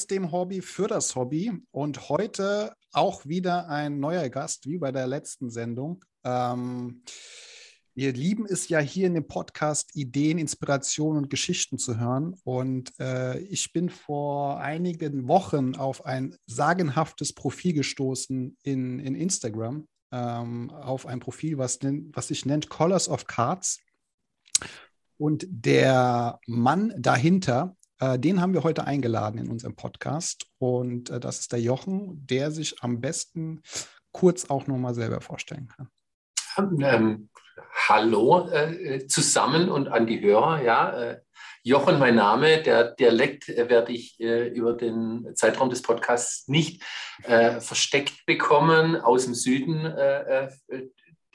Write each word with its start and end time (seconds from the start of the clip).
aus 0.00 0.06
dem 0.06 0.32
Hobby 0.32 0.62
für 0.62 0.88
das 0.88 1.14
Hobby 1.14 1.52
und 1.72 2.08
heute 2.08 2.72
auch 2.90 3.26
wieder 3.26 3.68
ein 3.68 4.00
neuer 4.00 4.30
Gast, 4.30 4.66
wie 4.66 4.78
bei 4.78 4.92
der 4.92 5.06
letzten 5.06 5.50
Sendung. 5.50 6.02
Ähm, 6.24 7.02
wir 7.94 8.14
lieben 8.14 8.46
es 8.46 8.70
ja 8.70 8.78
hier 8.78 9.08
in 9.08 9.12
dem 9.12 9.26
Podcast, 9.26 9.94
Ideen, 9.94 10.38
Inspirationen 10.38 11.24
und 11.24 11.28
Geschichten 11.28 11.76
zu 11.76 12.00
hören. 12.00 12.34
Und 12.44 12.98
äh, 12.98 13.40
ich 13.40 13.74
bin 13.74 13.90
vor 13.90 14.60
einigen 14.60 15.28
Wochen 15.28 15.76
auf 15.76 16.06
ein 16.06 16.34
sagenhaftes 16.46 17.34
Profil 17.34 17.74
gestoßen 17.74 18.56
in, 18.62 19.00
in 19.00 19.14
Instagram, 19.14 19.86
ähm, 20.12 20.70
auf 20.70 21.04
ein 21.04 21.20
Profil, 21.20 21.58
was, 21.58 21.78
was 21.82 22.28
sich 22.28 22.46
nennt 22.46 22.70
Colors 22.70 23.06
of 23.10 23.26
Cards. 23.26 23.80
Und 25.18 25.46
der 25.50 26.40
Mann 26.46 26.94
dahinter 26.96 27.76
den 28.18 28.40
haben 28.40 28.54
wir 28.54 28.62
heute 28.62 28.86
eingeladen 28.86 29.38
in 29.38 29.50
unserem 29.50 29.76
Podcast. 29.76 30.46
Und 30.58 31.10
äh, 31.10 31.20
das 31.20 31.40
ist 31.40 31.52
der 31.52 31.60
Jochen, 31.60 32.26
der 32.26 32.50
sich 32.50 32.82
am 32.82 33.00
besten 33.00 33.62
kurz 34.12 34.48
auch 34.50 34.66
nochmal 34.66 34.94
selber 34.94 35.20
vorstellen 35.20 35.68
kann. 35.68 35.88
Ähm, 36.80 37.28
hallo 37.88 38.48
äh, 38.50 39.06
zusammen 39.06 39.68
und 39.68 39.88
an 39.88 40.06
die 40.06 40.20
Hörer. 40.20 40.62
Ja, 40.62 41.00
äh, 41.00 41.20
Jochen, 41.62 41.98
mein 41.98 42.14
Name. 42.14 42.62
Der 42.62 42.94
Dialekt 42.94 43.48
äh, 43.48 43.68
werde 43.68 43.92
ich 43.92 44.18
äh, 44.20 44.48
über 44.48 44.72
den 44.72 45.32
Zeitraum 45.34 45.70
des 45.70 45.82
Podcasts 45.82 46.48
nicht 46.48 46.82
versteckt 47.22 48.24
bekommen 48.24 48.96
aus 48.96 49.26
dem 49.26 49.34
Süden 49.34 49.82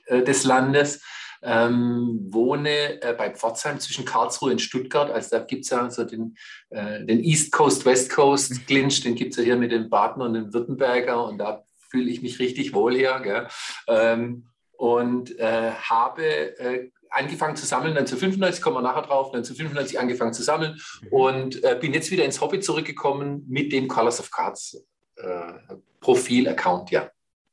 des 0.10 0.44
Landes 0.44 1.04
ähm, 1.42 2.28
wohne 2.30 3.02
äh, 3.02 3.14
bei 3.14 3.32
Pforzheim 3.32 3.80
zwischen 3.80 4.06
Karlsruhe 4.06 4.52
und 4.52 4.62
Stuttgart. 4.62 5.12
Also 5.12 5.38
da 5.38 5.44
gibt 5.44 5.64
es 5.64 5.70
ja 5.70 5.90
so 5.90 6.04
den, 6.04 6.36
äh, 6.70 7.04
den 7.06 7.24
East 7.24 7.52
Coast, 7.52 7.86
West 7.86 8.10
Coast 8.12 8.52
mhm. 8.52 8.66
Clinch, 8.66 9.02
den 9.02 9.16
gibt 9.16 9.32
es 9.32 9.38
ja 9.38 9.44
hier 9.44 9.58
mit 9.58 9.72
den 9.72 9.90
Baden 9.90 10.22
und 10.22 10.34
den 10.34 10.54
Württemberger 10.54 11.26
und 11.26 11.38
da 11.38 11.66
fühle 11.90 12.10
ich 12.10 12.22
mich 12.22 12.40
richtig 12.40 12.74
wohl 12.74 12.96
hier. 12.96 13.48
Ähm, 13.88 14.48
und 14.78 15.40
äh, 15.40 15.72
habe 15.72 16.26
äh, 16.60 16.92
angefangen 17.10 17.56
zu 17.56 17.66
sammeln, 17.66 17.98
1995, 17.98 18.62
kommen 18.62 18.78
wir 18.78 18.82
nachher 18.82 19.04
drauf, 19.04 19.28
1995 19.28 20.00
angefangen 20.00 20.34
zu 20.34 20.44
sammeln 20.44 20.80
mhm. 21.02 21.08
und 21.10 21.64
äh, 21.64 21.78
bin 21.80 21.94
jetzt 21.94 22.12
wieder 22.12 22.26
ins 22.26 22.42
Hobby 22.42 22.60
zurückgekommen 22.60 23.46
mit 23.48 23.72
dem 23.72 23.88
Colors 23.88 24.20
of 24.20 24.32
Cards 24.32 24.86
äh, 25.16 25.54
Profil-Account, 26.02 26.92
ja. 26.92 27.10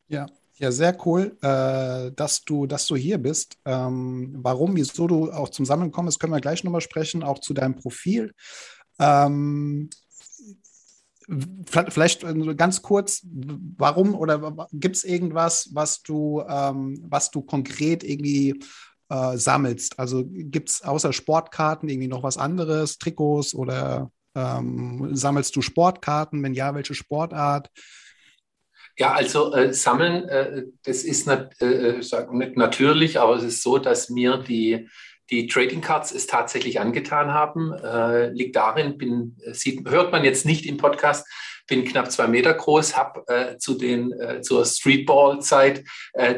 Ja, 0.08 0.26
ja, 0.54 0.70
sehr 0.70 0.96
cool, 1.06 1.36
äh, 1.42 2.12
dass, 2.12 2.44
du, 2.44 2.66
dass 2.66 2.86
du 2.86 2.96
hier 2.96 3.18
bist. 3.18 3.56
Ähm, 3.64 4.34
warum, 4.38 4.76
wieso 4.76 5.06
du 5.06 5.32
auch 5.32 5.48
zum 5.48 5.64
Sammeln 5.64 5.90
kommst, 5.90 6.20
können 6.20 6.32
wir 6.32 6.40
gleich 6.40 6.62
nochmal 6.62 6.80
sprechen, 6.80 7.22
auch 7.22 7.38
zu 7.38 7.54
deinem 7.54 7.74
Profil. 7.74 8.32
Ähm, 8.98 9.88
vielleicht 11.56 12.24
ganz 12.56 12.82
kurz, 12.82 13.22
warum 13.24 14.14
oder 14.14 14.68
gibt 14.72 14.96
es 14.96 15.04
irgendwas, 15.04 15.70
was 15.72 16.02
du, 16.02 16.42
ähm, 16.46 16.98
was 17.08 17.30
du 17.30 17.42
konkret 17.42 18.04
irgendwie 18.04 18.60
äh, 19.08 19.36
sammelst? 19.36 19.98
Also 19.98 20.24
gibt 20.26 20.68
es 20.68 20.82
außer 20.82 21.12
Sportkarten 21.12 21.88
irgendwie 21.88 22.08
noch 22.08 22.22
was 22.22 22.38
anderes, 22.38 22.98
Trikots 22.98 23.54
oder 23.54 24.10
ähm, 24.34 25.10
sammelst 25.14 25.54
du 25.56 25.62
Sportkarten? 25.62 26.42
Wenn 26.42 26.54
ja, 26.54 26.74
welche 26.74 26.94
Sportart? 26.94 27.70
Ja, 29.02 29.14
also 29.14 29.52
äh, 29.52 29.74
Sammeln, 29.74 30.28
äh, 30.28 30.62
das 30.84 31.02
ist 31.02 31.26
nat 31.26 31.60
äh, 31.60 31.98
äh 31.98 32.26
nicht 32.30 32.56
natürlich, 32.56 33.18
aber 33.18 33.34
es 33.34 33.42
ist 33.42 33.60
so, 33.60 33.78
dass 33.78 34.10
mir 34.10 34.36
die, 34.36 34.88
die 35.28 35.48
Trading 35.48 35.80
Cards 35.80 36.12
es 36.12 36.28
tatsächlich 36.28 36.78
angetan 36.78 37.34
haben. 37.34 37.72
Äh, 37.72 38.28
liegt 38.28 38.54
darin, 38.54 38.98
bin, 38.98 39.36
sieht, 39.50 39.90
hört 39.90 40.12
man 40.12 40.22
jetzt 40.22 40.46
nicht 40.46 40.66
im 40.66 40.76
Podcast, 40.76 41.26
bin 41.66 41.84
knapp 41.84 42.12
zwei 42.12 42.28
Meter 42.28 42.54
groß, 42.54 42.96
habe 42.96 43.24
äh, 43.26 43.58
zu 43.58 43.74
den, 43.74 44.14
zur 44.42 44.64
Streetball-Zeit 44.64 45.82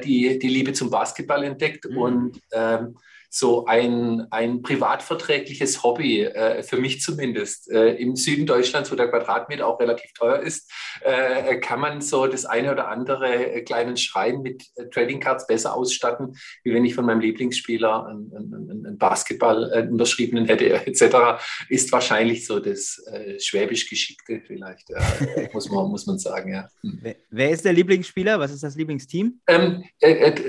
die, 0.02 0.38
die 0.38 0.48
Liebe 0.48 0.72
zum 0.72 0.88
Basketball 0.88 1.44
entdeckt 1.44 1.84
mhm. 1.84 1.98
und 1.98 2.40
ähm, 2.52 2.96
so 3.34 3.66
ein, 3.66 4.28
ein 4.30 4.62
privatverträgliches 4.62 5.82
Hobby, 5.82 6.22
äh, 6.22 6.62
für 6.62 6.76
mich 6.76 7.00
zumindest. 7.00 7.68
Äh, 7.68 7.94
Im 7.94 8.14
Süden 8.14 8.46
Deutschlands, 8.46 8.92
wo 8.92 8.94
der 8.94 9.08
Quadratmeter 9.08 9.66
auch 9.66 9.80
relativ 9.80 10.12
teuer 10.12 10.38
ist, 10.38 10.70
äh, 11.00 11.56
kann 11.56 11.80
man 11.80 12.00
so 12.00 12.28
das 12.28 12.44
eine 12.44 12.70
oder 12.70 12.86
andere 12.86 13.54
äh, 13.54 13.62
kleinen 13.62 13.96
Schrein 13.96 14.40
mit 14.42 14.66
äh, 14.76 14.88
Trading 14.88 15.18
Cards 15.18 15.48
besser 15.48 15.74
ausstatten, 15.74 16.36
wie 16.62 16.72
wenn 16.72 16.84
ich 16.84 16.94
von 16.94 17.06
meinem 17.06 17.18
Lieblingsspieler 17.18 18.06
einen, 18.06 18.32
einen, 18.36 18.86
einen 18.86 18.98
Basketball 18.98 19.68
äh, 19.72 19.88
unterschriebenen 19.90 20.46
hätte, 20.46 20.72
etc. 20.86 21.42
Ist 21.68 21.90
wahrscheinlich 21.90 22.46
so 22.46 22.60
das 22.60 23.00
schwäbisch 23.38 23.88
Geschickte 23.88 24.42
vielleicht, 24.46 24.90
muss, 25.52 25.68
man, 25.70 25.90
muss 25.90 26.06
man 26.06 26.18
sagen. 26.18 26.52
Ja. 26.52 26.68
Hm. 26.82 27.00
Wer 27.30 27.50
ist 27.50 27.64
der 27.64 27.72
Lieblingsspieler? 27.72 28.38
Was 28.38 28.52
ist 28.52 28.62
das 28.62 28.76
Lieblingsteam? 28.76 29.40
Ähm, 29.48 29.84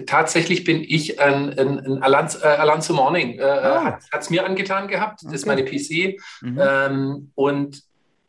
tatsächlich 0.05 0.63
bin 0.63 0.83
ich 0.83 1.19
ein, 1.19 1.57
ein, 1.57 1.79
ein 1.79 2.03
Allianz, 2.03 2.35
Allianz 2.35 2.74
To 2.81 2.93
Morning. 2.93 3.39
Äh, 3.39 3.43
ah. 3.43 3.99
Hat 4.11 4.21
es 4.21 4.29
mir 4.29 4.45
angetan 4.45 4.87
gehabt. 4.87 5.19
Das 5.21 5.27
okay. 5.27 5.35
ist 5.35 5.45
meine 5.45 5.63
PC. 5.63 6.19
Mhm. 6.41 6.59
Ähm, 6.61 7.31
und 7.35 7.83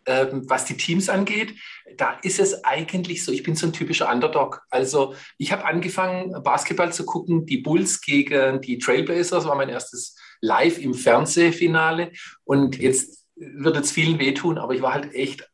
ähm, 0.07 0.49
was 0.49 0.65
die 0.65 0.77
Teams 0.77 1.09
angeht, 1.09 1.55
da 1.97 2.19
ist 2.23 2.39
es 2.39 2.65
eigentlich 2.65 3.25
so, 3.25 3.33
ich 3.33 3.43
bin 3.43 3.56
so 3.56 3.67
ein 3.67 3.73
typischer 3.73 4.11
Underdog. 4.11 4.62
Also 4.71 5.15
ich 5.37 5.53
habe 5.53 5.65
angefangen, 5.65 6.43
Basketball 6.43 6.93
zu 6.93 7.05
gucken, 7.05 7.45
die 7.45 7.59
Bulls 7.59 8.01
gegen 8.01 8.61
die 8.61 8.79
Trailblazers, 8.79 9.47
war 9.47 9.56
mein 9.56 9.69
erstes 9.69 10.17
Live 10.41 10.79
im 10.79 10.95
Fernsehfinale. 10.95 12.12
Und 12.45 12.79
jetzt 12.79 13.27
wird 13.35 13.77
es 13.77 13.91
vielen 13.91 14.19
wehtun, 14.19 14.59
aber 14.59 14.75
ich 14.75 14.83
war 14.83 14.95
halt 14.95 15.12
echt 15.15 15.49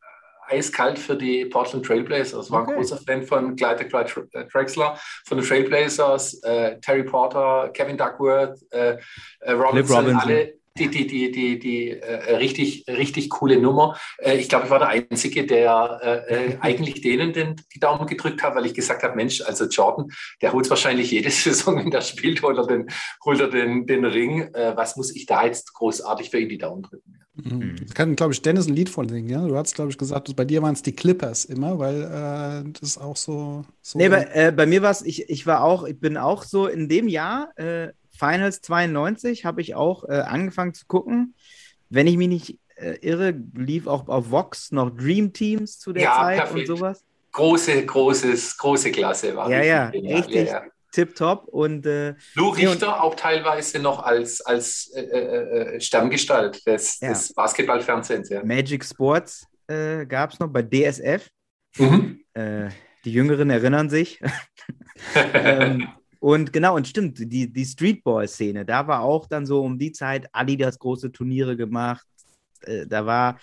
eiskalt 0.47 0.99
für 0.99 1.15
die 1.15 1.45
Portland 1.45 1.85
Trailblazers. 1.85 2.51
War 2.51 2.63
okay. 2.63 2.71
ein 2.71 2.77
großer 2.77 2.97
Fan 2.97 3.23
von 3.23 3.55
Clyde 3.55 3.87
Drexler, 4.51 4.97
von 5.25 5.37
den 5.37 5.47
Trailblazers, 5.47 6.41
äh, 6.43 6.79
Terry 6.79 7.03
Porter, 7.03 7.69
Kevin 7.73 7.97
Duckworth, 7.97 8.59
äh, 8.71 8.97
äh 9.39 9.51
Robinson, 9.51 9.97
Robinson, 9.97 10.19
alle 10.19 10.53
die, 10.77 10.89
die, 10.89 11.05
die, 11.05 11.31
die, 11.31 11.59
die 11.59 11.89
äh, 11.91 12.35
richtig, 12.35 12.85
richtig 12.87 13.29
coole 13.29 13.59
Nummer. 13.59 13.95
Äh, 14.17 14.37
ich 14.37 14.49
glaube, 14.49 14.65
ich 14.65 14.71
war 14.71 14.79
der 14.79 14.87
Einzige, 14.87 15.45
der 15.45 16.25
äh, 16.27 16.35
äh 16.35 16.57
eigentlich 16.61 17.01
denen 17.01 17.31
den, 17.31 17.61
die 17.73 17.79
Daumen 17.79 18.07
gedrückt 18.07 18.41
hat, 18.41 18.55
weil 18.55 18.65
ich 18.65 18.73
gesagt 18.73 19.03
habe, 19.03 19.15
Mensch, 19.15 19.41
also 19.41 19.65
Jordan, 19.65 20.11
der 20.41 20.51
holt 20.51 20.67
wahrscheinlich 20.69 21.11
jede 21.11 21.29
Saison, 21.31 21.77
wenn 21.77 21.91
der 21.91 22.01
spielt, 22.01 22.41
holt 22.41 22.57
er 22.57 22.65
den, 22.65 22.89
holt 23.23 23.39
er 23.39 23.49
den, 23.49 23.85
den 23.85 24.03
Ring. 24.03 24.51
Äh, 24.53 24.75
was 24.75 24.95
muss 24.95 25.15
ich 25.15 25.27
da 25.27 25.45
jetzt 25.45 25.73
großartig 25.73 26.31
für 26.31 26.39
ihn 26.39 26.49
die 26.49 26.57
Daumen 26.57 26.81
drücken? 26.81 27.19
Mhm. 27.35 27.75
Das 27.79 27.93
kann, 27.93 28.15
glaube 28.15 28.33
ich, 28.33 28.41
Dennis 28.41 28.67
ein 28.67 28.75
Lied 28.75 28.89
von 28.89 29.07
singen. 29.07 29.29
Ja? 29.29 29.45
Du 29.45 29.55
hast, 29.55 29.75
glaube 29.75 29.91
ich, 29.91 29.97
gesagt, 29.97 30.35
bei 30.35 30.45
dir 30.45 30.63
waren 30.63 30.73
es 30.73 30.81
die 30.81 30.95
Clippers 30.95 31.45
immer, 31.45 31.77
weil 31.77 32.01
äh, 32.65 32.71
das 32.79 32.97
auch 32.97 33.17
so. 33.17 33.63
so 33.81 33.99
nee, 33.99 34.09
bei, 34.09 34.51
bei 34.51 34.65
mir 34.65 34.81
war 34.81 34.91
es, 34.91 35.03
ich, 35.03 35.29
ich 35.29 35.45
war 35.45 35.63
auch, 35.63 35.83
ich 35.83 35.99
bin 35.99 36.17
auch 36.17 36.43
so 36.43 36.67
in 36.67 36.89
dem 36.89 37.07
Jahr 37.07 37.49
Finals 38.17 38.61
92 38.61 39.45
habe 39.45 39.61
ich 39.61 39.75
auch 39.75 40.03
äh, 40.07 40.13
angefangen 40.13 40.73
zu 40.73 40.85
gucken. 40.85 41.35
Wenn 41.89 42.07
ich 42.07 42.17
mich 42.17 42.27
nicht 42.27 42.59
äh, 42.75 42.97
irre, 43.01 43.33
lief 43.55 43.87
auch 43.87 44.07
auf 44.07 44.31
Vox 44.31 44.71
noch 44.71 44.89
Dream 44.89 45.33
Teams 45.33 45.79
zu 45.79 45.93
der 45.93 46.03
ja, 46.03 46.15
Zeit 46.15 46.37
perfekt. 46.37 46.69
und 46.69 46.77
sowas. 46.77 47.03
Große, 47.31 47.85
großes, 47.85 48.57
große 48.57 48.91
Klasse 48.91 49.35
war. 49.35 49.49
Ja, 49.49 49.63
ja, 49.63 49.87
richtig. 49.87 50.47
Ja, 50.47 50.63
ja. 50.63 50.63
Tipptopp 50.91 51.47
und 51.47 51.87
äh, 51.87 52.13
Lou 52.35 52.49
Richter 52.49 52.95
und, 52.95 53.01
auch 53.01 53.15
teilweise 53.15 53.79
noch 53.79 54.03
als, 54.03 54.41
als 54.41 54.91
äh, 54.95 55.01
äh, 55.01 55.75
äh 55.75 55.81
Stammgestalt 55.81 56.65
des, 56.67 56.99
ja. 56.99 57.09
des 57.09 57.33
Basketballfernsehens. 57.33 58.29
Magic 58.43 58.85
Sports 58.85 59.47
äh, 59.65 60.05
gab 60.05 60.33
es 60.33 60.39
noch 60.39 60.49
bei 60.49 60.61
DSF. 60.61 61.27
Mhm. 61.77 62.19
Die 63.05 63.11
Jüngeren 63.11 63.49
erinnern 63.49 63.89
sich. 63.89 64.21
ähm, 65.33 65.87
und 66.23 66.53
genau, 66.53 66.77
und 66.77 66.87
stimmt, 66.87 67.19
die, 67.19 67.51
die 67.51 67.65
Streetball-Szene, 67.65 68.63
da 68.63 68.87
war 68.87 69.01
auch 69.01 69.27
dann 69.27 69.45
so 69.45 69.61
um 69.61 69.77
die 69.77 69.91
Zeit 69.91 70.29
Adidas 70.31 70.79
große 70.79 71.11
Turniere 71.11 71.57
gemacht. 71.57 72.07
Äh, 72.61 72.87
da 72.87 73.05
war 73.05 73.37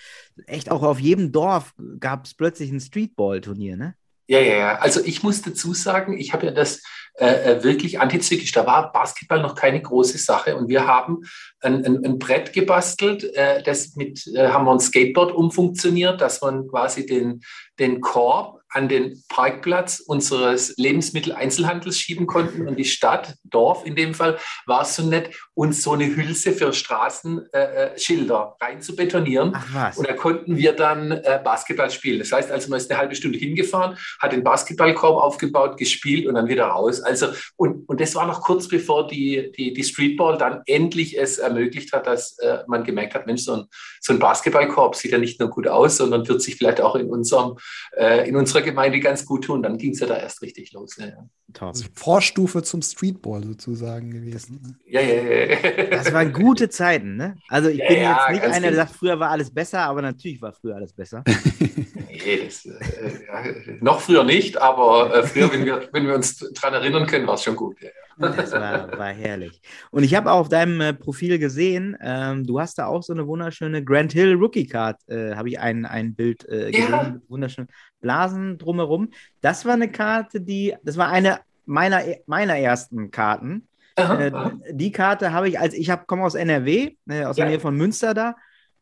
echt 0.46 0.70
auch 0.70 0.82
auf 0.82 0.98
jedem 0.98 1.30
Dorf 1.30 1.74
gab 1.98 2.24
es 2.24 2.32
plötzlich 2.32 2.70
ein 2.70 2.80
Streetball-Turnier, 2.80 3.76
ne? 3.76 3.96
Ja, 4.28 4.38
ja, 4.38 4.56
ja. 4.56 4.78
Also 4.78 5.04
ich 5.04 5.22
muss 5.22 5.42
dazu 5.42 5.74
sagen, 5.74 6.16
ich 6.16 6.32
habe 6.32 6.46
ja 6.46 6.52
das 6.52 6.82
äh, 7.18 7.26
äh, 7.26 7.64
wirklich 7.64 8.00
antizyklisch. 8.00 8.52
Da 8.52 8.64
war 8.64 8.90
Basketball 8.92 9.42
noch 9.42 9.56
keine 9.56 9.82
große 9.82 10.16
Sache 10.16 10.56
und 10.56 10.70
wir 10.70 10.86
haben 10.86 11.18
ein, 11.60 11.84
ein, 11.84 12.02
ein 12.02 12.18
Brett 12.18 12.54
gebastelt, 12.54 13.24
äh, 13.34 13.62
das 13.62 13.94
mit, 13.96 14.26
äh, 14.28 14.48
haben 14.48 14.64
wir 14.64 14.72
ein 14.72 14.80
Skateboard 14.80 15.32
umfunktioniert, 15.32 16.22
dass 16.22 16.40
man 16.40 16.66
quasi 16.66 17.04
den, 17.04 17.42
den 17.78 18.00
Korb 18.00 18.59
an 18.70 18.88
den 18.88 19.22
Parkplatz 19.28 20.00
unseres 20.00 20.74
Lebensmitteleinzelhandels 20.76 21.98
schieben 21.98 22.26
konnten 22.26 22.68
und 22.68 22.76
die 22.76 22.84
Stadt, 22.84 23.34
Dorf 23.44 23.84
in 23.84 23.96
dem 23.96 24.14
Fall, 24.14 24.38
war 24.66 24.82
es 24.82 24.94
so 24.96 25.02
nett, 25.02 25.34
uns 25.54 25.82
so 25.82 25.92
eine 25.92 26.06
Hülse 26.06 26.52
für 26.52 26.72
Straßenschilder 26.72 28.56
äh, 28.60 28.64
rein 28.64 28.80
zu 28.80 28.94
betonieren. 28.94 29.52
Ach 29.54 29.66
was. 29.72 29.98
Und 29.98 30.08
da 30.08 30.12
konnten 30.12 30.56
wir 30.56 30.72
dann 30.72 31.10
äh, 31.10 31.40
Basketball 31.42 31.90
spielen. 31.90 32.20
Das 32.20 32.32
heißt 32.32 32.50
also, 32.50 32.70
man 32.70 32.78
ist 32.78 32.90
eine 32.90 33.00
halbe 33.00 33.14
Stunde 33.14 33.38
hingefahren, 33.38 33.98
hat 34.20 34.32
den 34.32 34.44
Basketballkorb 34.44 35.22
aufgebaut, 35.22 35.76
gespielt 35.76 36.26
und 36.26 36.34
dann 36.34 36.48
wieder 36.48 36.66
raus. 36.66 37.00
Also, 37.00 37.28
und, 37.56 37.88
und 37.88 38.00
das 38.00 38.14
war 38.14 38.26
noch 38.26 38.40
kurz 38.40 38.68
bevor 38.68 39.08
die, 39.08 39.52
die, 39.56 39.72
die 39.72 39.84
Streetball 39.84 40.38
dann 40.38 40.62
endlich 40.66 41.18
es 41.18 41.38
ermöglicht 41.38 41.92
hat, 41.92 42.06
dass 42.06 42.38
äh, 42.38 42.58
man 42.66 42.84
gemerkt 42.84 43.14
hat, 43.14 43.26
Mensch, 43.26 43.42
so 43.42 43.54
ein, 43.54 43.64
so 44.00 44.12
ein 44.12 44.18
Basketballkorb 44.18 44.94
sieht 44.94 45.12
ja 45.12 45.18
nicht 45.18 45.40
nur 45.40 45.50
gut 45.50 45.66
aus, 45.66 45.96
sondern 45.96 46.26
wird 46.28 46.40
sich 46.40 46.56
vielleicht 46.56 46.80
auch 46.80 46.94
in, 46.94 47.08
unserem, 47.08 47.56
äh, 47.96 48.28
in 48.28 48.36
unserer 48.36 48.59
Gemeinde 48.62 49.00
ganz 49.00 49.24
gut 49.24 49.44
tun. 49.44 49.62
Dann 49.62 49.78
ging 49.78 49.92
es 49.92 50.00
ja 50.00 50.06
da 50.06 50.16
erst 50.16 50.42
richtig 50.42 50.72
los. 50.72 50.96
Ja, 50.96 51.06
ja. 51.06 51.26
Also 51.60 51.86
Vorstufe 51.94 52.62
zum 52.62 52.82
Streetball 52.82 53.42
sozusagen 53.44 54.10
gewesen. 54.10 54.60
Ne? 54.62 54.76
Ja, 54.86 55.00
ja, 55.00 55.22
ja. 55.22 55.86
Das 55.90 56.12
waren 56.12 56.32
gute 56.32 56.68
Zeiten, 56.68 57.16
ne? 57.16 57.36
Also 57.48 57.68
ich 57.68 57.78
ja, 57.78 57.88
bin 57.88 57.98
jetzt 57.98 58.30
nicht 58.30 58.42
einer, 58.42 58.68
der 58.68 58.76
sagt, 58.76 58.92
früher 58.94 59.18
war 59.18 59.30
alles 59.30 59.52
besser, 59.52 59.80
aber 59.80 60.02
natürlich 60.02 60.40
war 60.40 60.52
früher 60.52 60.76
alles 60.76 60.92
besser. 60.92 61.24
nee, 62.08 62.44
das, 62.44 62.66
äh, 62.66 63.78
noch 63.80 64.00
früher 64.00 64.24
nicht, 64.24 64.56
aber 64.56 65.14
äh, 65.14 65.22
früher, 65.26 65.52
wenn 65.52 65.64
wir, 65.64 65.88
wenn 65.92 66.06
wir 66.06 66.14
uns 66.14 66.38
daran 66.38 66.74
erinnern 66.74 67.06
können, 67.06 67.26
war 67.26 67.34
es 67.34 67.42
schon 67.42 67.56
gut. 67.56 67.76
Das 68.20 68.52
war, 68.52 68.98
war, 68.98 69.12
herrlich. 69.12 69.62
Und 69.90 70.02
ich 70.02 70.14
habe 70.14 70.30
auch 70.30 70.40
auf 70.40 70.48
deinem 70.50 70.80
äh, 70.80 70.92
Profil 70.92 71.38
gesehen, 71.38 71.96
ähm, 72.02 72.46
du 72.46 72.60
hast 72.60 72.78
da 72.78 72.86
auch 72.86 73.02
so 73.02 73.14
eine 73.14 73.26
wunderschöne 73.26 73.82
Grand 73.82 74.12
Hill 74.12 74.34
Rookie 74.34 74.66
Card, 74.66 75.00
äh, 75.08 75.34
habe 75.34 75.48
ich 75.48 75.58
ein, 75.58 75.86
ein 75.86 76.14
Bild 76.14 76.46
äh, 76.48 76.70
gesehen, 76.70 76.90
ja. 76.90 77.02
mit 77.14 77.30
wunderschönen 77.30 77.68
Blasen 78.00 78.58
drumherum. 78.58 79.10
Das 79.40 79.64
war 79.64 79.74
eine 79.74 79.90
Karte, 79.90 80.40
die, 80.40 80.74
das 80.82 80.96
war 80.96 81.08
eine 81.08 81.40
meiner, 81.66 82.02
meiner 82.26 82.56
ersten 82.56 83.10
Karten. 83.10 83.66
Äh. 83.96 84.30
Die 84.72 84.92
Karte 84.92 85.32
habe 85.32 85.48
ich, 85.48 85.58
als 85.58 85.74
ich 85.74 85.90
komme 86.06 86.24
aus 86.24 86.34
NRW, 86.34 86.96
äh, 87.08 87.24
aus 87.24 87.36
ja. 87.36 87.44
der 87.44 87.50
Nähe 87.50 87.60
von 87.60 87.76
Münster 87.76 88.14
da. 88.14 88.36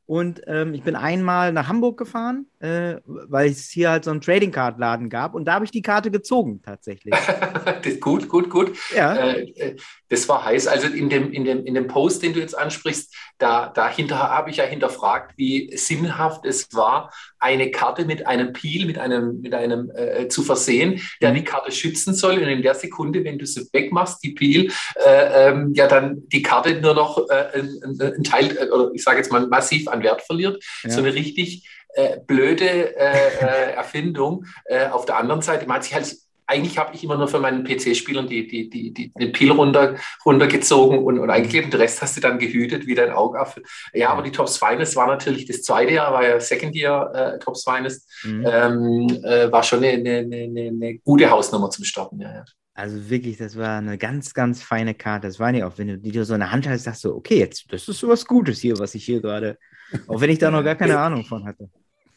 Und 0.07 0.41
ähm, 0.47 0.73
ich 0.73 0.83
bin 0.83 0.97
einmal 0.97 1.53
nach 1.53 1.69
Hamburg 1.69 1.99
gefahren, 1.99 2.47
äh, 2.61 2.97
weil 3.05 3.51
es 3.51 3.71
hier 3.71 3.91
halt 3.91 4.05
so 4.05 4.11
einen 4.11 4.21
Trading 4.21 4.51
Card 4.51 4.79
Laden 4.79 5.09
gab. 5.09 5.35
Und 5.35 5.45
da 5.45 5.55
habe 5.55 5.65
ich 5.65 5.71
die 5.71 5.83
Karte 5.83 6.11
gezogen, 6.11 6.61
tatsächlich. 6.65 7.15
gut, 8.01 8.29
gut, 8.29 8.51
gut. 8.51 8.77
Ja. 8.95 9.15
Äh, 9.15 9.43
äh, 9.51 9.77
das 10.09 10.29
war 10.29 10.45
heiß. 10.45 10.67
Also 10.67 10.89
in 10.89 11.09
dem, 11.09 11.33
in, 11.33 11.45
dem, 11.45 11.65
in 11.65 11.75
dem 11.75 11.87
Post, 11.87 12.23
den 12.23 12.33
du 12.33 12.41
jetzt 12.41 12.59
ansprichst, 12.59 13.15
da, 13.39 13.69
dahinter 13.69 14.19
habe 14.19 14.51
ich 14.51 14.57
ja 14.57 14.65
hinterfragt, 14.65 15.35
wie 15.37 15.77
sinnhaft 15.77 16.45
es 16.45 16.69
war, 16.73 17.13
eine 17.39 17.71
Karte 17.71 18.05
mit 18.05 18.27
einem 18.27 18.53
Peel, 18.53 18.87
mit 18.87 18.99
einem, 18.99 19.41
mit 19.41 19.55
einem 19.55 19.91
äh, 19.95 20.29
zu 20.29 20.43
versehen, 20.43 21.01
der 21.21 21.31
mhm. 21.31 21.37
die 21.37 21.45
Karte 21.45 21.71
schützen 21.71 22.15
soll. 22.15 22.39
Und 22.39 22.49
in 22.49 22.63
der 22.63 22.75
Sekunde, 22.75 23.23
wenn 23.23 23.39
du 23.39 23.47
sie 23.47 23.69
wegmachst, 23.73 24.23
die 24.25 24.33
Peel, 24.33 24.73
äh, 24.97 25.49
ähm, 25.49 25.73
ja 25.75 25.87
dann 25.87 26.29
die 26.29 26.43
Karte 26.43 26.81
nur 26.81 26.95
noch 26.95 27.29
äh, 27.31 27.61
ein, 27.61 27.99
ein, 28.01 28.25
Teil, 28.25 28.71
oder 28.73 28.91
ich 28.93 29.05
sage 29.05 29.19
jetzt 29.19 29.31
mal 29.31 29.47
massiv 29.47 29.87
an 29.89 30.03
Wert 30.03 30.23
verliert. 30.23 30.63
Ja. 30.83 30.91
So 30.91 30.99
eine 30.99 31.15
richtig 31.15 31.69
äh, 31.95 32.19
blöde 32.27 32.97
äh, 32.97 33.73
Erfindung. 33.75 34.45
auf 34.91 35.07
der 35.07 35.17
anderen 35.17 35.43
Seite, 35.43 35.67
man 35.67 35.77
hat 35.77 35.85
sich 35.85 35.95
halt 35.95 36.17
eigentlich 36.49 36.79
habe 36.79 36.95
ich 36.95 37.05
immer 37.05 37.17
nur 37.17 37.29
für 37.29 37.39
meinen 37.39 37.63
PC-Spielern 37.63 38.27
die, 38.27 38.49
die, 38.49 38.71
die, 38.71 38.93
die, 38.93 39.13
den 39.13 39.33
Pil 39.33 39.53
runter, 39.53 39.97
runtergezogen 40.25 40.99
und, 40.99 41.19
und 41.19 41.31
eingeklebt. 41.31 41.73
Den 41.73 41.81
Rest 41.81 42.01
hast 42.01 42.17
du 42.17 42.23
dann 42.23 42.39
gehütet 42.39 42.87
wie 42.87 42.95
dein 42.95 43.13
Augapfel. 43.13 43.63
Ja, 43.93 44.11
aber 44.11 44.23
die 44.23 44.33
Tops 44.33 44.57
Finest 44.57 44.97
war 44.97 45.07
natürlich 45.07 45.45
das 45.45 45.63
zweite 45.63 45.93
Jahr, 45.93 46.13
war 46.13 46.27
ja 46.27 46.41
Second 46.41 46.75
Year 46.75 47.13
äh, 47.15 47.39
Tops 47.39 47.65
Finest. 47.65 48.11
Mhm. 48.25 48.47
Ähm, 48.51 49.25
äh, 49.25 49.53
war 49.53 49.63
schon 49.63 49.85
eine, 49.85 49.91
eine, 49.91 50.27
eine, 50.27 50.69
eine, 50.69 50.99
gute 51.01 51.29
Hausnummer 51.29 51.69
zum 51.69 51.85
Starten. 51.85 52.19
Ja, 52.21 52.33
ja. 52.33 52.45
Also 52.73 53.11
wirklich, 53.11 53.37
das 53.37 53.59
war 53.59 53.79
eine 53.79 53.99
ganz, 53.99 54.33
ganz 54.33 54.63
feine 54.63 54.95
Karte. 54.95 55.27
Das 55.27 55.39
war 55.39 55.53
nicht 55.53 55.65
auch, 55.65 55.77
wenn 55.77 55.89
du 55.89 55.99
die 55.99 56.25
so 56.25 56.33
in 56.33 56.41
der 56.41 56.51
Hand 56.51 56.67
hast, 56.67 56.85
sagst 56.85 57.05
du, 57.05 57.15
okay, 57.15 57.39
jetzt, 57.39 57.71
das 57.71 57.87
ist 57.89 57.99
so 57.99 58.09
was 58.09 58.25
Gutes 58.25 58.61
hier, 58.61 58.79
was 58.79 58.95
ich 58.95 59.05
hier 59.05 59.21
gerade, 59.21 59.59
auch 60.07 60.21
wenn 60.21 60.31
ich 60.31 60.39
da 60.39 60.51
noch 60.51 60.63
gar 60.63 60.77
keine 60.77 60.99
Ahnung 60.99 61.25
von 61.25 61.45
hatte. 61.45 61.69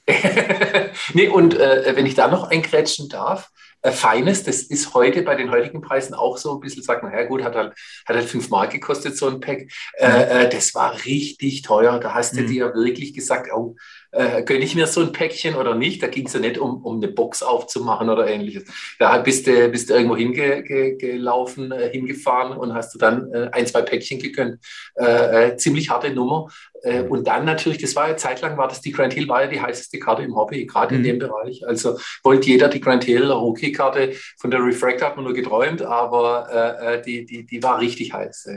nee, 1.14 1.28
und 1.28 1.58
äh, 1.58 1.94
wenn 1.96 2.06
ich 2.06 2.16
da 2.16 2.28
noch 2.28 2.50
einkrätschen 2.50 3.08
darf, 3.08 3.52
äh, 3.84 3.92
Feines, 3.92 4.44
das 4.44 4.62
ist 4.62 4.94
heute 4.94 5.24
bei 5.24 5.36
den 5.36 5.50
heutigen 5.50 5.82
Preisen 5.82 6.14
auch 6.14 6.38
so 6.38 6.54
ein 6.54 6.60
bisschen, 6.60 6.84
sagt 6.84 7.04
man, 7.04 7.14
ja 7.14 7.24
gut, 7.24 7.44
hat 7.44 7.56
halt, 7.56 7.74
hat 8.06 8.16
halt 8.16 8.30
fünf 8.30 8.50
Mark 8.50 8.72
gekostet, 8.72 9.18
so 9.18 9.28
ein 9.28 9.40
Pack. 9.40 9.72
Äh, 9.98 10.46
äh, 10.46 10.50
das 10.50 10.76
war 10.76 10.94
richtig 11.06 11.64
teuer. 11.64 12.00
Da 12.00 12.14
hast 12.14 12.36
du 12.36 12.42
mhm. 12.42 12.48
dir 12.48 12.74
wirklich 12.74 13.14
gesagt, 13.14 13.50
oh, 13.54 13.76
äh, 14.12 14.44
gönne 14.44 14.64
ich 14.64 14.76
mir 14.76 14.88
so 14.88 15.02
ein 15.02 15.12
Päckchen 15.12 15.56
oder 15.56 15.76
nicht? 15.76 16.04
Da 16.04 16.08
ging 16.08 16.28
es 16.28 16.34
ja 16.34 16.40
nicht 16.40 16.58
um, 16.58 16.84
um 16.84 16.98
eine 16.98 17.08
Box 17.08 17.44
aufzumachen 17.44 18.10
oder 18.10 18.28
ähnliches. 18.28 18.66
Da 19.00 19.18
bist 19.20 19.48
du, 19.48 19.70
bist 19.70 19.90
du 19.90 19.94
irgendwo 19.94 20.18
hingelaufen, 20.18 21.72
äh, 21.72 21.90
hingefahren 21.90 22.58
und 22.58 22.74
hast 22.74 22.94
du 22.94 23.00
dann 23.00 23.32
äh, 23.34 23.50
ein, 23.52 23.66
zwei 23.66 23.82
Päckchen 23.82 24.20
gegönnt. 24.20 24.60
Äh, 24.96 25.50
äh, 25.52 25.58
ziemlich 25.58 25.90
harte 25.90 26.12
Nummer. 26.12 26.50
Äh, 26.84 27.04
und 27.04 27.28
dann 27.28 27.46
natürlich, 27.46 27.80
das 27.80 27.96
war 27.96 28.10
ja 28.10 28.18
zeitlang, 28.18 28.58
war 28.58 28.68
das 28.68 28.82
die 28.82 28.92
Grand 28.92 29.14
Hill, 29.14 29.28
war 29.28 29.44
ja 29.44 29.48
die 29.50 29.62
heißeste 29.62 30.00
Karte 30.00 30.24
im 30.24 30.36
Hobby, 30.36 30.66
gerade 30.66 30.94
mhm. 30.94 31.00
in 31.00 31.04
dem 31.06 31.20
Bereich. 31.20 31.66
Also 31.66 31.98
wollte 32.24 32.48
jeder 32.48 32.68
die 32.68 32.82
Grand 32.82 33.04
Hill 33.04 33.32
Rookie-Karte 33.32 34.14
von 34.38 34.52
der 34.52 34.64
Refractor 34.64 35.08
hat 35.08 35.16
man 35.16 35.26
nur 35.26 35.34
geträumt, 35.34 35.82
aber 35.82 37.02
die, 37.06 37.26
die, 37.26 37.46
die 37.46 37.64
war 37.64 37.80
richtig 37.80 38.14
heiß. 38.14 38.48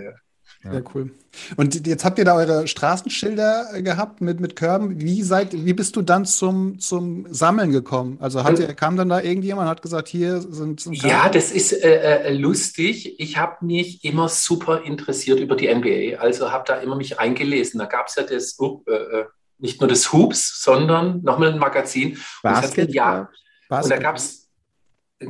Sehr 0.70 0.84
cool. 0.94 1.10
Und 1.56 1.86
jetzt 1.86 2.04
habt 2.04 2.18
ihr 2.18 2.24
da 2.24 2.34
eure 2.36 2.66
Straßenschilder 2.66 3.74
äh, 3.74 3.82
gehabt 3.82 4.20
mit, 4.20 4.40
mit 4.40 4.56
Körben. 4.56 5.00
Wie, 5.00 5.22
seid, 5.22 5.52
wie 5.52 5.72
bist 5.72 5.96
du 5.96 6.02
dann 6.02 6.24
zum, 6.24 6.78
zum 6.78 7.26
Sammeln 7.32 7.70
gekommen? 7.70 8.18
Also 8.20 8.44
hat, 8.44 8.60
also, 8.60 8.74
kam 8.74 8.96
dann 8.96 9.08
da 9.08 9.20
irgendjemand 9.20 9.66
und 9.66 9.70
hat 9.70 9.82
gesagt, 9.82 10.08
hier 10.08 10.40
sind. 10.40 10.80
sind 10.80 11.02
ja, 11.02 11.28
das 11.28 11.50
ist 11.50 11.72
äh, 11.72 12.22
äh, 12.22 12.32
lustig. 12.32 13.20
Ich 13.20 13.36
habe 13.36 13.64
mich 13.64 14.04
immer 14.04 14.28
super 14.28 14.82
interessiert 14.84 15.38
über 15.38 15.56
die 15.56 15.72
NBA. 15.72 16.18
Also 16.18 16.50
habe 16.50 16.64
da 16.66 16.76
immer 16.76 16.96
mich 16.96 17.18
eingelesen. 17.18 17.78
Da 17.78 17.86
gab 17.86 18.06
es 18.06 18.14
ja 18.14 18.22
das, 18.22 18.56
uh, 18.58 18.82
äh, 18.86 19.24
nicht 19.58 19.80
nur 19.80 19.88
das 19.88 20.12
Hoops, 20.12 20.62
sondern 20.62 21.22
nochmal 21.22 21.52
ein 21.52 21.58
Magazin. 21.58 22.18
Basket, 22.42 22.88
und, 22.88 22.94
ja, 22.94 23.28
und 23.68 23.90
da 23.90 23.96
gab 23.98 24.16
es 24.16 24.43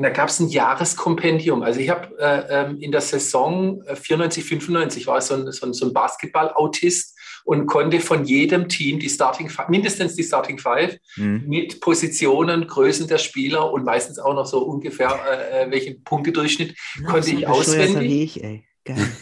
da 0.02 0.11
gab 0.11 0.29
es 0.29 0.41
ein 0.41 0.49
Jahreskompendium. 0.49 1.62
Also 1.62 1.81
ich 1.81 1.91
habe 1.91 2.17
äh, 2.19 2.44
ähm, 2.49 2.79
in 2.81 2.93
der 2.93 3.00
Saison 3.00 3.82
94, 3.93 4.44
äh, 4.44 4.46
95 4.46 5.06
war 5.06 5.20
so 5.20 5.35
ein, 5.35 5.52
so 5.52 5.67
ein, 5.67 5.73
so 5.73 5.87
ein 5.87 5.93
Basketball-Autist 5.93 7.19
und 7.44 7.67
konnte 7.67 8.00
von 8.00 8.25
jedem 8.25 8.69
Team 8.69 8.99
die 8.99 9.08
Starting 9.08 9.50
mindestens 9.69 10.17
die 10.17 10.23
Starting 10.23 10.58
Five 10.58 10.96
mhm. 11.17 11.44
mit 11.46 11.81
Positionen, 11.81 12.67
Größen 12.67 13.06
der 13.06 13.19
Spieler 13.19 13.70
und 13.73 13.85
meistens 13.85 14.19
auch 14.19 14.35
noch 14.35 14.46
so 14.46 14.64
ungefähr 14.64 15.19
äh, 15.31 15.64
äh 15.64 15.70
welchen 15.70 16.02
Punktedurchschnitt 16.02 16.75
ja, 17.00 17.08
konnte 17.08 17.31
ich 17.31 17.47
auswendig. 17.47 18.37
Ich, 18.37 18.64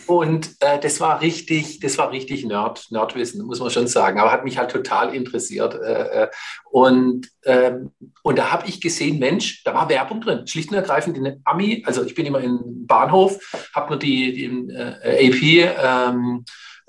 und 0.06 0.50
äh, 0.61 0.81
das 0.81 1.00
war 1.00 1.20
richtig, 1.20 1.79
das 1.81 1.97
war 1.97 2.11
richtig 2.11 2.44
Nerd, 2.44 2.87
Nerdwissen, 2.91 3.44
muss 3.47 3.61
man 3.61 3.70
schon 3.70 3.87
sagen. 3.87 4.19
Aber 4.19 4.32
hat 4.32 4.44
mich 4.44 4.59
halt 4.59 4.70
total 4.70 5.14
interessiert. 5.14 5.75
Äh, 5.75 6.25
äh 6.25 6.29
und, 6.70 7.29
ähm, 7.44 7.93
und 8.23 8.38
da 8.38 8.50
habe 8.50 8.69
ich 8.69 8.81
gesehen, 8.81 9.19
Mensch, 9.19 9.62
da 9.62 9.75
war 9.75 9.88
Werbung 9.88 10.20
drin. 10.20 10.47
Schlicht 10.47 10.70
und 10.70 10.76
ergreifend 10.76 11.17
in 11.17 11.41
Ami, 11.44 11.82
also 11.87 12.03
ich 12.05 12.14
bin 12.14 12.26
immer 12.26 12.41
im 12.41 12.87
Bahnhof, 12.87 13.38
habe 13.75 13.94
mir 13.94 13.99
die, 13.99 14.33
die 14.33 14.73
äh, 14.73 15.28
AP 15.28 15.76
ähm, 15.83 16.45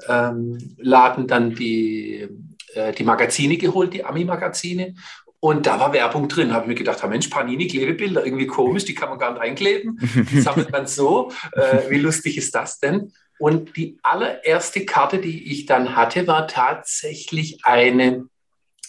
ähm, 0.08 0.76
Laden 0.78 1.28
dann 1.28 1.54
die, 1.54 2.28
äh, 2.74 2.92
die 2.94 3.04
Magazine 3.04 3.58
geholt, 3.58 3.94
die 3.94 4.04
Ami-Magazine. 4.04 4.96
Und 5.44 5.66
da 5.66 5.78
war 5.78 5.92
Werbung 5.92 6.30
drin. 6.30 6.54
Habe 6.54 6.64
ich 6.64 6.68
mir 6.70 6.76
gedacht, 6.76 7.06
Mensch, 7.06 7.28
Panini-Klebebilder, 7.28 8.26
irgendwie 8.26 8.48
komisch, 8.48 8.86
die 8.86 8.96
kann 8.96 9.10
man 9.10 9.20
gar 9.20 9.34
nicht 9.34 9.42
einkleben. 9.42 10.00
Die 10.32 10.40
sammelt 10.40 10.72
man 10.72 10.88
so. 10.88 11.34
Äh, 11.52 11.90
wie 11.90 12.00
lustig 12.00 12.38
ist 12.38 12.56
das 12.56 12.80
denn? 12.80 13.12
Und 13.40 13.76
die 13.76 14.00
allererste 14.04 14.86
Karte, 14.86 15.18
die 15.18 15.52
ich 15.52 15.66
dann 15.66 15.98
hatte, 15.98 16.28
war 16.28 16.48
tatsächlich 16.48 17.60
eine 17.64 18.26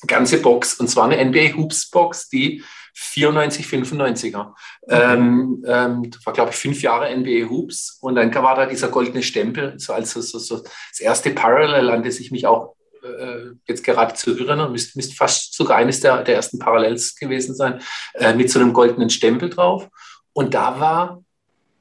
ganze 0.07 0.41
Box. 0.41 0.75
Und 0.75 0.87
zwar 0.87 1.11
eine 1.11 1.23
NBA 1.25 1.57
Hoops 1.57 1.91
Box, 1.91 2.29
die 2.29 2.63
94, 2.95 3.67
95er. 3.67 4.53
Okay. 4.83 5.15
Ähm, 5.15 5.65
ähm, 5.67 6.11
das 6.13 6.25
war, 6.25 6.33
glaube 6.35 6.53
ich, 6.53 6.57
fünf 6.57 6.83
Jahre 6.83 7.15
NBA 7.17 7.51
Hoops. 7.51 7.99
Und 8.01 8.15
dann 8.15 8.33
war 8.33 8.55
da 8.55 8.67
dieser 8.67 8.89
goldene 8.89 9.25
Stempel, 9.25 9.81
so 9.81 9.93
als 9.93 10.13
so, 10.13 10.21
so, 10.21 10.59
das 10.59 11.01
erste 11.01 11.31
Parallel, 11.31 11.91
an 11.91 12.05
das 12.05 12.21
ich 12.21 12.31
mich 12.31 12.47
auch 12.47 12.77
äh, 13.05 13.53
jetzt 13.67 13.85
gerade 13.85 14.15
zu 14.15 14.37
erinnern, 14.37 14.73
müsste, 14.73 14.99
müsste 14.99 15.15
fast 15.15 15.55
sogar 15.55 15.77
eines 15.77 16.01
der, 16.01 16.23
der 16.23 16.37
ersten 16.37 16.59
Parallels 16.59 17.15
gewesen 17.17 17.55
sein, 17.55 17.81
äh, 18.15 18.35
mit 18.35 18.51
so 18.51 18.59
einem 18.59 18.73
goldenen 18.73 19.11
Stempel 19.11 19.51
drauf. 19.51 19.89
Und 20.33 20.55
da 20.55 20.81
war, 20.81 21.23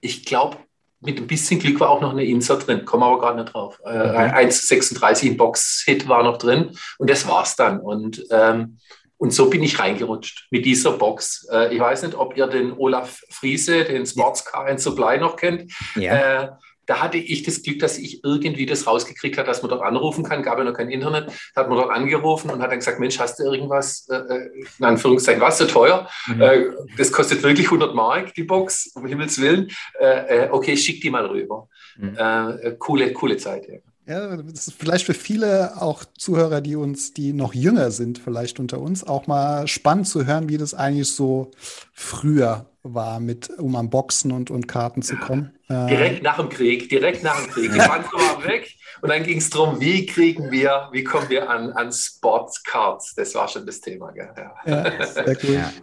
ich 0.02 0.26
glaube, 0.26 0.58
mit 1.06 1.20
ein 1.20 1.28
bisschen 1.28 1.60
Glück 1.60 1.80
war 1.80 1.90
auch 1.90 2.02
noch 2.02 2.12
eine 2.12 2.24
Insert 2.24 2.68
drin, 2.68 2.86
komme 2.86 3.06
aber 3.06 3.20
gerade 3.20 3.42
nicht 3.42 3.54
drauf. 3.54 3.80
Äh, 3.84 3.90
okay. 3.90 4.48
1,36 4.48 5.28
im 5.28 5.38
Box-Hit 5.38 6.08
war 6.08 6.24
noch 6.24 6.38
drin 6.38 6.78
und 6.98 7.10
das 7.10 7.28
war's 7.28 7.56
dann. 7.56 7.80
Und, 7.80 8.24
ähm, 8.32 8.78
und 9.18 9.34
so 9.34 9.50
bin 9.50 9.64
ich 9.64 9.80
reingerutscht 9.80 10.48
mit 10.50 10.66
dieser 10.66 10.92
Box. 10.94 11.48
Äh, 11.52 11.74
ich 11.74 11.80
weiß 11.80 12.04
nicht, 12.04 12.16
ob 12.16 12.38
ihr 12.38 12.48
den 12.48 12.74
Olaf 12.74 13.22
Friese, 13.30 13.84
den 13.84 14.06
Sportscar 14.06 14.70
in 14.70 14.78
Supply 14.78 15.18
noch 15.18 15.36
kennt. 15.36 15.72
Ja. 15.96 16.44
Äh, 16.44 16.50
da 16.94 17.02
hatte 17.02 17.18
ich 17.18 17.42
das 17.42 17.64
Glück, 17.64 17.80
dass 17.80 17.98
ich 17.98 18.24
irgendwie 18.24 18.68
das 18.68 18.86
rausgekriegt 18.86 19.40
habe, 19.40 19.48
dass 19.48 19.64
man 19.64 19.70
dort 19.70 19.82
anrufen 19.82 20.24
kann. 20.24 20.44
Gab 20.44 20.60
ja 20.60 20.64
noch 20.64 20.76
kein 20.76 20.92
Internet. 20.92 21.32
Da 21.56 21.62
hat 21.62 21.70
man 21.70 21.80
dort 21.80 21.90
angerufen 21.90 22.52
und 22.52 22.62
hat 22.62 22.70
dann 22.70 22.78
gesagt, 22.78 23.00
Mensch, 23.00 23.18
hast 23.18 23.40
du 23.40 23.44
irgendwas, 23.46 24.08
äh, 24.10 24.16
äh 24.16 24.66
in 24.78 24.86
Anführungszeichen, 24.86 25.42
was 25.42 25.58
so 25.58 25.66
teuer? 25.66 26.08
Mhm. 26.28 26.42
Äh, 26.42 26.66
das 26.96 27.12
kostet 27.12 27.42
wirklich 27.42 27.66
100 27.68 27.96
Mark, 27.96 28.36
die 28.36 28.44
Box, 28.44 28.92
um 28.94 29.08
Himmels 29.08 29.42
Willen. 29.42 29.72
Äh, 30.00 30.46
äh 30.46 30.50
okay, 30.52 30.78
schick 30.78 31.02
die 31.02 31.10
mal 31.10 31.26
rüber. 31.26 31.68
Mhm. 31.98 32.16
Äh, 32.16 32.76
coole, 32.78 33.12
coole 33.14 33.38
Zeit, 33.38 33.68
ja. 33.68 33.80
Ja, 34.06 34.36
das 34.36 34.68
ist 34.68 34.74
vielleicht 34.78 35.06
für 35.06 35.14
viele 35.14 35.82
auch 35.82 36.04
Zuhörer, 36.18 36.62
die 36.62 36.76
uns, 36.76 37.14
die 37.14 37.34
noch 37.34 37.56
jünger 37.56 37.90
sind, 37.90 38.20
vielleicht 38.20 38.60
unter 38.60 38.80
uns, 38.80 39.04
auch 39.04 39.26
mal 39.26 39.66
spannend 39.68 40.08
zu 40.08 40.28
hören, 40.28 40.50
wie 40.50 40.58
das 40.58 40.74
eigentlich 40.74 41.10
so 41.10 41.52
früher 41.94 42.66
war, 42.84 43.20
mit, 43.20 43.50
um 43.58 43.76
an 43.76 43.90
Boxen 43.90 44.32
und, 44.32 44.52
und 44.52 44.68
Karten 44.68 45.02
zu 45.02 45.16
kommen. 45.16 45.58
Ja, 45.70 45.88
direkt 45.88 46.20
äh, 46.20 46.24
nach 46.24 46.38
dem 46.38 46.50
Krieg, 46.50 46.90
direkt 46.90 47.24
nach 47.24 47.42
dem 47.42 47.50
Krieg. 47.50 47.72
Die 47.72 47.80
waren 47.80 48.04
weg 48.46 48.76
und 49.02 49.10
dann 49.10 49.24
ging 49.24 49.38
es 49.38 49.50
darum, 49.50 49.80
wie 49.80 50.06
kriegen 50.06 50.52
wir, 50.52 50.90
wie 50.92 51.04
kommen 51.04 51.30
wir 51.30 51.50
an, 51.50 51.72
an 51.72 51.92
Sportscards. 51.92 53.16
Das 53.16 53.34
war 53.36 53.48
schon 53.48 53.66
das 53.66 53.80
Thema. 53.80 54.12
Gell? 54.12 54.30
Ja. 54.66 54.92
ja 54.98 55.06
sehr 55.06 55.38
cool. 55.44 55.56
Ja. 55.56 55.74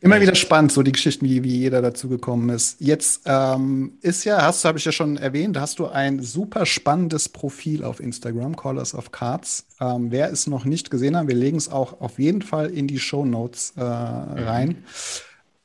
Immer 0.00 0.20
wieder 0.20 0.34
spannend, 0.34 0.72
so 0.72 0.82
die 0.82 0.92
Geschichten, 0.92 1.24
wie, 1.24 1.42
wie 1.44 1.58
jeder 1.58 1.80
dazu 1.80 2.08
gekommen 2.08 2.50
ist. 2.50 2.80
Jetzt 2.80 3.22
ähm, 3.24 3.98
ist 4.00 4.24
ja, 4.24 4.42
hast 4.42 4.62
du, 4.62 4.68
habe 4.68 4.78
ich 4.78 4.84
ja 4.84 4.92
schon 4.92 5.16
erwähnt, 5.16 5.58
hast 5.58 5.78
du 5.78 5.86
ein 5.86 6.22
super 6.22 6.66
spannendes 6.66 7.28
Profil 7.28 7.84
auf 7.84 8.00
Instagram, 8.00 8.56
Callers 8.56 8.94
of 8.94 9.10
Cards. 9.12 9.66
Ähm, 9.80 10.10
wer 10.10 10.30
es 10.30 10.46
noch 10.46 10.64
nicht 10.64 10.90
gesehen 10.90 11.16
hat, 11.16 11.28
wir 11.28 11.34
legen 11.34 11.56
es 11.56 11.70
auch 11.70 12.00
auf 12.00 12.18
jeden 12.18 12.42
Fall 12.42 12.70
in 12.70 12.86
die 12.86 12.98
Show 12.98 13.24
Notes 13.24 13.72
äh, 13.76 13.82
rein. 13.82 14.68
Mhm. 14.68 14.84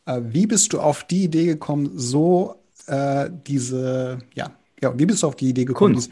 Äh, 0.06 0.22
wie 0.24 0.48
bist 0.48 0.74
du 0.74 0.80
auf 0.80 1.04
die 1.06 1.24
Idee 1.24 1.46
gekommen, 1.46 1.92
so 1.96 2.56
äh, 2.88 3.30
diese, 3.48 4.20
ja, 4.36 4.52
ja, 4.82 4.98
wie 4.98 5.06
bist 5.06 5.24
du 5.24 5.28
auf 5.28 5.36
die 5.36 5.50
Idee 5.50 5.66
gekommen? 5.66 5.94
Kunst. 5.94 6.12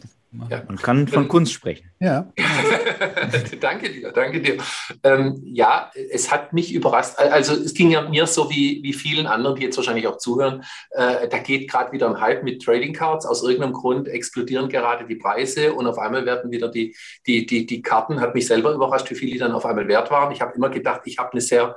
Ja. 0.50 0.64
Man 0.66 0.78
kann 0.78 1.10
von 1.10 1.28
Kunst 1.28 1.52
sprechen. 1.52 1.92
Ja. 2.00 2.32
danke 3.60 3.90
dir, 3.92 4.14
danke 4.14 4.42
dir. 4.42 4.58
Ähm, 5.04 5.42
ja, 5.44 5.92
es 6.10 6.32
hat 6.32 6.54
mich 6.54 6.74
überrascht. 6.74 7.18
Also 7.18 7.54
es 7.54 7.74
ging 7.74 7.92
ja 7.92 8.08
mir 8.08 8.26
so 8.28 8.50
wie, 8.50 8.82
wie 8.82 8.94
vielen 8.94 9.28
anderen, 9.28 9.58
die 9.58 9.64
jetzt 9.64 9.76
wahrscheinlich 9.76 10.08
auch 10.08 10.18
zuhören. 10.18 10.64
Äh, 10.92 11.28
da 11.28 11.38
geht 11.40 11.70
gerade 11.70 11.92
wieder 11.92 12.08
ein 12.08 12.22
Hype 12.22 12.44
mit 12.44 12.64
Trading 12.64 12.94
Cards. 12.94 13.26
Aus 13.26 13.44
irgendeinem 13.44 13.74
Grund 13.74 14.08
explodieren 14.08 14.70
gerade 14.70 15.06
die 15.06 15.18
Preise 15.18 15.74
und 15.74 15.86
auf 15.86 16.00
einmal 16.00 16.26
werden 16.26 16.50
wieder 16.50 16.70
die, 16.70 16.96
die, 17.28 17.46
die, 17.46 17.66
die 17.66 17.82
Karten. 17.82 18.22
Hat 18.22 18.34
mich 18.34 18.48
selber 18.48 18.72
überrascht, 18.72 19.12
wie 19.12 19.16
viel 19.16 19.32
die 19.32 19.38
dann 19.38 19.52
auf 19.52 19.66
einmal 19.66 19.90
wert 19.90 20.12
waren. 20.12 20.32
Ich 20.32 20.40
habe 20.40 20.56
immer 20.56 20.70
gedacht, 20.70 21.02
ich 21.04 21.18
habe 21.18 21.34
eine 21.34 21.42
sehr 21.42 21.76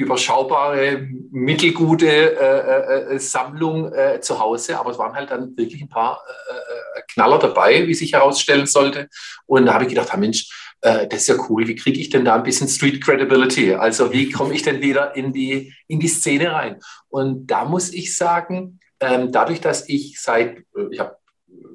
überschaubare, 0.00 1.06
mittelgute 1.30 2.08
äh, 2.08 3.12
äh, 3.12 3.14
äh, 3.14 3.18
Sammlung 3.18 3.92
äh, 3.92 4.20
zu 4.20 4.38
Hause, 4.38 4.78
aber 4.78 4.90
es 4.90 4.98
waren 4.98 5.14
halt 5.14 5.30
dann 5.30 5.56
wirklich 5.56 5.82
ein 5.82 5.88
paar 5.88 6.22
äh, 6.26 6.98
äh, 6.98 7.02
Knaller 7.12 7.38
dabei, 7.38 7.86
wie 7.86 7.94
sich 7.94 8.14
herausstellen 8.14 8.66
sollte. 8.66 9.08
Und 9.46 9.66
da 9.66 9.74
habe 9.74 9.84
ich 9.84 9.90
gedacht, 9.90 10.08
ah, 10.12 10.16
Mensch, 10.16 10.48
das 10.82 11.12
ist 11.12 11.28
ja 11.28 11.34
cool, 11.50 11.68
wie 11.68 11.74
kriege 11.74 12.00
ich 12.00 12.08
denn 12.08 12.24
da 12.24 12.36
ein 12.36 12.42
bisschen 12.42 12.66
Street 12.66 13.04
Credibility? 13.04 13.74
Also 13.74 14.14
wie 14.14 14.30
komme 14.30 14.54
ich 14.54 14.62
denn 14.62 14.80
wieder 14.80 15.14
in 15.14 15.30
die, 15.30 15.74
in 15.88 16.00
die 16.00 16.08
Szene 16.08 16.52
rein? 16.52 16.80
Und 17.10 17.48
da 17.48 17.66
muss 17.66 17.92
ich 17.92 18.16
sagen, 18.16 18.80
ähm, 18.98 19.30
dadurch, 19.30 19.60
dass 19.60 19.86
ich 19.90 20.18
seit, 20.18 20.62
ich 20.90 20.98
habe 20.98 21.16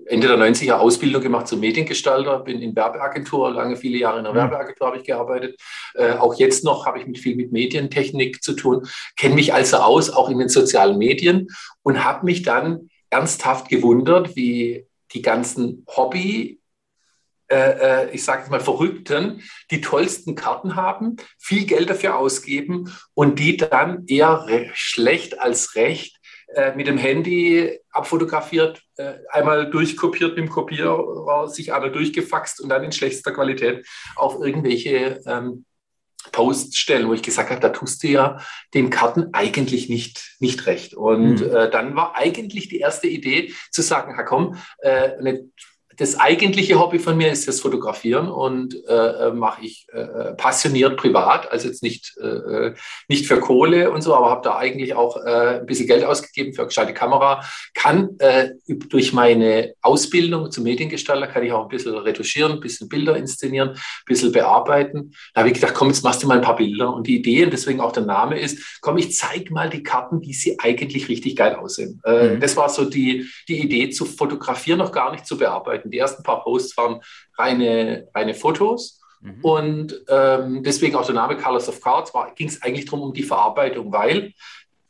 Ende 0.06 0.28
der 0.28 0.38
90er 0.38 0.74
Ausbildung 0.74 1.22
gemacht 1.22 1.48
zum 1.48 1.60
Mediengestalter, 1.60 2.40
bin 2.40 2.62
in 2.62 2.76
Werbeagentur, 2.76 3.52
lange 3.52 3.76
viele 3.76 3.98
Jahre 3.98 4.20
in 4.20 4.24
der 4.24 4.34
mhm. 4.34 4.38
Werbeagentur 4.38 4.88
habe 4.88 4.98
ich 4.98 5.04
gearbeitet. 5.04 5.60
Äh, 5.96 6.14
auch 6.14 6.36
jetzt 6.36 6.64
noch 6.64 6.86
habe 6.86 7.00
ich 7.00 7.08
mit 7.08 7.18
viel 7.18 7.36
mit 7.36 7.52
Medientechnik 7.52 8.44
zu 8.44 8.54
tun, 8.54 8.88
kenne 9.18 9.36
mich 9.36 9.54
also 9.54 9.78
aus, 9.78 10.10
auch 10.10 10.30
in 10.30 10.38
den 10.38 10.50
sozialen 10.50 10.98
Medien 10.98 11.48
und 11.82 12.04
habe 12.04 12.26
mich 12.26 12.44
dann 12.44 12.90
ernsthaft 13.10 13.70
gewundert, 13.70 14.36
wie 14.36 14.86
die 15.14 15.22
ganzen 15.22 15.86
Hobby, 15.88 16.60
äh, 17.48 17.56
äh 17.56 18.12
ich 18.12 18.24
sage 18.24 18.44
es 18.44 18.50
mal, 18.50 18.60
Verrückten, 18.60 19.42
die 19.72 19.82
tollsten 19.82 20.36
Karten 20.36 20.76
haben, 20.76 21.16
viel 21.38 21.66
Geld 21.66 21.90
dafür 21.90 22.18
ausgeben 22.18 22.94
und 23.14 23.40
die 23.40 23.58
dann 23.58 24.06
eher 24.08 24.46
schlecht 24.74 25.40
als 25.40 25.76
recht 25.76 26.15
äh, 26.56 26.76
mit 26.76 26.88
dem 26.88 26.98
Handy 26.98 27.80
abfotografiert, 27.92 28.82
äh, 28.98 29.16
einmal 29.30 29.70
durchkopiert 29.70 30.36
mit 30.36 30.46
dem 30.46 30.50
Kopierer, 30.50 31.48
sich 31.50 31.74
einmal 31.74 31.92
durchgefaxt 31.92 32.62
und 32.62 32.70
dann 32.70 32.84
in 32.84 32.92
schlechtester 32.92 33.34
Qualität 33.34 33.86
auf 34.16 34.40
irgendwelche 34.40 35.22
ähm, 35.26 35.66
Posts 36.32 36.78
stellen, 36.78 37.08
wo 37.08 37.14
ich 37.14 37.22
gesagt 37.22 37.50
habe, 37.50 37.60
da 37.60 37.70
tust 37.70 38.04
du 38.04 38.08
ja 38.08 38.40
den 38.74 38.90
Karten 38.90 39.34
eigentlich 39.34 39.90
nicht, 39.90 40.36
nicht 40.40 40.66
recht. 40.66 40.94
Und 40.94 41.42
mhm. 41.42 41.56
äh, 41.56 41.70
dann 41.70 41.96
war 41.96 42.16
eigentlich 42.16 42.70
die 42.70 42.80
erste 42.80 43.08
Idee 43.08 43.54
zu 43.72 43.82
sagen, 43.82 44.18
ha 44.18 44.24
komm, 44.24 44.58
äh, 44.80 45.12
eine 45.18 45.50
das 45.98 46.20
eigentliche 46.20 46.80
Hobby 46.80 47.00
von 47.00 47.18
mir 47.18 47.32
ist 47.32 47.48
das 47.48 47.60
Fotografieren 47.60 48.30
und 48.30 48.76
äh, 48.88 48.94
äh 48.94 49.32
mache 49.32 49.66
ich 49.66 49.88
äh, 49.92 50.34
passioniert 50.34 50.98
privat, 50.98 51.52
also 51.52 51.68
jetzt 51.68 51.84
nicht, 51.84 52.16
äh, 52.22 52.28
äh, 52.28 52.76
nicht 53.08 53.28
für 53.28 53.40
Kohle 53.40 53.92
und 53.92 54.02
so, 54.02 54.16
aber 54.16 54.30
habe 54.30 54.42
da 54.44 54.58
eigentlich 54.58 54.94
auch 54.94 55.18
äh, 55.18 55.60
ein 55.60 55.66
bisschen 55.66 55.88
Geld 55.88 56.04
ausgegeben 56.04 56.54
für 56.54 56.62
eine 56.62 56.68
gescheite 56.68 56.94
Kamera. 56.94 57.44
Kann 57.74 58.18
durch 58.68 59.14
meine 59.14 59.74
Ausbildung 59.82 60.52
zum 60.52 60.64
Mediengestalter 60.64 61.28
kann 61.28 61.44
ich 61.44 61.52
auch 61.52 61.64
ein 61.64 61.70
bisschen 61.70 61.96
retuschieren, 61.96 62.54
ein 62.54 62.60
bisschen 62.60 62.90
Bilder 62.90 63.16
inszenieren, 63.18 63.70
ein 63.70 64.06
bisschen 64.06 64.32
bearbeiten. 64.32 65.12
Da 65.34 65.42
habe 65.42 65.50
ich 65.50 65.56
gedacht, 65.56 65.74
komm, 65.74 65.90
jetzt 65.90 66.04
machst 66.04 66.24
du 66.24 66.28
mal 66.28 66.38
ein 66.38 66.44
paar 66.44 66.56
Bilder. 66.56 66.94
Und 66.94 67.08
die 67.08 67.18
Idee, 67.18 67.46
und 67.46 67.52
deswegen 67.54 67.82
auch 67.82 67.92
der 67.92 68.04
Name 68.06 68.40
ist, 68.40 68.80
komm, 68.82 68.98
ich 68.98 69.16
zeige 69.16 69.54
mal 69.54 69.70
die 69.70 69.84
Karten, 69.84 70.22
wie 70.22 70.34
sie 70.34 70.58
eigentlich 70.60 71.10
richtig 71.10 71.36
geil 71.36 71.56
aussehen. 71.56 72.02
Mhm. 72.06 72.40
Das 72.40 72.56
war 72.58 72.70
so 72.70 72.86
die, 72.86 73.28
die 73.48 73.62
Idee, 73.62 73.90
zu 73.90 74.06
fotografieren, 74.06 74.80
noch 74.80 74.92
gar 74.92 75.12
nicht 75.12 75.26
zu 75.26 75.38
bearbeiten. 75.38 75.85
Die 75.90 75.98
ersten 75.98 76.24
paar 76.24 76.44
Posts 76.44 76.78
waren 76.78 77.02
reine, 77.38 78.08
reine 78.14 78.34
Fotos. 78.34 79.02
Mhm. 79.22 79.40
Und 79.42 80.04
ähm, 80.10 80.64
deswegen 80.64 80.96
auch 80.96 81.06
der 81.06 81.16
Name 81.16 81.38
Colors 81.38 81.70
of 81.70 81.82
Cards 81.82 82.12
ging 82.36 82.48
es 82.48 82.62
eigentlich 82.62 82.86
darum, 82.86 83.02
um 83.02 83.14
die 83.14 83.24
Verarbeitung, 83.24 83.92
weil 83.92 84.34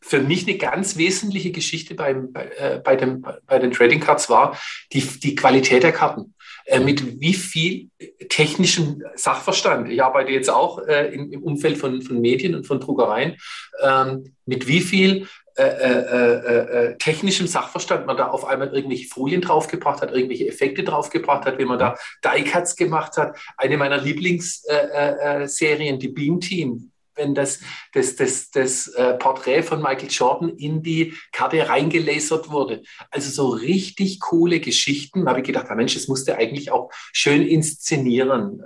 für 0.02 0.22
mich 0.22 0.48
eine 0.48 0.58
ganz 0.58 0.98
wesentliche 0.98 1.52
Geschichte 1.52 1.96
beim, 1.96 2.32
bei, 2.32 2.46
äh, 2.58 2.82
bei, 2.84 2.96
dem, 2.96 3.26
bei 3.48 3.58
den 3.58 3.72
Trading 3.72 4.00
Cards 4.00 4.30
war 4.30 4.56
die, 4.94 5.02
die 5.02 5.34
Qualität 5.34 5.82
der 5.82 5.94
Karten. 5.94 6.36
Äh, 6.66 6.80
mit 6.80 7.20
wie 7.20 7.34
viel 7.34 7.90
technischem 8.30 9.04
Sachverstand, 9.16 9.90
ich 9.90 10.04
arbeite 10.04 10.32
jetzt 10.32 10.50
auch 10.50 10.80
äh, 10.80 11.14
im, 11.14 11.32
im, 11.32 11.44
Umfeld 11.44 11.78
von, 11.78 12.02
von 12.02 12.22
Medien 12.22 12.56
und 12.56 12.68
von 12.68 12.80
Druckereien, 12.80 13.38
ähm, 13.84 14.36
mit 14.46 14.68
wie 14.68 14.82
viel 14.82 15.28
äh 15.64 15.64
äh, 15.64 16.90
äh, 16.90 16.98
technischem 16.98 17.48
Sachverstand 17.48 18.06
man 18.06 18.18
da 18.18 18.28
auf 18.28 18.44
einmal 18.44 18.76
irgendwelche 18.76 19.08
Folien 19.08 19.40
draufgebracht 19.40 20.02
hat, 20.02 20.12
irgendwelche 20.12 20.48
Effekte 20.48 20.84
draufgebracht 20.84 21.46
hat, 21.46 21.58
wie 21.58 21.66
man 21.66 21.80
da 21.80 21.96
Die-Cuts 22.26 22.76
gemacht 22.76 23.16
hat. 23.16 23.38
Eine 23.56 23.78
meiner 23.78 23.98
Lieblingsserien, 23.98 25.98
die 25.98 26.10
Beam 26.10 26.42
Team, 26.42 26.92
wenn 27.16 27.34
das, 27.34 27.62
das, 27.94 28.18
das, 28.18 28.52
das 28.52 28.94
Porträt 29.20 29.64
von 29.64 29.82
Michael 29.82 30.10
Jordan 30.10 30.50
in 30.58 30.84
die 30.84 31.14
Karte 31.32 31.70
reingelasert 31.70 32.50
wurde. 32.50 32.84
Also 33.10 33.30
so 33.30 33.48
richtig 33.48 34.20
coole 34.20 34.60
Geschichten. 34.60 35.24
Da 35.24 35.30
habe 35.30 35.40
ich 35.40 35.48
gedacht, 35.48 35.74
Mensch, 35.74 35.94
das 35.94 36.10
musste 36.10 36.38
eigentlich 36.38 36.72
auch 36.72 36.92
schön 37.14 37.48
inszenieren. 37.48 38.62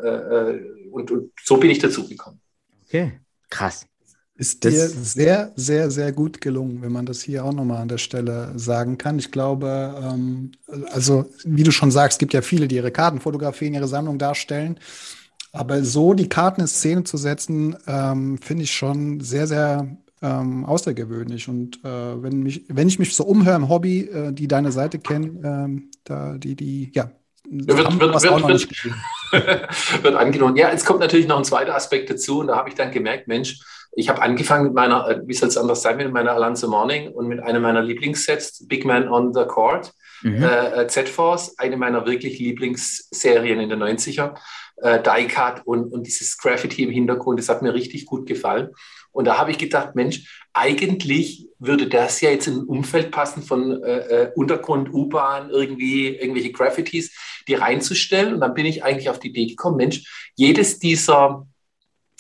und, 0.92 1.12
und 1.12 1.32
so 1.44 1.58
bin 1.58 1.70
ich 1.70 1.78
dazu 1.78 2.08
gekommen. 2.08 2.42
Okay, 2.88 3.20
krass. 3.52 3.86
Ist 4.40 4.64
dir 4.64 4.88
sehr, 4.88 5.52
sehr, 5.58 5.92
sehr 5.92 6.14
gut 6.14 6.40
gelungen, 6.40 6.82
wenn 6.82 6.94
man 6.94 7.06
das 7.06 7.22
hier 7.22 7.44
auch 7.44 7.52
nochmal 7.52 7.82
an 7.82 7.90
der 7.90 7.98
Stelle 7.98 8.54
sagen 8.56 8.98
kann. 8.98 9.20
Ich 9.20 9.34
glaube, 9.34 10.02
ähm, 10.02 10.54
also 10.94 11.30
wie 11.44 11.64
du 11.64 11.72
schon 11.72 11.92
sagst, 11.92 12.16
es 12.16 12.20
gibt 12.20 12.34
ja 12.34 12.42
viele, 12.42 12.70
die 12.70 12.78
ihre 12.78 12.90
Karten 12.90 13.20
fotografieren, 13.20 13.74
ihre 13.74 13.90
Sammlung 13.90 14.18
darstellen. 14.18 14.80
Aber 15.52 15.84
so 15.84 16.14
die 16.14 16.30
Karten 16.30 16.62
in 16.62 16.68
Szene 16.68 17.04
zu 17.04 17.18
setzen, 17.18 17.76
ähm, 17.86 18.38
finde 18.38 18.64
ich 18.64 18.72
schon 18.72 19.20
sehr, 19.20 19.46
sehr 19.46 19.98
ähm, 20.22 20.64
außergewöhnlich. 20.64 21.50
Und 21.50 21.84
äh, 21.84 22.24
wenn, 22.24 22.42
mich, 22.42 22.64
wenn 22.70 22.88
ich 22.88 22.98
mich 22.98 23.14
so 23.18 23.26
umhöre 23.26 23.58
im 23.58 23.68
Hobby, 23.68 24.04
äh, 24.04 24.32
die 24.32 24.48
deine 24.48 24.72
Seite 24.72 25.00
kennen, 25.00 25.42
ähm, 25.44 25.92
da 26.06 26.38
die, 26.38 26.56
die, 26.56 26.92
ja, 26.96 27.12
wird, 27.50 27.78
wird, 27.78 28.00
wird, 28.00 28.48
wird, 28.48 30.04
wird 30.04 30.16
angenommen. 30.16 30.56
Ja, 30.56 30.70
es 30.70 30.86
kommt 30.86 31.02
natürlich 31.02 31.28
noch 31.28 31.40
ein 31.40 31.44
zweiter 31.44 31.76
Aspekt 31.76 32.10
dazu 32.10 32.40
und 32.40 32.48
da 32.48 32.56
habe 32.56 32.70
ich 32.70 32.76
dann 32.76 32.92
gemerkt, 32.92 33.28
Mensch, 33.28 33.60
ich 34.00 34.08
habe 34.08 34.22
angefangen 34.22 34.64
mit 34.64 34.74
meiner, 34.74 35.08
äh, 35.10 35.22
wie 35.26 35.34
soll 35.34 35.50
es 35.50 35.58
anders 35.58 35.82
sein, 35.82 35.98
mit 35.98 36.14
meiner 36.14 36.32
Alonso 36.32 36.70
Morning 36.70 37.12
und 37.12 37.28
mit 37.28 37.42
einem 37.42 37.62
meiner 37.62 37.82
Lieblingssets, 37.82 38.66
Big 38.66 38.86
Man 38.86 39.10
on 39.10 39.34
the 39.34 39.44
Court, 39.44 39.92
mhm. 40.22 40.42
äh, 40.42 40.88
Z-Force, 40.88 41.60
eine 41.60 41.76
meiner 41.76 42.06
wirklich 42.06 42.40
Lieblingsserien 42.40 43.60
in 43.60 43.70
den 43.70 43.84
90er, 43.84 44.36
äh, 44.78 45.02
Die-Cut 45.04 45.64
und, 45.66 45.92
und 45.92 46.08
dieses 46.08 46.38
Graffiti 46.38 46.84
im 46.84 46.92
Hintergrund, 46.92 47.40
das 47.40 47.50
hat 47.50 47.62
mir 47.62 47.74
richtig 47.74 48.06
gut 48.06 48.26
gefallen. 48.26 48.70
Und 49.12 49.26
da 49.26 49.38
habe 49.38 49.52
ich 49.52 49.58
gedacht, 49.58 49.96
Mensch, 49.96 50.46
eigentlich 50.54 51.48
würde 51.58 51.88
das 51.88 52.22
ja 52.22 52.30
jetzt 52.30 52.48
in 52.48 52.60
ein 52.60 52.66
Umfeld 52.66 53.12
passen 53.12 53.44
von 53.44 53.84
äh, 53.84 53.98
äh 53.98 54.32
Untergrund, 54.34 54.94
U-Bahn, 54.94 55.50
irgendwie 55.50 56.16
irgendwelche 56.16 56.54
Graffitis, 56.54 57.14
die 57.50 57.56
reinzustellen. 57.56 58.36
Und 58.36 58.40
dann 58.40 58.54
bin 58.54 58.66
ich 58.66 58.84
eigentlich 58.84 59.10
auf 59.10 59.20
die 59.20 59.30
Idee 59.30 59.48
gekommen, 59.48 59.78
Mensch, 59.78 60.32
jedes 60.36 60.80
dieser 60.80 61.48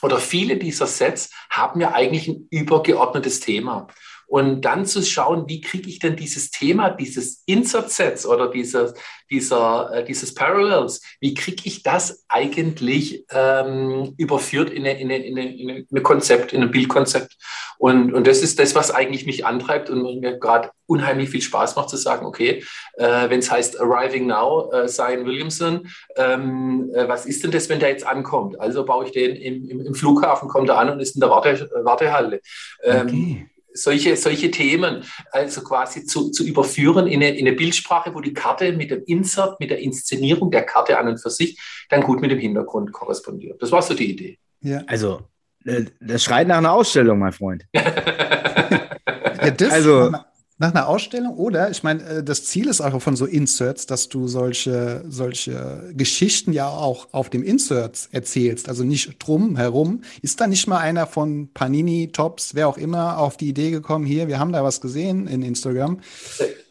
oder 0.02 0.18
viele 0.20 0.58
dieser 0.58 0.88
Sets 0.88 1.32
haben 1.50 1.82
ja 1.82 1.94
eigentlich 1.94 2.28
ein 2.28 2.48
übergeordnetes 2.50 3.40
Thema. 3.40 3.88
Und 4.30 4.62
dann 4.62 4.86
zu 4.86 5.02
schauen, 5.02 5.46
wie 5.48 5.60
kriege 5.60 5.90
ich 5.90 5.98
denn 5.98 6.16
dieses 6.16 6.52
Thema, 6.52 6.92
dieses 6.92 7.42
Insert-Sets 7.48 8.28
oder 8.28 8.48
dieses, 8.52 8.94
dieser, 9.32 9.92
äh, 9.92 10.06
dieses 10.06 10.36
Parallels, 10.36 11.02
wie 11.20 11.34
kriege 11.34 11.64
ich 11.66 11.82
das 11.82 12.26
eigentlich 12.28 13.26
ähm, 13.32 14.14
überführt 14.18 14.70
in 14.70 14.86
ein 14.86 14.98
in 14.98 15.12
eine, 15.12 15.58
in 15.58 15.88
eine 15.90 16.02
Konzept, 16.04 16.54
in 16.54 16.62
ein 16.62 16.70
Bildkonzept. 16.70 17.38
Und, 17.80 18.14
und 18.14 18.28
das 18.28 18.44
ist 18.44 18.60
das, 18.60 18.76
was 18.76 18.92
eigentlich 18.92 19.26
mich 19.26 19.48
antreibt 19.48 19.90
und 19.90 20.20
mir 20.20 20.38
gerade 20.38 20.70
unheimlich 20.86 21.32
viel 21.32 21.42
Spaß 21.42 21.76
macht 21.76 21.90
zu 21.90 21.98
sagen, 21.98 22.28
okay, 22.28 22.64
äh, 22.98 23.30
wenn 23.32 23.40
es 23.40 23.50
heißt 23.50 23.82
Arriving 23.82 24.28
Now, 24.28 24.72
äh, 24.72 25.26
Williamson, 25.26 25.90
ähm, 26.18 26.92
äh, 26.94 27.08
was 27.08 27.26
ist 27.26 27.44
denn 27.44 27.52
das, 27.52 27.68
wenn 27.68 27.80
der 27.80 27.90
jetzt 27.90 28.06
ankommt? 28.06 28.60
Also 28.60 28.86
baue 28.86 29.06
ich 29.06 29.12
den 29.12 29.36
im, 29.36 29.68
im, 29.68 29.82
im 29.88 29.96
Flughafen, 29.96 30.50
kommt 30.50 30.70
er 30.70 30.78
an 30.78 30.92
und 30.92 31.00
ist 31.00 31.16
in 31.16 31.22
der 31.22 31.32
Warte, 31.32 31.68
Wartehalle. 31.84 32.42
Ähm, 32.84 33.08
okay 33.08 33.50
solche, 33.74 34.16
solche 34.16 34.52
Themen 34.52 35.04
also 35.32 35.62
quasi 35.62 36.06
zu, 36.06 36.32
zu 36.32 36.44
überführen 36.44 37.08
in 37.08 37.22
eine, 37.24 37.38
in 37.38 37.48
eine 37.48 37.56
Bildsprache, 37.56 38.14
wo 38.14 38.22
die 38.22 38.34
Karte 38.34 38.74
mit 38.74 38.92
dem 38.92 39.04
Insert, 39.06 39.60
mit 39.60 39.70
der 39.70 39.80
Inszenierung 39.80 40.52
der 40.52 40.64
Karte 40.64 40.98
an 40.98 41.08
und 41.08 41.22
für 41.22 41.30
sich 41.30 41.60
dann 41.90 42.02
gut 42.02 42.22
mit 42.22 42.32
dem 42.32 42.40
Hintergrund 42.40 42.92
korrespondiert. 42.92 43.62
Das 43.62 43.72
war 43.72 43.82
so 43.82 43.94
die 43.94 44.12
Idee. 44.12 44.40
Ja. 44.62 44.84
Also, 44.88 45.22
äh, 45.66 45.86
das 46.00 46.24
schreit 46.24 46.48
nach 46.48 46.58
einer 46.58 46.72
Ausstellung, 46.72 47.20
mein 47.20 47.32
Freund. 47.32 47.66
ja, 47.74 49.52
das, 49.52 49.72
also, 49.72 50.14
nach 50.60 50.74
einer 50.74 50.90
Ausstellung 50.90 51.38
oder, 51.38 51.72
ich 51.72 51.84
meine, 51.84 52.04
äh, 52.04 52.24
das 52.24 52.44
Ziel 52.44 52.68
ist 52.68 52.82
auch 52.82 53.02
von 53.02 53.16
so 53.16 53.26
Inserts, 53.26 53.86
dass 53.86 54.10
du 54.10 54.28
solche, 54.28 55.04
solche 55.08 55.92
Geschichten 55.94 56.52
ja 56.52 56.68
auch 56.68 57.08
auf 57.14 57.30
dem 57.30 57.44
Insert 57.44 58.10
erzählst, 58.12 58.68
also 58.68 58.84
nicht 58.84 59.26
drum 59.26 59.56
herum. 59.56 60.02
Ist 60.22 60.42
da 60.42 60.48
nicht 60.48 60.68
mal 60.68 60.80
einer 60.80 61.08
von 61.08 61.50
Panini, 61.54 62.12
Tops, 62.12 62.56
wer 62.56 62.68
auch 62.68 62.78
immer, 62.78 63.18
auf 63.20 63.38
die 63.38 63.48
Idee 63.48 63.72
gekommen, 63.72 64.06
hier, 64.06 64.28
wir 64.28 64.38
haben 64.38 64.52
da 64.52 64.62
was 64.62 64.82
gesehen 64.82 65.28
in 65.28 65.44
Instagram. 65.44 66.02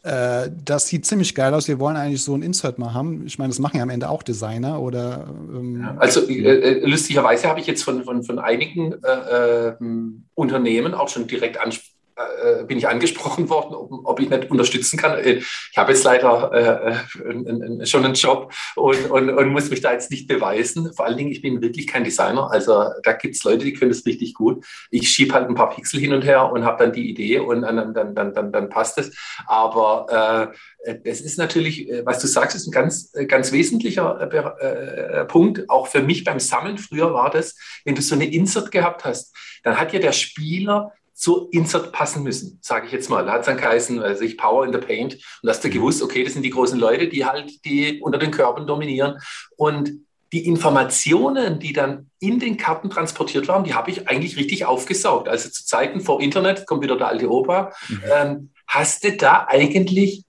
Äh, 0.03 0.51
das 0.63 0.87
sieht 0.87 1.07
ziemlich 1.07 1.33
geil 1.33 1.53
aus. 1.55 1.67
Wir 1.67 1.79
wollen 1.79 1.97
eigentlich 1.97 2.23
so 2.23 2.35
ein 2.35 2.43
Insert 2.43 2.77
mal 2.77 2.93
haben. 2.93 3.25
Ich 3.25 3.39
meine, 3.39 3.49
das 3.49 3.59
machen 3.59 3.77
ja 3.77 3.83
am 3.83 3.89
Ende 3.89 4.09
auch 4.09 4.21
Designer 4.21 4.79
oder. 4.81 5.27
Ähm, 5.51 5.81
ja, 5.81 5.95
also 5.97 6.27
äh, 6.27 6.43
äh 6.43 6.85
lustigerweise 6.85 7.47
habe 7.47 7.59
ich 7.59 7.65
jetzt 7.65 7.83
von, 7.83 8.03
von, 8.03 8.23
von 8.23 8.37
einigen 8.37 8.93
äh, 9.03 9.69
ähm, 9.79 10.25
Unternehmen 10.35 10.93
auch 10.93 11.09
schon 11.09 11.25
direkt 11.25 11.59
ansprechen 11.59 11.98
äh, 12.19 12.63
bin 12.65 12.77
ich 12.77 12.87
angesprochen 12.87 13.49
worden, 13.49 13.73
ob, 13.73 13.91
ob, 14.03 14.19
ich 14.19 14.29
nicht 14.29 14.51
unterstützen 14.51 14.97
kann. 14.97 15.17
Äh, 15.17 15.41
ich 15.71 15.77
habe 15.77 15.93
jetzt 15.93 16.03
leider 16.03 16.51
äh, 16.53 17.81
äh 17.81 17.85
schon 17.85 18.03
einen 18.03 18.13
Job 18.13 18.53
und, 18.75 19.09
und, 19.09 19.29
und, 19.29 19.49
muss 19.49 19.69
mich 19.69 19.79
da 19.79 19.93
jetzt 19.93 20.11
nicht 20.11 20.27
beweisen. 20.27 20.91
Vor 20.93 21.05
allen 21.05 21.15
Dingen, 21.15 21.31
ich 21.31 21.41
bin 21.41 21.61
wirklich 21.61 21.87
kein 21.87 22.03
Designer. 22.03 22.51
Also 22.51 22.85
da 23.03 23.13
gibt 23.13 23.35
es 23.35 23.43
Leute, 23.43 23.63
die 23.63 23.73
können 23.73 23.91
das 23.91 24.05
richtig 24.05 24.33
gut. 24.33 24.65
Ich 24.91 25.09
schiebe 25.09 25.33
halt 25.33 25.47
ein 25.47 25.55
paar 25.55 25.69
Pixel 25.69 25.99
hin 25.99 26.11
und 26.11 26.23
her 26.23 26.51
und 26.51 26.65
habe 26.65 26.83
dann 26.83 26.93
die 26.93 27.09
Idee 27.09 27.39
und 27.39 27.61
dann, 27.61 27.93
dann, 27.93 28.13
dann, 28.13 28.33
dann, 28.33 28.51
dann 28.51 28.69
passt 28.69 28.97
es. 28.97 29.15
Aber 29.47 30.53
äh, 30.85 30.97
es 31.05 31.21
ist 31.21 31.37
natürlich, 31.37 31.89
was 32.03 32.19
du 32.19 32.27
sagst, 32.27 32.55
ist 32.55 32.67
ein 32.67 32.71
ganz, 32.71 33.13
ganz 33.27 33.51
wesentlicher 33.51 34.19
äh, 34.31 35.25
Punkt. 35.25 35.69
Auch 35.69 35.87
für 35.87 36.01
mich 36.01 36.23
beim 36.23 36.39
Sammeln 36.39 36.77
früher 36.77 37.13
war 37.13 37.29
das, 37.29 37.55
wenn 37.85 37.95
du 37.95 38.01
so 38.01 38.15
eine 38.15 38.25
Insert 38.25 38.71
gehabt 38.71 39.05
hast, 39.05 39.33
dann 39.63 39.79
hat 39.79 39.93
ja 39.93 39.99
der 39.99 40.11
Spieler 40.11 40.93
zu 41.19 41.49
Insert 41.51 41.91
passen 41.91 42.23
müssen, 42.23 42.59
sage 42.61 42.87
ich 42.87 42.93
jetzt 42.93 43.09
mal. 43.09 43.25
Da 43.25 43.33
hat 43.33 43.41
es 43.41 43.47
dann 43.47 43.57
geheißen, 43.57 44.01
also 44.01 44.23
ich 44.23 44.37
Power 44.37 44.65
in 44.65 44.71
the 44.71 44.79
Paint. 44.79 45.15
Und 45.43 45.49
hast 45.49 45.61
du 45.63 45.67
mhm. 45.67 45.73
gewusst, 45.73 46.01
okay, 46.01 46.23
das 46.23 46.33
sind 46.33 46.43
die 46.43 46.49
großen 46.49 46.79
Leute, 46.79 47.09
die 47.09 47.25
halt 47.25 47.65
die 47.65 47.99
unter 48.01 48.17
den 48.17 48.31
Körpern 48.31 48.65
dominieren. 48.65 49.19
Und 49.57 49.91
die 50.31 50.47
Informationen, 50.47 51.59
die 51.59 51.73
dann 51.73 52.09
in 52.19 52.39
den 52.39 52.55
Karten 52.55 52.89
transportiert 52.89 53.49
waren, 53.49 53.65
die 53.65 53.73
habe 53.73 53.91
ich 53.91 54.07
eigentlich 54.07 54.37
richtig 54.37 54.65
aufgesaugt. 54.65 55.27
Also 55.27 55.49
zu 55.49 55.65
Zeiten 55.65 55.99
vor 55.99 56.21
Internet, 56.21 56.65
kommt 56.65 56.83
wieder 56.83 56.95
der 56.95 57.07
alte 57.07 57.29
Opa, 57.29 57.73
mhm. 57.89 58.01
ähm, 58.15 58.49
hast 58.65 59.03
du 59.03 59.17
da 59.17 59.45
eigentlich 59.49 60.23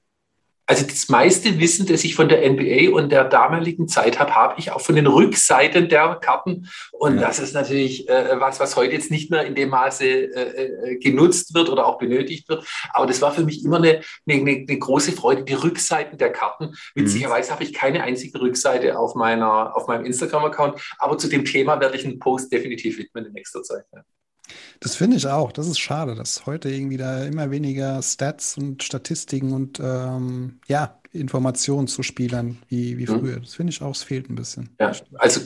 also 0.70 0.86
das 0.86 1.08
meiste 1.08 1.58
Wissen, 1.58 1.84
das 1.86 2.04
ich 2.04 2.14
von 2.14 2.28
der 2.28 2.48
NBA 2.48 2.94
und 2.94 3.10
der 3.10 3.24
damaligen 3.24 3.88
Zeit 3.88 4.20
habe, 4.20 4.36
habe 4.36 4.54
ich 4.56 4.70
auch 4.70 4.80
von 4.80 4.94
den 4.94 5.08
Rückseiten 5.08 5.88
der 5.88 6.14
Karten. 6.14 6.68
Und 6.92 7.16
ja. 7.16 7.22
das 7.22 7.40
ist 7.40 7.54
natürlich 7.54 8.08
äh, 8.08 8.38
was, 8.38 8.60
was 8.60 8.76
heute 8.76 8.92
jetzt 8.92 9.10
nicht 9.10 9.32
mehr 9.32 9.44
in 9.44 9.56
dem 9.56 9.70
Maße 9.70 10.04
äh, 10.04 10.92
äh, 10.92 10.96
genutzt 10.98 11.54
wird 11.54 11.70
oder 11.70 11.86
auch 11.86 11.98
benötigt 11.98 12.48
wird. 12.48 12.64
Aber 12.92 13.08
das 13.08 13.20
war 13.20 13.32
für 13.32 13.42
mich 13.42 13.64
immer 13.64 13.78
eine, 13.78 14.02
eine, 14.28 14.40
eine 14.48 14.78
große 14.78 15.10
Freude, 15.10 15.42
die 15.42 15.54
Rückseiten 15.54 16.18
der 16.18 16.30
Karten. 16.30 16.76
Witzigerweise 16.94 17.50
mhm. 17.50 17.54
habe 17.54 17.64
ich 17.64 17.72
keine 17.72 18.04
einzige 18.04 18.40
Rückseite 18.40 18.96
auf, 18.96 19.16
meiner, 19.16 19.76
auf 19.76 19.88
meinem 19.88 20.04
Instagram-Account. 20.04 20.80
Aber 20.98 21.18
zu 21.18 21.26
dem 21.26 21.44
Thema 21.44 21.80
werde 21.80 21.96
ich 21.96 22.04
einen 22.04 22.20
Post 22.20 22.52
definitiv 22.52 22.96
widmen 22.96 23.26
in 23.26 23.32
nächster 23.32 23.64
Zeit. 23.64 23.86
Ja. 23.92 24.04
Das 24.80 24.96
finde 24.96 25.16
ich 25.16 25.26
auch. 25.26 25.52
Das 25.52 25.66
ist 25.66 25.78
schade, 25.78 26.14
dass 26.14 26.46
heute 26.46 26.70
irgendwie 26.70 26.96
da 26.96 27.24
immer 27.24 27.50
weniger 27.50 28.00
Stats 28.02 28.56
und 28.56 28.82
Statistiken 28.82 29.52
und 29.52 29.78
ähm, 29.80 30.60
ja, 30.68 31.00
Informationen 31.12 31.88
zu 31.88 32.02
Spielern 32.02 32.58
wie, 32.68 32.96
wie 32.96 33.06
mhm. 33.06 33.18
früher. 33.18 33.40
Das 33.40 33.54
finde 33.54 33.72
ich 33.72 33.82
auch, 33.82 33.94
es 33.94 34.04
fehlt 34.04 34.30
ein 34.30 34.36
bisschen. 34.36 34.70
Ja, 34.78 34.92
also 35.18 35.40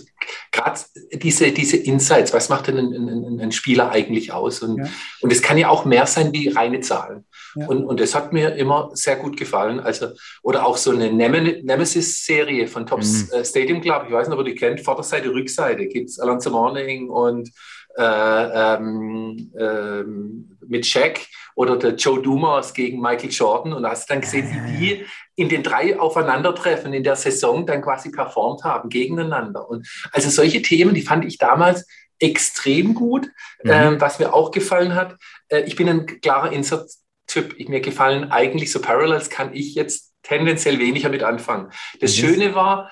gerade 0.52 0.78
diese, 1.14 1.52
diese 1.52 1.78
Insights, 1.78 2.34
was 2.34 2.50
macht 2.50 2.66
denn 2.66 2.76
ein, 2.76 2.92
ein, 2.92 3.40
ein 3.40 3.52
Spieler 3.52 3.90
eigentlich 3.90 4.30
aus? 4.30 4.60
Und, 4.60 4.78
ja. 4.78 4.84
und 5.22 5.32
es 5.32 5.40
kann 5.40 5.56
ja 5.56 5.70
auch 5.70 5.86
mehr 5.86 6.06
sein 6.06 6.32
wie 6.34 6.48
reine 6.48 6.80
Zahlen. 6.80 7.24
Ja. 7.56 7.66
Und, 7.66 7.84
und 7.84 7.98
das 7.98 8.14
hat 8.14 8.32
mir 8.32 8.54
immer 8.56 8.90
sehr 8.92 9.16
gut 9.16 9.38
gefallen. 9.38 9.80
Also, 9.80 10.08
oder 10.42 10.66
auch 10.66 10.76
so 10.76 10.90
eine 10.90 11.10
Nemesis-Serie 11.10 12.68
von 12.68 12.86
Tops 12.86 13.28
mhm. 13.28 13.32
Äh, 13.32 13.44
Stadium 13.44 13.80
Club, 13.80 14.04
ich 14.06 14.12
weiß 14.12 14.28
nicht, 14.28 14.38
ob 14.38 14.46
ihr 14.46 14.52
die 14.52 14.58
kennt, 14.58 14.80
Vorderseite, 14.82 15.30
Rückseite, 15.30 15.86
gibt 15.86 16.10
es 16.10 16.18
Alonso 16.18 16.50
Morning 16.50 17.08
und 17.08 17.50
äh, 17.96 18.74
ähm, 18.74 19.52
ähm, 19.58 20.58
mit 20.66 20.86
Shaq 20.86 21.20
oder 21.54 21.76
der 21.76 21.94
Joe 21.94 22.20
Dumas 22.20 22.74
gegen 22.74 23.00
Michael 23.00 23.30
Jordan 23.30 23.72
und 23.72 23.86
hast 23.86 24.10
dann 24.10 24.20
gesehen, 24.20 24.50
wie 24.52 24.76
die 24.76 25.06
in 25.36 25.48
den 25.48 25.62
drei 25.62 25.98
Aufeinandertreffen 25.98 26.92
in 26.92 27.04
der 27.04 27.16
Saison 27.16 27.66
dann 27.66 27.82
quasi 27.82 28.10
performt 28.10 28.64
haben 28.64 28.88
gegeneinander. 28.88 29.68
Und 29.68 29.86
also 30.12 30.30
solche 30.30 30.62
Themen, 30.62 30.94
die 30.94 31.02
fand 31.02 31.24
ich 31.24 31.38
damals 31.38 31.86
extrem 32.18 32.94
gut. 32.94 33.26
Mhm. 33.62 33.70
Ähm, 33.70 34.00
was 34.00 34.18
mir 34.18 34.32
auch 34.32 34.50
gefallen 34.50 34.94
hat, 34.94 35.16
äh, 35.48 35.60
ich 35.60 35.76
bin 35.76 35.88
ein 35.88 36.06
klarer 36.20 36.52
Insert-Typ. 36.52 37.68
Mir 37.68 37.80
gefallen 37.80 38.30
eigentlich 38.30 38.72
so 38.72 38.80
Parallels, 38.80 39.30
kann 39.30 39.54
ich 39.54 39.74
jetzt 39.74 40.12
tendenziell 40.22 40.78
weniger 40.78 41.10
mit 41.10 41.22
anfangen. 41.22 41.70
Das 42.00 42.16
mhm. 42.16 42.20
Schöne 42.20 42.54
war, 42.54 42.90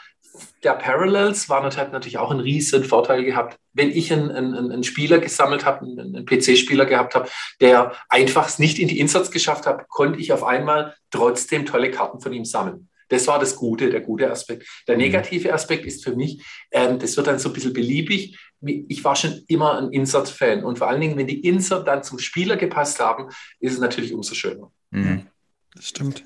der 0.63 0.75
Parallels 0.75 1.49
war 1.49 1.63
hat 1.63 1.93
natürlich 1.93 2.19
auch 2.19 2.31
einen 2.31 2.41
riesen 2.41 2.85
Vorteil 2.85 3.25
gehabt. 3.25 3.59
Wenn 3.73 3.91
ich 3.91 4.13
einen, 4.13 4.31
einen, 4.31 4.71
einen 4.71 4.85
Spieler 4.85 5.19
gesammelt 5.19 5.65
habe, 5.65 5.85
einen, 5.85 6.17
einen 6.17 6.27
PC-Spieler 6.27 6.87
gehabt 6.87 7.15
habe, 7.15 7.29
der 7.61 7.93
einfach 8.09 8.49
es 8.49 8.59
nicht 8.59 8.79
in 8.79 8.89
die 8.89 8.99
Inserts 8.99 9.31
geschafft 9.31 9.67
hat, 9.67 9.89
konnte 9.89 10.19
ich 10.19 10.33
auf 10.33 10.45
einmal 10.45 10.95
trotzdem 11.11 11.67
tolle 11.67 11.91
Karten 11.91 12.21
von 12.21 12.33
ihm 12.33 12.45
sammeln. 12.45 12.89
Das 13.09 13.27
war 13.27 13.39
das 13.39 13.57
Gute, 13.57 13.91
der 13.91 14.01
gute 14.01 14.31
Aspekt. 14.31 14.67
Der 14.89 14.95
mhm. 14.95 15.03
negative 15.03 15.53
Aspekt 15.53 15.85
ist 15.85 16.03
für 16.03 16.17
mich, 16.17 16.43
ähm, 16.71 16.99
das 16.99 17.17
wird 17.17 17.27
dann 17.27 17.39
so 17.39 17.51
ein 17.51 17.53
bisschen 17.53 17.75
beliebig. 17.75 18.39
Ich 18.63 19.05
war 19.05 19.17
schon 19.17 19.43
immer 19.49 19.77
ein 19.79 19.91
Insert-Fan 19.91 20.65
und 20.65 20.79
vor 20.79 20.89
allen 20.89 21.01
Dingen, 21.01 21.19
wenn 21.19 21.27
die 21.27 21.41
Insert 21.41 21.87
dann 21.87 22.03
zum 22.03 22.19
Spieler 22.19 22.57
gepasst 22.57 23.01
haben, 23.01 23.29
ist 23.61 23.75
es 23.75 23.81
natürlich 23.81 24.15
umso 24.15 24.35
schöner. 24.35 24.71
Mhm. 24.91 25.27
Das 25.75 25.89
stimmt. 25.89 26.25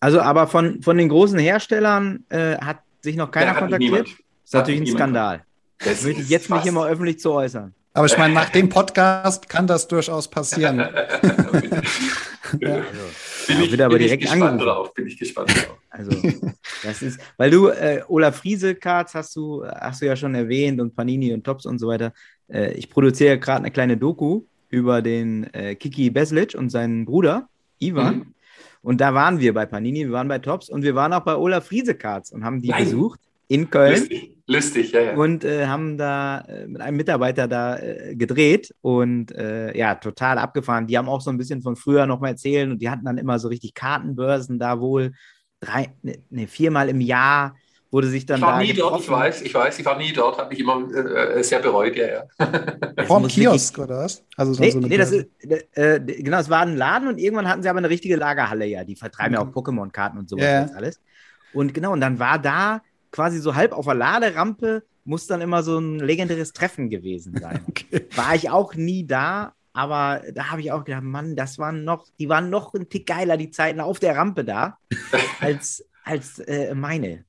Also, 0.00 0.20
aber 0.20 0.46
von, 0.46 0.82
von 0.82 0.96
den 0.96 1.08
großen 1.08 1.38
Herstellern 1.38 2.24
äh, 2.28 2.56
hat 2.58 2.78
sich 3.00 3.16
noch 3.16 3.30
keiner 3.30 3.54
kontaktiert? 3.54 4.08
Das 4.08 4.14
ist 4.44 4.54
natürlich 4.54 4.80
ein 4.82 4.86
Skandal. 4.86 5.44
Das 5.78 6.02
möchte 6.04 6.22
ich 6.22 6.28
jetzt 6.28 6.50
nicht 6.50 6.66
immer 6.66 6.86
öffentlich 6.86 7.18
zu 7.18 7.32
äußern. 7.32 7.74
Aber 7.92 8.06
ich 8.06 8.18
meine, 8.18 8.34
nach 8.34 8.50
dem 8.50 8.68
Podcast 8.68 9.48
kann 9.48 9.66
das 9.66 9.88
durchaus 9.88 10.28
passieren. 10.28 10.78
ja. 12.60 12.82
Bin 13.46 13.62
ich, 13.62 13.72
wieder 13.72 13.86
aber 13.86 13.98
direkt 13.98 14.24
ich 14.24 14.30
gespannt 14.30 14.60
drauf, 14.60 14.92
bin 14.92 15.06
ich 15.06 15.18
gespannt 15.18 15.50
drauf. 15.50 15.78
Also, 15.88 16.10
das 16.82 17.00
ist, 17.00 17.18
weil 17.36 17.50
du 17.50 17.68
äh, 17.68 18.02
Olaf 18.08 18.36
Friese 18.36 18.74
Cards 18.74 19.14
hast 19.14 19.34
du, 19.36 19.64
hast 19.64 20.02
du 20.02 20.06
ja 20.06 20.16
schon 20.16 20.34
erwähnt 20.34 20.80
und 20.80 20.94
Panini 20.94 21.32
und 21.32 21.44
Tops 21.44 21.64
und 21.64 21.78
so 21.78 21.88
weiter. 21.88 22.12
Äh, 22.48 22.72
ich 22.72 22.90
produziere 22.90 23.38
gerade 23.38 23.60
eine 23.60 23.70
kleine 23.70 23.96
Doku 23.96 24.42
über 24.68 25.00
den 25.00 25.44
äh, 25.54 25.74
Kiki 25.74 26.10
Beslic 26.10 26.54
und 26.54 26.70
seinen 26.70 27.04
Bruder 27.06 27.48
Ivan. 27.78 28.16
Mhm. 28.16 28.34
Und 28.86 29.00
da 29.00 29.14
waren 29.14 29.40
wir 29.40 29.52
bei 29.52 29.66
Panini, 29.66 30.04
wir 30.04 30.12
waren 30.12 30.28
bei 30.28 30.38
Tops 30.38 30.70
und 30.70 30.84
wir 30.84 30.94
waren 30.94 31.12
auch 31.12 31.24
bei 31.24 31.34
Olaf 31.34 31.66
Friese 31.66 31.96
Cards 31.96 32.30
und 32.30 32.44
haben 32.44 32.62
die 32.62 32.68
Nein. 32.68 32.84
besucht 32.84 33.18
in 33.48 33.68
Köln. 33.68 33.98
Lustig, 33.98 34.36
lustig 34.46 34.92
ja, 34.92 35.00
ja. 35.00 35.16
Und 35.16 35.42
äh, 35.42 35.66
haben 35.66 35.98
da 35.98 36.42
äh, 36.42 36.68
mit 36.68 36.80
einem 36.80 36.96
Mitarbeiter 36.96 37.48
da 37.48 37.78
äh, 37.78 38.14
gedreht 38.14 38.72
und 38.82 39.32
äh, 39.32 39.76
ja, 39.76 39.96
total 39.96 40.38
abgefahren. 40.38 40.86
Die 40.86 40.96
haben 40.96 41.08
auch 41.08 41.20
so 41.20 41.30
ein 41.30 41.36
bisschen 41.36 41.62
von 41.62 41.74
früher 41.74 42.06
noch 42.06 42.20
mal 42.20 42.28
erzählt 42.28 42.70
und 42.70 42.80
die 42.80 42.88
hatten 42.88 43.04
dann 43.04 43.18
immer 43.18 43.40
so 43.40 43.48
richtig 43.48 43.74
Kartenbörsen 43.74 44.60
da 44.60 44.78
wohl 44.78 45.14
drei, 45.58 45.92
ne, 46.02 46.18
ne 46.30 46.46
viermal 46.46 46.88
im 46.88 47.00
Jahr 47.00 47.56
wurde 47.90 48.08
sich 48.08 48.26
dann. 48.26 48.38
Ich 48.38 48.42
war 48.42 48.60
nie 48.60 48.72
getroffen. 48.72 48.90
dort, 48.90 49.02
ich 49.02 49.10
weiß, 49.10 49.42
ich 49.42 49.54
weiß, 49.54 49.78
ich 49.78 49.84
war 49.84 49.98
nie 49.98 50.12
dort, 50.12 50.38
habe 50.38 50.50
mich 50.50 50.60
immer 50.60 50.88
äh, 50.92 51.42
sehr 51.42 51.60
bereut, 51.60 51.96
ja, 51.96 52.06
ja. 52.06 53.04
Vorm 53.06 53.26
Kiosk 53.26 53.78
oder 53.78 53.98
was? 53.98 54.24
Also 54.36 54.60
nee, 54.60 54.70
so 54.70 54.80
nee 54.80 54.96
das 54.96 55.12
ist, 55.12 55.26
äh, 55.72 56.00
genau, 56.00 56.38
es 56.38 56.50
war 56.50 56.62
ein 56.62 56.76
Laden 56.76 57.08
und 57.08 57.18
irgendwann 57.18 57.48
hatten 57.48 57.62
sie 57.62 57.68
aber 57.68 57.78
eine 57.78 57.90
richtige 57.90 58.16
Lagerhalle, 58.16 58.66
ja. 58.66 58.84
Die 58.84 58.96
vertreiben 58.96 59.32
mhm. 59.32 59.34
ja 59.34 59.40
auch 59.42 59.52
Pokémon-Karten 59.52 60.18
und 60.18 60.28
sowas 60.28 60.44
yeah. 60.44 60.70
alles. 60.74 61.00
Und 61.52 61.72
genau, 61.74 61.92
und 61.92 62.00
dann 62.00 62.18
war 62.18 62.38
da 62.38 62.82
quasi 63.10 63.38
so 63.38 63.54
halb 63.54 63.72
auf 63.72 63.86
der 63.86 63.94
Laderampe, 63.94 64.82
muss 65.04 65.26
dann 65.26 65.40
immer 65.40 65.62
so 65.62 65.78
ein 65.78 66.00
legendäres 66.00 66.52
Treffen 66.52 66.90
gewesen 66.90 67.38
sein. 67.38 67.60
okay. 67.68 68.06
War 68.14 68.34
ich 68.34 68.50
auch 68.50 68.74
nie 68.74 69.06
da, 69.06 69.54
aber 69.72 70.22
da 70.34 70.50
habe 70.50 70.62
ich 70.62 70.72
auch 70.72 70.84
gedacht, 70.84 71.02
Mann, 71.02 71.36
das 71.36 71.58
waren 71.58 71.84
noch, 71.84 72.06
die 72.18 72.28
waren 72.28 72.50
noch 72.50 72.74
ein 72.74 72.88
Tick 72.88 73.06
geiler, 73.06 73.36
die 73.36 73.50
Zeiten 73.50 73.80
auf 73.80 73.98
der 74.00 74.16
Rampe 74.16 74.44
da, 74.44 74.78
als, 75.40 75.84
als 76.02 76.38
äh, 76.40 76.74
meine. 76.74 77.25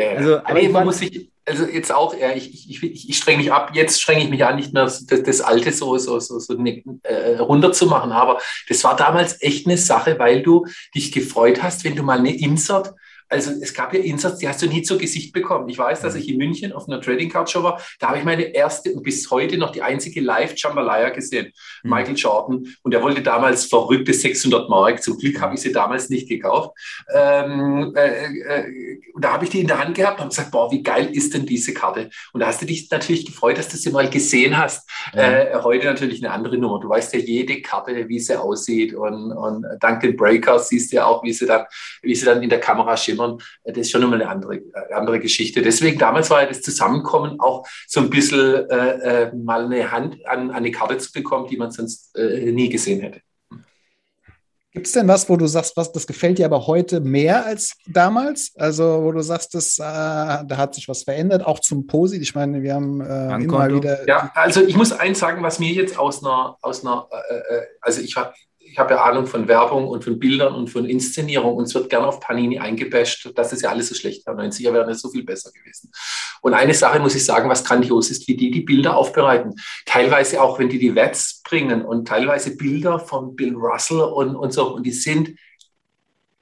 Ja, 0.00 0.12
also, 0.12 0.36
aber 0.38 0.54
nee, 0.54 0.68
man 0.68 0.84
muss 0.84 0.98
sich, 0.98 1.30
also 1.44 1.66
jetzt 1.66 1.92
auch, 1.92 2.16
ja, 2.16 2.32
ich, 2.32 2.70
ich, 2.70 2.82
ich, 2.82 3.08
ich 3.10 3.16
strenge 3.16 3.38
mich 3.38 3.52
ab, 3.52 3.72
jetzt 3.74 4.00
strenge 4.00 4.24
ich 4.24 4.30
mich 4.30 4.44
an, 4.44 4.56
nicht 4.56 4.72
mehr 4.72 4.84
das, 4.84 5.04
das 5.06 5.40
Alte 5.42 5.72
so, 5.72 5.98
so, 5.98 6.18
so, 6.18 6.38
so 6.38 6.56
äh, 7.02 7.36
runterzumachen, 7.36 8.10
aber 8.10 8.40
das 8.68 8.82
war 8.82 8.96
damals 8.96 9.42
echt 9.42 9.66
eine 9.66 9.76
Sache, 9.76 10.18
weil 10.18 10.42
du 10.42 10.66
dich 10.94 11.12
gefreut 11.12 11.62
hast, 11.62 11.84
wenn 11.84 11.96
du 11.96 12.02
mal 12.02 12.18
eine 12.18 12.34
Insert 12.34 12.94
also 13.30 13.52
es 13.62 13.72
gab 13.72 13.94
ja 13.94 14.00
Insatz, 14.00 14.38
die 14.38 14.48
hast 14.48 14.60
du 14.60 14.66
nie 14.66 14.82
zu 14.82 14.98
Gesicht 14.98 15.32
bekommen. 15.32 15.68
Ich 15.68 15.78
weiß, 15.78 16.00
dass 16.00 16.14
mhm. 16.14 16.20
ich 16.20 16.28
in 16.30 16.36
München 16.36 16.72
auf 16.72 16.88
einer 16.88 17.00
Trading 17.00 17.30
Card 17.30 17.48
Show 17.48 17.62
war. 17.62 17.80
Da 18.00 18.08
habe 18.08 18.18
ich 18.18 18.24
meine 18.24 18.42
erste 18.42 18.92
und 18.92 19.04
bis 19.04 19.30
heute 19.30 19.56
noch 19.56 19.70
die 19.70 19.82
einzige 19.82 20.20
Live 20.20 20.54
Jambalaya 20.56 21.10
gesehen, 21.10 21.52
mhm. 21.84 21.90
Michael 21.90 22.16
Jordan. 22.16 22.66
Und 22.82 22.92
er 22.92 23.02
wollte 23.02 23.22
damals 23.22 23.66
verrückte 23.66 24.12
600 24.12 24.68
Mark. 24.68 25.02
Zum 25.02 25.16
Glück 25.16 25.40
habe 25.40 25.54
ich 25.54 25.60
sie 25.60 25.72
damals 25.72 26.10
nicht 26.10 26.28
gekauft. 26.28 26.76
Ähm, 27.14 27.94
äh, 27.96 28.24
äh, 28.26 29.00
und 29.14 29.24
da 29.24 29.34
habe 29.34 29.44
ich 29.44 29.50
die 29.50 29.60
in 29.60 29.68
der 29.68 29.78
Hand 29.78 29.94
gehabt 29.94 30.20
und 30.20 30.30
gesagt, 30.30 30.50
boah, 30.50 30.70
wie 30.72 30.82
geil 30.82 31.10
ist 31.12 31.32
denn 31.32 31.46
diese 31.46 31.72
Karte? 31.72 32.10
Und 32.32 32.40
da 32.40 32.48
hast 32.48 32.60
du 32.60 32.66
dich 32.66 32.90
natürlich 32.90 33.26
gefreut, 33.26 33.58
dass 33.58 33.68
du 33.68 33.76
sie 33.76 33.90
mal 33.90 34.10
gesehen 34.10 34.58
hast. 34.58 34.90
Mhm. 35.14 35.20
Äh, 35.20 35.54
heute 35.62 35.86
natürlich 35.86 36.24
eine 36.24 36.34
andere 36.34 36.58
Nummer. 36.58 36.80
Du 36.80 36.88
weißt 36.88 37.14
ja 37.14 37.20
jede 37.20 37.62
Karte, 37.62 38.08
wie 38.08 38.18
sie 38.18 38.40
aussieht. 38.40 38.92
Und, 38.92 39.30
und 39.30 39.64
dank 39.78 40.00
den 40.00 40.16
Breakers 40.16 40.68
siehst 40.68 40.90
du 40.90 40.96
ja 40.96 41.06
auch, 41.06 41.22
wie 41.22 41.32
sie 41.32 41.46
dann, 41.46 41.66
wie 42.02 42.16
sie 42.16 42.24
dann 42.24 42.42
in 42.42 42.48
der 42.48 42.58
Kamera 42.58 42.96
schimmert 42.96 43.19
sondern 43.20 43.46
äh, 43.64 43.72
das 43.72 43.82
ist 43.82 43.90
schon 43.90 44.00
nochmal 44.00 44.20
eine 44.20 44.30
andere, 44.30 44.56
äh, 44.56 44.92
andere 44.94 45.20
Geschichte. 45.20 45.62
Deswegen 45.62 45.98
damals 45.98 46.30
war 46.30 46.42
ja 46.42 46.48
das 46.48 46.62
Zusammenkommen 46.62 47.40
auch 47.40 47.66
so 47.86 48.00
ein 48.00 48.10
bisschen 48.10 48.68
äh, 48.70 49.24
äh, 49.24 49.34
mal 49.34 49.64
eine 49.64 49.90
Hand 49.90 50.26
an, 50.26 50.50
an 50.50 50.56
eine 50.56 50.70
Karte 50.70 50.98
zu 50.98 51.12
bekommen, 51.12 51.48
die 51.48 51.56
man 51.56 51.70
sonst 51.70 52.16
äh, 52.16 52.50
nie 52.52 52.68
gesehen 52.68 53.00
hätte. 53.00 53.20
Gibt 54.72 54.86
es 54.86 54.92
denn 54.92 55.08
was, 55.08 55.28
wo 55.28 55.36
du 55.36 55.48
sagst, 55.48 55.76
was 55.76 55.90
das 55.90 56.06
gefällt 56.06 56.38
dir 56.38 56.44
aber 56.44 56.68
heute 56.68 57.00
mehr 57.00 57.44
als 57.44 57.76
damals? 57.88 58.52
Also, 58.54 59.02
wo 59.02 59.10
du 59.10 59.20
sagst, 59.20 59.52
das, 59.54 59.80
äh, 59.80 59.82
da 59.82 60.56
hat 60.56 60.76
sich 60.76 60.88
was 60.88 61.02
verändert, 61.02 61.44
auch 61.44 61.58
zum 61.58 61.88
Posit. 61.88 62.22
Ich 62.22 62.36
meine, 62.36 62.62
wir 62.62 62.74
haben 62.74 63.00
äh, 63.00 63.34
immer 63.42 63.68
wieder. 63.68 64.06
Ja, 64.06 64.30
also 64.32 64.62
ich 64.62 64.76
muss 64.76 64.92
eins 64.92 65.18
sagen, 65.18 65.42
was 65.42 65.58
mir 65.58 65.72
jetzt 65.72 65.98
aus 65.98 66.24
einer, 66.24 66.56
aus 66.62 66.84
einer 66.84 67.08
äh, 67.10 67.62
also 67.80 68.00
ich 68.00 68.14
war 68.14 68.32
ich 68.70 68.78
habe 68.78 68.94
ja 68.94 69.02
Ahnung 69.02 69.26
von 69.26 69.48
Werbung 69.48 69.88
und 69.88 70.04
von 70.04 70.18
Bildern 70.18 70.54
und 70.54 70.68
von 70.68 70.84
Inszenierung 70.84 71.56
und 71.56 71.64
es 71.64 71.74
wird 71.74 71.90
gerne 71.90 72.06
auf 72.06 72.20
Panini 72.20 72.58
eingebasht, 72.58 73.30
dass 73.34 73.52
es 73.52 73.62
ja 73.62 73.70
alles 73.70 73.88
so 73.88 73.94
schlecht 73.94 74.24
war. 74.26 74.38
90er 74.38 74.72
wären 74.72 74.88
es 74.90 75.00
so 75.00 75.10
viel 75.10 75.24
besser 75.24 75.50
gewesen. 75.50 75.90
Und 76.40 76.54
eine 76.54 76.72
Sache 76.72 77.00
muss 77.00 77.14
ich 77.14 77.24
sagen, 77.24 77.48
was 77.50 77.64
grandios 77.64 78.10
ist, 78.10 78.28
wie 78.28 78.36
die 78.36 78.50
die 78.50 78.60
Bilder 78.60 78.96
aufbereiten. 78.96 79.56
Teilweise 79.86 80.40
auch, 80.40 80.58
wenn 80.58 80.68
die 80.68 80.78
die 80.78 80.94
Wets 80.94 81.42
bringen 81.42 81.84
und 81.84 82.06
teilweise 82.06 82.56
Bilder 82.56 83.00
von 83.00 83.34
Bill 83.34 83.54
Russell 83.54 84.00
und, 84.00 84.36
und 84.36 84.52
so. 84.52 84.74
Und 84.74 84.84
die 84.84 84.92
sind 84.92 85.30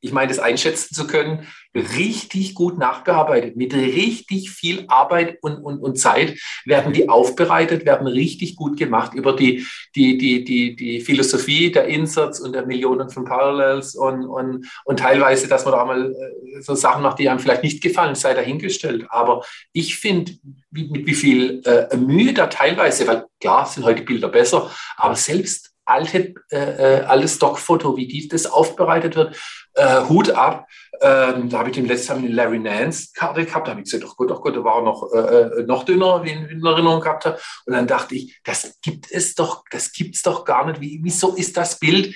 ich 0.01 0.13
meine, 0.13 0.29
das 0.29 0.39
einschätzen 0.39 0.95
zu 0.95 1.07
können, 1.07 1.47
richtig 1.75 2.55
gut 2.55 2.79
nachbearbeitet. 2.79 3.57
Mit 3.57 3.75
richtig 3.75 4.51
viel 4.51 4.85
Arbeit 4.89 5.39
und, 5.43 5.57
und, 5.57 5.81
und 5.81 5.99
Zeit 5.99 6.39
werden 6.65 6.93
die 6.93 7.09
aufbereitet, 7.09 7.85
werden 7.85 8.07
richtig 8.07 8.57
gut 8.57 8.79
gemacht 8.79 9.15
über 9.15 9.35
die, 9.35 9.67
die, 9.95 10.17
die, 10.19 10.45
die, 10.45 10.77
die 10.77 11.01
Philosophie 11.01 11.71
der 11.71 11.87
Inserts 11.87 12.41
und 12.41 12.53
der 12.53 12.67
Millionen 12.67 13.11
von 13.11 13.25
Parallels 13.25 13.95
und, 13.95 14.25
und, 14.25 14.67
und 14.85 14.99
teilweise, 14.99 15.49
dass 15.49 15.65
man 15.65 15.75
da 15.75 15.85
mal 15.85 16.13
äh, 16.13 16.61
so 16.61 16.75
Sachen 16.75 17.03
macht, 17.03 17.19
die 17.19 17.29
einem 17.29 17.41
vielleicht 17.41 17.63
nicht 17.63 17.83
gefallen, 17.83 18.15
sei 18.15 18.35
dahingestellt. 18.35 19.07
Aber 19.11 19.45
ich 19.73 19.97
finde, 19.97 20.33
mit 20.71 21.07
wie 21.07 21.15
viel 21.15 21.63
äh, 21.65 21.97
Mühe 21.97 22.33
da 22.33 22.47
teilweise, 22.47 23.07
weil 23.07 23.27
klar 23.41 23.67
sind 23.67 23.85
heute 23.85 24.03
Bilder 24.03 24.29
besser, 24.29 24.71
aber 24.97 25.17
selbst 25.17 25.68
alte, 25.89 26.35
äh, 26.51 26.57
äh, 26.57 27.01
altes 27.05 27.37
Stockfoto, 27.37 27.97
wie 27.97 28.07
die, 28.07 28.29
das 28.29 28.47
aufbereitet 28.47 29.17
wird, 29.17 29.37
äh, 29.75 30.03
Hut 30.09 30.31
ab. 30.31 30.67
Ähm, 31.01 31.49
da 31.49 31.61
habe 31.61 31.71
ich 31.71 31.77
den 31.77 31.87
letzten 31.87 32.13
Mal 32.13 32.19
eine 32.19 32.29
Larry 32.29 32.59
Nance 32.59 33.11
Karte 33.15 33.45
gehabt. 33.45 33.67
Da 33.67 33.71
habe 33.71 33.81
ich 33.81 33.91
gesagt, 33.91 34.05
ach 34.07 34.17
Gott, 34.17 34.31
ach 34.33 34.41
Gott, 34.41 34.55
der 34.55 34.65
war 34.65 34.83
noch, 34.83 35.11
äh, 35.13 35.19
äh, 35.19 35.63
noch 35.65 35.85
dünner, 35.85 36.23
wie 36.25 36.31
ich 36.31 36.51
in 36.51 36.65
Erinnerung 36.65 37.01
gehabt 37.01 37.25
habe. 37.25 37.39
Und 37.65 37.73
dann 37.73 37.87
dachte 37.87 38.17
ich, 38.17 38.39
das 38.45 38.79
gibt 38.83 39.11
es 39.11 39.35
doch, 39.35 39.65
das 39.71 39.93
gibt 39.93 40.17
es 40.17 40.23
doch 40.23 40.45
gar 40.45 40.67
nicht. 40.67 40.81
Wie, 40.81 41.01
wieso 41.03 41.35
ist 41.35 41.57
das 41.57 41.79
Bild 41.79 42.15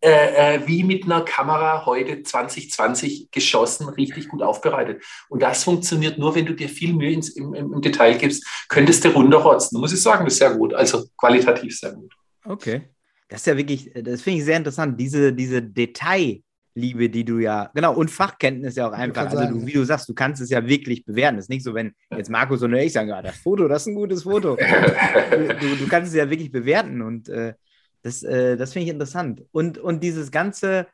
äh, 0.00 0.56
äh 0.56 0.66
wie 0.66 0.84
mit 0.84 1.04
einer 1.04 1.22
Kamera 1.22 1.86
heute 1.86 2.22
2020 2.22 3.30
geschossen, 3.30 3.88
richtig 3.88 4.28
gut 4.28 4.42
aufbereitet? 4.42 5.02
Und 5.30 5.42
das 5.42 5.64
funktioniert 5.64 6.18
nur, 6.18 6.34
wenn 6.34 6.46
du 6.46 6.54
dir 6.54 6.68
viel 6.68 6.92
Mühe 6.92 7.12
ins, 7.12 7.30
im, 7.30 7.54
im, 7.54 7.80
Detail 7.80 8.18
gibst. 8.18 8.46
Könntest 8.68 9.04
du 9.04 9.08
runterrotzen. 9.10 9.80
Muss 9.80 9.94
ich 9.94 10.02
sagen, 10.02 10.24
das 10.24 10.34
ist 10.34 10.40
sehr 10.40 10.54
gut. 10.54 10.74
Also 10.74 11.06
qualitativ 11.16 11.78
sehr 11.78 11.92
gut. 11.92 12.12
Okay. 12.44 12.90
Das 13.28 13.40
ist 13.40 13.46
ja 13.46 13.56
wirklich, 13.56 13.90
das 13.94 14.22
finde 14.22 14.38
ich 14.38 14.44
sehr 14.44 14.56
interessant, 14.56 14.98
diese, 14.98 15.32
diese 15.32 15.62
Detail- 15.62 16.42
Liebe, 16.78 17.10
die 17.10 17.24
du 17.24 17.38
ja, 17.38 17.70
genau, 17.74 17.92
und 17.94 18.10
Fachkenntnis 18.10 18.76
ja 18.76 18.88
auch 18.88 18.92
einfach. 18.92 19.28
Also, 19.28 19.52
du, 19.52 19.66
wie 19.66 19.72
du 19.72 19.84
sagst, 19.84 20.08
du 20.08 20.14
kannst 20.14 20.40
es 20.40 20.48
ja 20.48 20.66
wirklich 20.66 21.04
bewerten. 21.04 21.36
Es 21.36 21.46
ist 21.46 21.50
nicht 21.50 21.64
so, 21.64 21.74
wenn 21.74 21.92
jetzt 22.16 22.30
Markus 22.30 22.62
und 22.62 22.72
ich 22.74 22.92
sagen, 22.92 23.10
ah, 23.10 23.20
das 23.20 23.36
Foto, 23.36 23.68
das 23.68 23.82
ist 23.82 23.88
ein 23.88 23.94
gutes 23.96 24.22
Foto. 24.22 24.56
du, 25.30 25.48
du, 25.48 25.76
du, 25.76 25.88
kannst 25.88 26.10
es 26.10 26.16
ja 26.16 26.30
wirklich 26.30 26.52
bewerten 26.52 27.02
und 27.02 27.28
äh, 27.28 27.54
das, 28.02 28.22
äh, 28.22 28.56
das 28.56 28.72
finde 28.72 28.86
ich 28.86 28.92
interessant. 28.92 29.44
Und, 29.50 29.78
und 29.78 30.02
dieses 30.02 30.30
ganze 30.30 30.86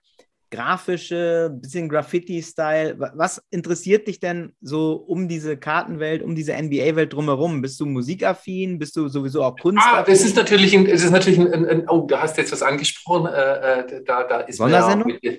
grafische, 0.54 1.50
bisschen 1.52 1.88
Graffiti-Style, 1.88 2.98
was 3.14 3.42
interessiert 3.50 4.06
dich 4.06 4.20
denn 4.20 4.52
so 4.60 4.94
um 4.94 5.28
diese 5.28 5.56
Kartenwelt, 5.56 6.22
um 6.22 6.34
diese 6.34 6.52
NBA-Welt 6.54 7.12
drumherum? 7.12 7.60
Bist 7.60 7.80
du 7.80 7.86
musikaffin? 7.86 8.78
Bist 8.78 8.96
du 8.96 9.08
sowieso 9.08 9.42
auch 9.42 9.56
Kunst? 9.56 9.82
Ah, 9.84 10.02
das 10.02 10.22
ist 10.22 10.36
natürlich, 10.36 10.74
ein, 10.76 10.86
das 10.86 11.02
ist 11.02 11.10
natürlich 11.10 11.40
ein, 11.40 11.66
ein, 11.66 11.88
oh, 11.88 12.06
da 12.06 12.22
hast 12.22 12.36
du 12.36 12.42
jetzt 12.42 12.52
was 12.52 12.62
angesprochen. 12.62 13.26
Äh, 13.26 13.80
äh 13.80 14.04
da, 14.04 14.24
da 14.24 14.40
ist 14.40 14.58
Sondersendung? 14.58 15.18
Ja, 15.22 15.32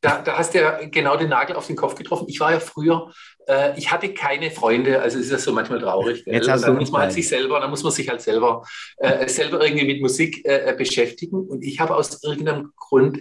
da, 0.00 0.22
da 0.22 0.38
hast 0.38 0.54
du 0.54 0.58
ja 0.58 0.80
genau 0.90 1.16
den 1.16 1.28
Nagel 1.28 1.56
auf 1.56 1.66
den 1.66 1.76
Kopf 1.76 1.94
getroffen. 1.94 2.26
Ich 2.28 2.40
war 2.40 2.52
ja 2.52 2.60
früher, 2.60 3.12
äh, 3.46 3.78
ich 3.78 3.90
hatte 3.92 4.12
keine 4.12 4.50
Freunde, 4.50 5.00
also 5.00 5.18
ist 5.18 5.30
das 5.30 5.44
so 5.44 5.52
manchmal 5.52 5.80
traurig. 5.80 6.24
Jetzt 6.26 6.48
hast 6.48 6.64
dann 6.64 6.76
muss 6.76 6.90
man 6.90 7.02
halt 7.02 7.12
sich 7.12 7.28
selber, 7.28 7.60
dann 7.60 7.70
muss 7.70 7.82
man 7.82 7.92
sich 7.92 8.08
halt 8.08 8.20
selber, 8.20 8.62
äh, 8.96 9.28
selber 9.28 9.64
irgendwie 9.64 9.86
mit 9.86 10.00
Musik 10.00 10.44
äh, 10.44 10.70
äh 10.70 10.76
beschäftigen. 10.76 11.46
Und 11.46 11.62
ich 11.62 11.78
habe 11.78 11.94
aus 11.94 12.22
irgendeinem 12.22 12.72
Grund 12.76 13.20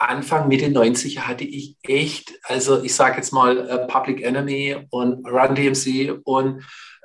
Anfang, 0.00 0.48
Mitte 0.48 0.66
90er 0.66 1.20
hatte 1.20 1.44
ich 1.44 1.76
echt, 1.82 2.32
also 2.44 2.82
ich 2.82 2.94
sage 2.94 3.16
jetzt 3.16 3.32
mal 3.32 3.86
Public 3.86 4.22
Enemy 4.22 4.86
und 4.90 5.26
Run 5.26 5.54
DMC 5.54 6.20
und 6.24 6.64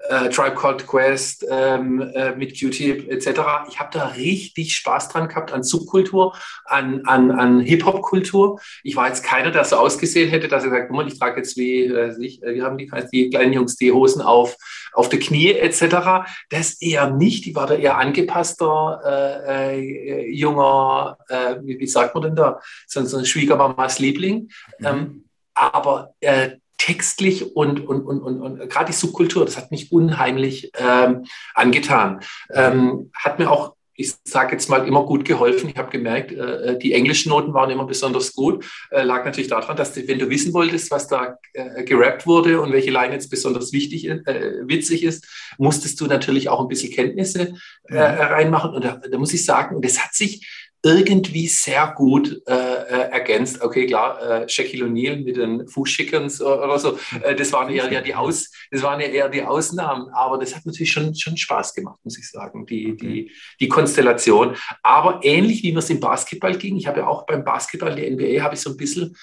äh, 0.09 0.29
Tribe 0.29 0.55
Called 0.55 0.85
Quest 0.85 1.45
ähm, 1.49 2.01
äh, 2.13 2.35
mit 2.35 2.59
Q-Tip 2.59 3.09
etc. 3.09 3.41
Ich 3.69 3.79
habe 3.79 3.89
da 3.91 4.07
richtig 4.07 4.75
Spaß 4.75 5.09
dran 5.09 5.27
gehabt 5.27 5.51
an 5.51 5.63
Subkultur, 5.63 6.35
an, 6.65 7.01
an, 7.05 7.31
an 7.31 7.59
Hip-Hop-Kultur. 7.61 8.59
Ich 8.83 8.95
war 8.95 9.07
jetzt 9.07 9.23
keiner, 9.23 9.51
der 9.51 9.63
so 9.63 9.77
ausgesehen 9.77 10.29
hätte, 10.29 10.47
dass 10.47 10.63
er 10.63 10.69
sagt, 10.69 10.91
ich 11.07 11.19
trage 11.19 11.37
jetzt 11.37 11.57
wie, 11.57 11.85
äh, 11.85 12.15
ich, 12.19 12.41
wie 12.41 12.61
haben 12.61 12.77
die, 12.77 12.91
die 13.11 13.29
kleinen 13.29 13.53
Jungs 13.53 13.75
die 13.75 13.91
Hosen 13.91 14.21
auf, 14.21 14.55
auf 14.93 15.09
die 15.09 15.19
Knie 15.19 15.53
etc. 15.53 16.27
Das 16.49 16.81
eher 16.81 17.09
nicht. 17.09 17.47
Ich 17.47 17.55
war 17.55 17.67
da 17.67 17.75
eher 17.75 17.97
angepasster, 17.97 19.45
äh, 19.47 19.79
äh, 19.79 20.31
junger, 20.31 21.17
äh, 21.29 21.55
wie, 21.63 21.79
wie, 21.79 21.87
sagt 21.87 22.13
man 22.13 22.23
denn 22.23 22.35
da, 22.35 22.59
so, 22.87 23.03
so 23.05 23.17
ein 23.17 23.25
Schwiegermamas 23.25 23.99
Liebling. 23.99 24.49
Mhm. 24.79 24.85
Ähm, 24.85 25.25
aber 25.53 26.13
äh, 26.19 26.57
textlich 26.85 27.55
und, 27.55 27.87
und, 27.87 28.03
und, 28.03 28.21
und, 28.21 28.41
und 28.41 28.69
gerade 28.69 28.91
die 28.91 28.97
Subkultur, 28.97 29.43
das 29.43 29.57
hat 29.57 29.71
mich 29.71 29.91
unheimlich 29.91 30.71
ähm, 30.77 31.25
angetan. 31.55 32.19
Ähm, 32.53 33.09
hat 33.15 33.39
mir 33.39 33.49
auch, 33.49 33.73
ich 33.95 34.13
sage 34.23 34.51
jetzt 34.51 34.69
mal, 34.69 34.87
immer 34.87 35.03
gut 35.03 35.25
geholfen. 35.25 35.69
Ich 35.69 35.77
habe 35.77 35.89
gemerkt, 35.89 36.31
äh, 36.31 36.73
äh, 36.73 36.77
die 36.77 36.93
englischen 36.93 37.29
Noten 37.29 37.55
waren 37.55 37.71
immer 37.71 37.85
besonders 37.87 38.35
gut. 38.35 38.63
Äh, 38.91 39.01
lag 39.01 39.25
natürlich 39.25 39.47
daran, 39.47 39.75
dass 39.75 39.93
du, 39.93 40.07
wenn 40.07 40.19
du 40.19 40.29
wissen 40.29 40.53
wolltest, 40.53 40.91
was 40.91 41.07
da 41.07 41.39
äh, 41.53 41.83
gerappt 41.85 42.27
wurde 42.27 42.61
und 42.61 42.71
welche 42.71 42.91
Line 42.91 43.13
jetzt 43.13 43.31
besonders 43.31 43.73
wichtig, 43.73 44.07
äh, 44.07 44.67
witzig 44.67 45.03
ist, 45.03 45.25
musstest 45.57 45.99
du 46.01 46.05
natürlich 46.05 46.49
auch 46.49 46.61
ein 46.61 46.67
bisschen 46.67 46.93
Kenntnisse 46.93 47.55
äh, 47.85 47.97
reinmachen. 47.97 48.75
Und 48.75 48.85
da, 48.85 49.01
da 49.09 49.17
muss 49.17 49.33
ich 49.33 49.43
sagen, 49.43 49.81
das 49.81 49.97
hat 50.03 50.13
sich 50.13 50.45
irgendwie 50.85 51.47
sehr 51.47 51.91
gut 51.95 52.43
äh, 52.47 52.53
äh, 52.53 53.09
ergänzt. 53.09 53.59
Okay, 53.59 53.87
klar, 53.87 54.43
äh, 54.43 54.47
Shaquille 54.47 54.85
O'Neal 54.85 55.23
mit 55.23 55.35
den 55.35 55.67
Fußschickens 55.67 56.43
oder 56.43 56.77
so, 56.77 56.99
äh, 57.23 57.33
das 57.33 57.51
waren 57.53 57.73
eher, 57.73 57.91
ja 57.91 58.01
die 58.01 58.13
Aus, 58.13 58.51
das 58.69 58.83
waren 58.83 59.01
ja 59.01 59.07
eher 59.07 59.27
die 59.27 59.41
Ausnahmen, 59.41 60.09
aber 60.09 60.37
das 60.37 60.55
hat 60.55 60.63
natürlich 60.63 60.91
schon, 60.91 61.15
schon 61.15 61.37
Spaß 61.37 61.73
gemacht, 61.73 61.97
muss 62.03 62.19
ich 62.19 62.29
sagen, 62.29 62.67
die, 62.67 62.91
okay. 62.93 62.97
die, 62.97 63.31
die 63.59 63.67
Konstellation. 63.67 64.55
Aber 64.83 65.21
ähnlich 65.23 65.63
wie 65.63 65.71
wir 65.71 65.79
es 65.79 65.89
im 65.89 65.99
Basketball 65.99 66.55
ging, 66.55 66.77
ich 66.77 66.85
habe 66.85 66.99
ja 66.99 67.07
auch 67.07 67.25
beim 67.25 67.43
Basketball, 67.43 67.95
der 67.95 68.11
NBA, 68.11 68.43
habe 68.43 68.53
ich 68.53 68.61
so 68.61 68.69
ein 68.69 68.77
bisschen 68.77 69.17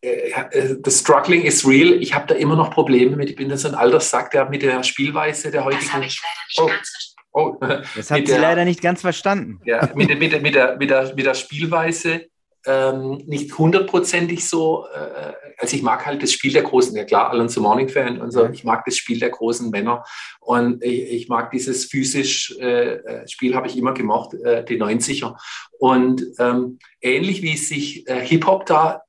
äh, 0.00 0.30
äh, 0.30 0.76
the 0.84 0.92
struggling 0.92 1.42
is 1.42 1.66
real. 1.66 2.00
Ich 2.00 2.14
habe 2.14 2.28
da 2.28 2.36
immer 2.36 2.54
noch 2.54 2.70
Probleme 2.70 3.16
mit. 3.16 3.30
Ich 3.30 3.36
bin 3.36 3.48
da 3.48 3.56
so 3.56 3.66
ein 3.66 3.74
alter 3.74 3.98
Sack, 3.98 4.30
der 4.30 4.48
mit 4.48 4.62
der 4.62 4.84
Spielweise 4.84 5.50
der 5.50 5.64
heutigen. 5.64 5.82
Das 5.82 5.92
habe 5.92 6.04
ich 6.04 6.22
leider 6.22 6.46
nicht 6.46 6.60
oh. 6.60 6.66
ganz 6.68 7.16
Oh, 7.32 7.56
das 7.60 7.80
hat 8.10 8.18
sie 8.18 8.24
der, 8.24 8.40
leider 8.40 8.64
nicht 8.64 8.80
ganz 8.80 9.00
verstanden. 9.00 9.60
Ja, 9.64 9.90
mit, 9.94 10.08
mit, 10.08 10.18
mit, 10.18 10.32
der, 10.32 10.76
mit, 10.76 10.90
der, 10.90 11.14
mit 11.14 11.26
der 11.26 11.34
Spielweise 11.34 12.26
ähm, 12.66 13.22
nicht 13.26 13.56
hundertprozentig 13.56 14.46
so, 14.48 14.86
äh, 14.92 15.32
also 15.58 15.76
ich 15.76 15.82
mag 15.82 16.04
halt 16.04 16.22
das 16.22 16.32
Spiel 16.32 16.52
der 16.52 16.62
Großen, 16.62 16.94
ja 16.96 17.04
klar, 17.04 17.48
the 17.48 17.60
Morning 17.60 17.88
Fan 17.88 18.20
und 18.20 18.30
so, 18.30 18.46
ich 18.48 18.64
mag 18.64 18.84
das 18.84 18.96
Spiel 18.96 19.18
der 19.18 19.30
großen 19.30 19.70
Männer 19.70 20.04
und 20.40 20.82
ich, 20.84 21.10
ich 21.10 21.28
mag 21.28 21.50
dieses 21.50 21.86
physisch 21.86 22.56
äh, 22.60 22.96
äh 22.96 23.28
Spiel, 23.28 23.54
habe 23.54 23.68
ich 23.68 23.76
immer 23.76 23.94
gemocht, 23.94 24.34
äh, 24.34 24.64
die 24.64 24.80
90er. 24.80 25.36
Und 25.78 26.22
ähm, 26.38 26.78
ähnlich 27.00 27.42
wie 27.42 27.56
sich 27.56 28.08
äh, 28.08 28.20
Hip-Hop 28.20 28.66
da 28.66 29.02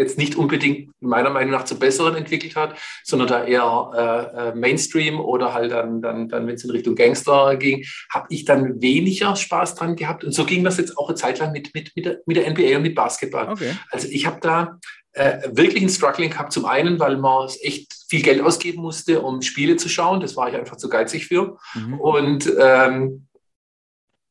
jetzt 0.00 0.18
nicht 0.18 0.34
unbedingt 0.34 0.90
meiner 1.00 1.30
Meinung 1.30 1.52
nach 1.52 1.64
zum 1.64 1.78
Besseren 1.78 2.16
entwickelt 2.16 2.56
hat, 2.56 2.76
sondern 3.04 3.28
da 3.28 3.44
eher 3.44 3.90
äh, 3.94 4.48
äh 4.48 4.54
Mainstream 4.54 5.20
oder 5.20 5.54
halt 5.54 5.70
dann, 5.70 6.02
dann, 6.02 6.28
dann 6.28 6.46
wenn 6.46 6.54
es 6.54 6.64
in 6.64 6.70
Richtung 6.70 6.94
Gangster 6.94 7.56
ging, 7.56 7.84
habe 8.12 8.26
ich 8.30 8.44
dann 8.44 8.80
weniger 8.80 9.36
Spaß 9.36 9.76
dran 9.76 9.96
gehabt. 9.96 10.24
Und 10.24 10.32
so 10.32 10.44
ging 10.44 10.64
das 10.64 10.78
jetzt 10.78 10.98
auch 10.98 11.08
eine 11.08 11.16
Zeit 11.16 11.38
lang 11.38 11.52
mit, 11.52 11.74
mit, 11.74 11.92
mit, 11.94 12.06
der, 12.06 12.18
mit 12.26 12.36
der 12.36 12.50
NBA 12.50 12.76
und 12.76 12.82
mit 12.82 12.94
Basketball. 12.94 13.48
Okay. 13.50 13.76
Also 13.90 14.08
ich 14.10 14.26
habe 14.26 14.38
da 14.40 14.78
äh, 15.12 15.48
wirklich 15.52 15.82
ein 15.82 15.88
Struggling 15.88 16.30
gehabt. 16.30 16.52
Zum 16.52 16.64
einen, 16.64 16.98
weil 16.98 17.16
man 17.16 17.48
echt 17.62 17.92
viel 18.08 18.22
Geld 18.22 18.40
ausgeben 18.40 18.82
musste, 18.82 19.22
um 19.22 19.42
Spiele 19.42 19.76
zu 19.76 19.88
schauen. 19.88 20.20
Das 20.20 20.36
war 20.36 20.48
ich 20.48 20.56
einfach 20.56 20.76
zu 20.76 20.88
geizig 20.88 21.26
für. 21.26 21.58
Mhm. 21.74 22.00
Und, 22.00 22.52
ähm, 22.58 23.26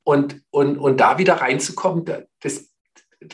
und, 0.04 0.42
und, 0.50 0.78
und 0.78 0.98
da 1.00 1.18
wieder 1.18 1.36
reinzukommen, 1.36 2.06
das, 2.42 2.69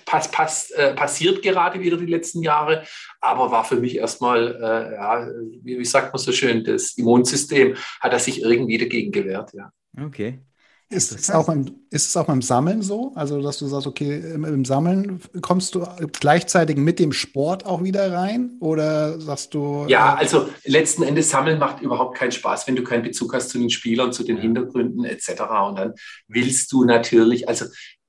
pass, 0.05 0.29
pass, 0.31 0.71
äh, 0.71 0.93
passiert 0.93 1.41
gerade 1.41 1.79
wieder 1.79 1.97
die 1.97 2.05
letzten 2.05 2.41
Jahre, 2.41 2.83
aber 3.21 3.51
war 3.51 3.65
für 3.65 3.77
mich 3.77 3.97
erstmal, 3.97 4.55
äh, 4.55 4.95
ja, 4.95 5.27
wie, 5.61 5.79
wie, 5.79 5.85
sagt 5.85 6.13
man 6.13 6.21
so 6.21 6.31
schön, 6.31 6.63
das 6.63 6.97
Immunsystem 6.97 7.75
hat 7.99 8.13
er 8.13 8.19
sich 8.19 8.41
irgendwie 8.41 8.77
dagegen 8.77 9.11
gewehrt. 9.11 9.51
Ja. 9.53 9.71
Okay. 10.03 10.39
Ist 10.87 11.11
es, 11.11 11.31
auch 11.31 11.47
beim, 11.47 11.65
ist 11.89 12.09
es 12.09 12.15
auch 12.15 12.27
beim 12.27 12.43
Sammeln 12.43 12.83
so? 12.83 13.11
Also, 13.15 13.41
dass 13.41 13.57
du 13.57 13.65
sagst, 13.65 13.87
okay, 13.87 14.19
im, 14.19 14.45
im, 14.45 14.63
Sammeln 14.65 15.19
kommst 15.41 15.73
du 15.73 15.83
gleichzeitig 16.19 16.77
mit 16.77 16.99
dem 16.99 17.11
Sport 17.11 17.65
auch 17.65 17.83
wieder 17.83 18.13
rein? 18.13 18.51
Oder 18.59 19.19
sagst 19.19 19.55
du. 19.55 19.85
Ja, 19.87 20.13
äh, 20.13 20.19
also 20.19 20.47
letzten 20.63 21.01
Endes 21.01 21.31
Sammeln 21.31 21.57
macht 21.57 21.81
überhaupt 21.81 22.15
keinen 22.15 22.31
Spaß, 22.31 22.67
wenn 22.67 22.75
du 22.75 22.83
keinen 22.83 23.01
Bezug 23.01 23.33
hast 23.33 23.49
zu 23.49 23.57
den 23.57 23.71
Spielern, 23.71 24.13
zu 24.13 24.23
den 24.23 24.37
Hintergründen 24.37 25.05
etc. 25.05 25.29
Und 25.67 25.79
dann 25.79 25.93
willst 26.27 26.71
du 26.71 26.85
natürlich, 26.85 27.49
also 27.49 27.65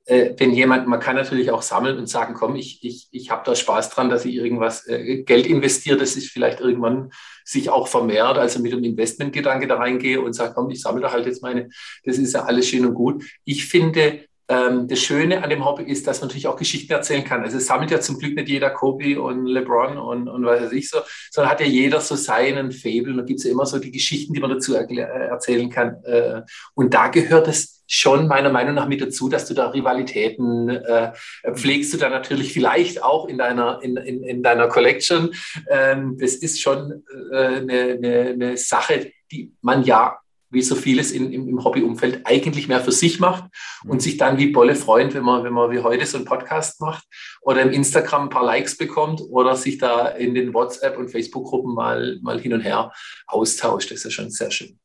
äh, 0.07 0.35
wenn 0.39 0.53
jemand, 0.53 0.87
man 0.87 1.01
kann 1.01 1.17
natürlich 1.17 1.51
auch 1.51 1.63
sammeln 1.63 1.99
und 1.99 2.09
sagen, 2.09 2.35
komm, 2.35 2.55
ich, 2.55 2.83
ich, 2.85 3.09
ich 3.11 3.31
habe 3.31 3.43
da 3.45 3.57
Spaß 3.57 3.91
dran, 3.91 4.09
dass 4.09 4.25
ich 4.25 4.35
irgendwas 4.35 4.87
äh, 4.87 5.25
Geld 5.25 5.47
investiere, 5.47 5.97
das 5.97 6.17
ist 6.17 6.31
vielleicht 6.31 6.61
irgendwann 6.61 7.11
sich 7.45 7.71
auch 7.71 7.89
vermehrt, 7.89 8.39
also 8.39 8.61
mit 8.61 8.73
einem 8.73 8.85
Investmentgedanke 8.85 9.67
da 9.67 9.77
reingehe 9.77 10.21
und 10.21 10.33
sage, 10.33 10.55
komm, 10.55 10.71
ich 10.71 10.81
sammle 10.81 11.03
da 11.03 11.13
halt 11.13 11.27
jetzt 11.27 11.43
meine, 11.43 11.69
das 12.05 12.19
ist 12.19 12.35
ja 12.35 12.45
alles 12.45 12.69
schön 12.69 12.87
und 12.87 12.95
gut. 12.95 13.25
Ich 13.45 13.67
finde, 13.67 14.21
ähm, 14.49 14.87
das 14.89 15.01
Schöne 15.01 15.43
an 15.43 15.51
dem 15.51 15.65
Hobby 15.65 15.85
ist, 15.85 16.07
dass 16.07 16.21
man 16.21 16.29
natürlich 16.29 16.47
auch 16.47 16.57
Geschichten 16.57 16.93
erzählen 16.93 17.25
kann. 17.25 17.43
Also 17.43 17.57
es 17.57 17.67
sammelt 17.67 17.91
ja 17.91 18.01
zum 18.01 18.19
Glück 18.19 18.35
nicht 18.35 18.49
jeder 18.49 18.71
Kobe 18.71 19.21
und 19.21 19.47
LeBron 19.47 19.99
und, 19.99 20.29
und 20.29 20.45
was 20.45 20.63
weiß 20.63 20.73
ich 20.73 20.89
so, 20.89 20.99
sondern 21.31 21.51
hat 21.51 21.61
ja 21.61 21.67
jeder 21.67 22.01
so 22.01 22.15
seinen 22.15 22.71
Fable. 22.71 23.11
Und 23.11 23.19
da 23.19 23.23
gibt 23.25 23.41
es 23.41 23.45
ja 23.45 23.51
immer 23.51 23.67
so 23.67 23.79
die 23.79 23.91
Geschichten, 23.91 24.33
die 24.33 24.41
man 24.41 24.51
dazu 24.51 24.75
erzählen 24.75 25.69
kann. 25.71 26.03
Äh, 26.05 26.43
und 26.75 26.95
da 26.95 27.09
gehört 27.09 27.49
es 27.49 27.83
schon 27.89 28.27
meiner 28.27 28.51
Meinung 28.51 28.75
nach 28.75 28.89
mit 28.89 29.01
dazu, 29.01 29.29
dass 29.29 29.47
du 29.47 29.55
da 29.55 29.69
Rivalitäten 29.69 30.69
äh, 30.69 31.13
pflegst 31.55 31.95
du 31.95 31.99
da 31.99 32.09
natürlich 32.09 32.53
vielleicht 32.53 33.03
auch 33.03 33.29
in 33.29 33.39
deiner, 33.39 33.81
in, 33.83 33.97
in, 33.97 34.23
in 34.23 34.43
deiner 34.43 34.69
Collection. 34.69 35.31
Ähm, 35.69 36.17
das 36.19 36.35
ist 36.35 36.61
schon 36.61 37.05
äh, 37.33 37.37
eine, 37.37 37.81
eine, 37.81 38.19
eine 38.31 38.57
Sache, 38.57 39.13
die 39.31 39.53
man 39.61 39.83
ja 39.83 40.19
wie 40.57 40.63
so 40.63 40.75
vieles 40.75 41.13
in, 41.13 41.33
im, 41.33 41.49
im 41.49 41.63
Hobbyumfeld 41.63 42.23
eigentlich 42.25 42.67
mehr 42.67 42.81
für 42.81 42.91
sich 42.91 43.21
macht 43.21 43.45
und 43.85 44.01
sich 44.01 44.17
dann 44.17 44.39
wie 44.39 44.49
Bolle 44.49 44.75
freut, 44.75 45.15
wenn 45.15 45.23
man, 45.23 45.45
wenn 45.45 45.53
man 45.53 45.71
wie 45.71 45.81
heute 45.81 46.07
so 46.07 46.17
einen 46.17 46.27
Podcast 46.27 46.81
macht 46.81 47.05
oder 47.43 47.61
im 47.61 47.71
Instagram 47.71 48.25
ein 48.25 48.31
paar 48.31 48.45
Likes 48.45 48.77
bekommt 48.77 49.21
oder 49.29 49.55
sich 49.55 49.77
da 49.79 50.09
in 50.09 50.35
den 50.35 50.55
WhatsApp- 50.55 50.97
und 50.97 51.11
Facebook-Gruppen 51.11 51.75
mal, 51.75 52.19
mal 52.23 52.41
hin 52.41 52.55
und 52.55 52.63
her 52.63 52.91
austauscht. 53.27 53.91
Das 53.91 53.99
ist 53.99 54.05
ja 54.05 54.11
schon 54.11 54.31
sehr 54.31 54.51
schön. 54.51 54.79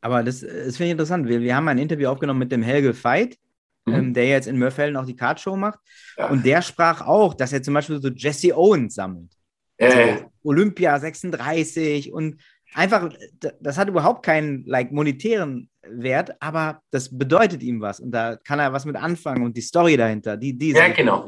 Aber 0.00 0.22
das, 0.22 0.40
das 0.40 0.76
finde 0.76 0.86
ich 0.86 0.90
interessant. 0.92 1.28
Wir, 1.28 1.42
wir 1.42 1.54
haben 1.54 1.68
ein 1.68 1.78
Interview 1.78 2.08
aufgenommen 2.08 2.40
mit 2.40 2.50
dem 2.50 2.62
Helge 2.62 2.94
Veit, 3.04 3.36
mhm. 3.84 3.94
ähm, 3.94 4.14
der 4.14 4.26
jetzt 4.26 4.48
in 4.48 4.58
Mörfelden 4.58 4.96
auch 4.96 5.06
die 5.06 5.14
Card-Show 5.14 5.56
macht. 5.56 5.78
Ja. 6.16 6.30
Und 6.30 6.44
der 6.46 6.62
sprach 6.62 7.02
auch, 7.02 7.34
dass 7.34 7.52
er 7.52 7.62
zum 7.62 7.74
Beispiel 7.74 8.00
so 8.00 8.08
Jesse 8.08 8.56
Owens 8.56 8.94
sammelt. 8.94 9.30
Äh. 9.76 9.86
Also 9.86 10.24
Olympia 10.42 10.98
36 10.98 12.12
und 12.12 12.40
einfach, 12.74 13.10
das 13.60 13.78
hat 13.78 13.88
überhaupt 13.88 14.24
keinen 14.24 14.64
like, 14.66 14.92
monetären 14.92 15.68
Wert, 15.82 16.30
aber 16.40 16.82
das 16.90 17.16
bedeutet 17.16 17.62
ihm 17.62 17.80
was 17.80 18.00
und 18.00 18.12
da 18.12 18.36
kann 18.36 18.58
er 18.58 18.72
was 18.72 18.84
mit 18.84 18.96
anfangen 18.96 19.44
und 19.44 19.56
die 19.56 19.62
Story 19.62 19.96
dahinter, 19.96 20.36
die, 20.36 20.56
die 20.56 20.70
Ja, 20.70 20.88
genau. 20.88 21.26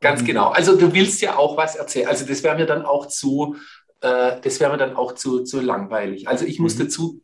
Ganz 0.00 0.20
und, 0.20 0.26
genau. 0.26 0.50
Also 0.50 0.76
du 0.76 0.92
willst 0.92 1.20
ja 1.22 1.36
auch 1.36 1.56
was 1.56 1.76
erzählen. 1.76 2.08
Also 2.08 2.26
das 2.26 2.42
wäre 2.42 2.56
mir 2.56 2.66
dann 2.66 2.84
auch 2.84 3.06
zu, 3.06 3.56
äh, 4.00 4.40
das 4.40 4.60
wäre 4.60 4.70
mir 4.70 4.78
dann 4.78 4.94
auch 4.94 5.14
zu, 5.14 5.44
zu 5.44 5.60
langweilig. 5.60 6.28
Also 6.28 6.44
ich 6.44 6.58
muss 6.58 6.76
mhm. 6.76 6.84
dazu 6.84 7.20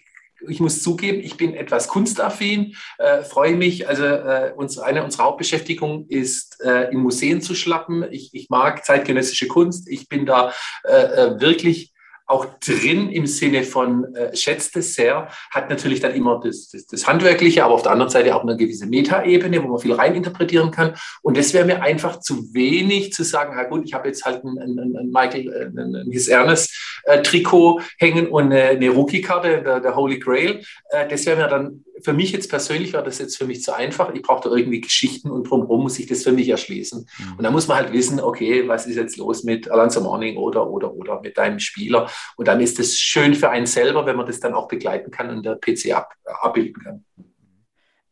ich 0.48 0.60
muss 0.60 0.82
zugeben, 0.82 1.20
ich 1.20 1.36
bin 1.36 1.54
etwas 1.54 1.88
kunstaffin, 1.88 2.74
äh, 2.98 3.22
freue 3.22 3.56
mich. 3.56 3.88
Also 3.88 4.04
äh, 4.04 4.52
uns, 4.56 4.78
eine 4.78 5.04
unserer 5.04 5.24
Hauptbeschäftigungen 5.24 6.08
ist, 6.08 6.62
äh, 6.64 6.90
in 6.90 7.00
Museen 7.00 7.42
zu 7.42 7.54
schlappen. 7.54 8.06
Ich, 8.10 8.30
ich 8.32 8.48
mag 8.48 8.84
zeitgenössische 8.84 9.48
Kunst. 9.48 9.88
Ich 9.88 10.08
bin 10.08 10.26
da 10.26 10.52
äh, 10.84 10.94
äh 10.94 11.40
wirklich 11.40 11.92
auch 12.30 12.46
drin 12.60 13.10
im 13.10 13.26
Sinne 13.26 13.64
von 13.64 14.14
äh, 14.14 14.34
schätzt 14.36 14.76
es 14.76 14.94
sehr, 14.94 15.28
hat 15.50 15.68
natürlich 15.68 16.00
dann 16.00 16.14
immer 16.14 16.40
das, 16.42 16.68
das, 16.70 16.86
das, 16.86 17.06
Handwerkliche, 17.06 17.64
aber 17.64 17.74
auf 17.74 17.82
der 17.82 17.92
anderen 17.92 18.10
Seite 18.10 18.34
auch 18.34 18.42
eine 18.42 18.56
gewisse 18.56 18.86
Metaebene, 18.86 19.62
wo 19.62 19.68
man 19.68 19.78
viel 19.78 19.92
reininterpretieren 19.92 20.70
kann. 20.70 20.94
Und 21.22 21.36
das 21.36 21.52
wäre 21.52 21.64
mir 21.64 21.82
einfach 21.82 22.20
zu 22.20 22.54
wenig 22.54 23.12
zu 23.12 23.24
sagen, 23.24 23.54
na 23.56 23.64
gut, 23.64 23.84
ich 23.84 23.94
habe 23.94 24.08
jetzt 24.08 24.24
halt 24.24 24.44
ein, 24.44 24.58
ein, 24.58 24.78
ein 24.78 25.10
Michael, 25.10 25.48
äh, 25.52 25.80
ein, 25.80 25.96
ein 25.96 26.10
His 26.10 26.28
Ernest 26.28 27.00
äh, 27.04 27.20
Trikot 27.22 27.80
hängen 27.98 28.28
und 28.28 28.44
eine, 28.44 28.62
eine 28.62 28.90
Rookie-Karte, 28.90 29.62
der, 29.62 29.80
der, 29.80 29.96
Holy 29.96 30.18
Grail. 30.18 30.62
Äh, 30.90 31.08
das 31.08 31.26
wäre 31.26 31.36
mir 31.36 31.48
dann 31.48 31.84
für 32.02 32.12
mich 32.12 32.32
jetzt 32.32 32.48
persönlich 32.48 32.92
war 32.92 33.02
das 33.02 33.18
jetzt 33.18 33.36
für 33.36 33.46
mich 33.46 33.62
zu 33.62 33.74
einfach. 33.74 34.12
Ich 34.14 34.22
brauchte 34.22 34.48
irgendwie 34.48 34.80
Geschichten 34.80 35.30
und 35.30 35.48
drumherum 35.48 35.82
muss 35.82 35.98
ich 35.98 36.06
das 36.06 36.22
für 36.22 36.32
mich 36.32 36.48
erschließen. 36.48 37.06
Mhm. 37.18 37.36
Und 37.36 37.42
da 37.42 37.50
muss 37.50 37.68
man 37.68 37.78
halt 37.78 37.92
wissen, 37.92 38.20
okay, 38.20 38.66
was 38.68 38.86
ist 38.86 38.96
jetzt 38.96 39.16
los 39.16 39.44
mit 39.44 39.70
Alonso 39.70 40.00
Morning 40.00 40.36
oder, 40.36 40.68
oder, 40.68 40.92
oder 40.92 41.20
mit 41.20 41.38
deinem 41.38 41.58
Spieler. 41.58 42.10
Und 42.36 42.48
dann 42.48 42.60
ist 42.60 42.78
es 42.78 42.98
schön 42.98 43.34
für 43.34 43.50
einen 43.50 43.66
selber, 43.66 44.06
wenn 44.06 44.16
man 44.16 44.26
das 44.26 44.40
dann 44.40 44.54
auch 44.54 44.68
begleiten 44.68 45.10
kann 45.10 45.30
und 45.30 45.44
der 45.44 45.56
PC 45.56 45.92
ab, 45.94 46.12
abbilden 46.24 46.82
kann. 46.82 47.04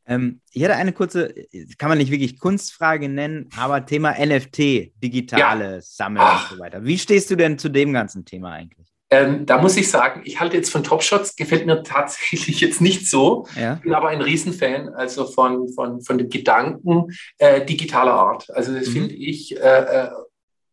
Ähm, 0.08 0.40
ich 0.52 0.62
hätte 0.62 0.74
eine 0.74 0.92
kurze, 0.92 1.34
kann 1.76 1.90
man 1.90 1.98
nicht 1.98 2.10
wirklich 2.10 2.38
Kunstfrage 2.38 3.10
nennen, 3.10 3.50
aber 3.56 3.84
Thema 3.84 4.14
NFT, 4.18 4.92
digitale 5.02 5.74
ja. 5.74 5.80
Sammeln 5.82 6.24
Ach. 6.26 6.50
und 6.50 6.56
so 6.56 6.62
weiter. 6.62 6.84
Wie 6.84 6.98
stehst 6.98 7.30
du 7.30 7.36
denn 7.36 7.58
zu 7.58 7.68
dem 7.68 7.92
ganzen 7.92 8.24
Thema 8.24 8.52
eigentlich? 8.52 8.87
Ähm, 9.10 9.46
da 9.46 9.58
muss 9.58 9.76
ich 9.76 9.90
sagen, 9.90 10.22
ich 10.24 10.38
halte 10.38 10.56
jetzt 10.56 10.70
von 10.70 10.84
Top 10.84 11.02
Shots, 11.02 11.34
gefällt 11.34 11.66
mir 11.66 11.82
tatsächlich 11.82 12.60
jetzt 12.60 12.80
nicht 12.80 13.08
so. 13.08 13.46
Ja. 13.58 13.74
Bin 13.76 13.94
aber 13.94 14.08
ein 14.08 14.20
Riesenfan 14.20 14.90
also 14.90 15.26
von, 15.26 15.68
von, 15.72 16.02
von 16.02 16.18
den 16.18 16.28
Gedanken 16.28 17.06
äh, 17.38 17.64
digitaler 17.64 18.12
Art. 18.12 18.50
Also 18.50 18.74
das 18.74 18.88
mhm. 18.88 18.92
finde 18.92 19.14
ich 19.14 19.56
äh, 19.56 19.60
äh, 19.60 20.08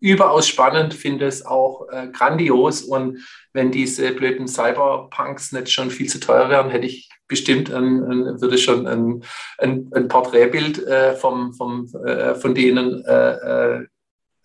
überaus 0.01 0.47
spannend, 0.47 0.93
finde 0.93 1.25
es 1.25 1.45
auch 1.45 1.87
äh, 1.89 2.07
grandios. 2.09 2.81
Und 2.81 3.25
wenn 3.53 3.71
diese 3.71 4.11
blöden 4.11 4.47
Cyberpunks 4.47 5.53
nicht 5.53 5.71
schon 5.71 5.89
viel 5.89 6.09
zu 6.09 6.19
teuer 6.19 6.49
wären, 6.49 6.69
hätte 6.69 6.87
ich 6.87 7.09
bestimmt 7.27 7.71
ein, 7.71 8.03
ein, 8.03 8.41
würde 8.41 8.57
schon 8.57 8.85
ein, 8.85 9.23
ein, 9.57 9.89
ein 9.93 10.07
Porträtbild 10.09 10.85
äh, 10.85 11.15
vom, 11.15 11.53
vom, 11.53 11.89
äh, 12.05 12.35
von 12.35 12.53
denen 12.53 13.03
äh, 13.05 13.85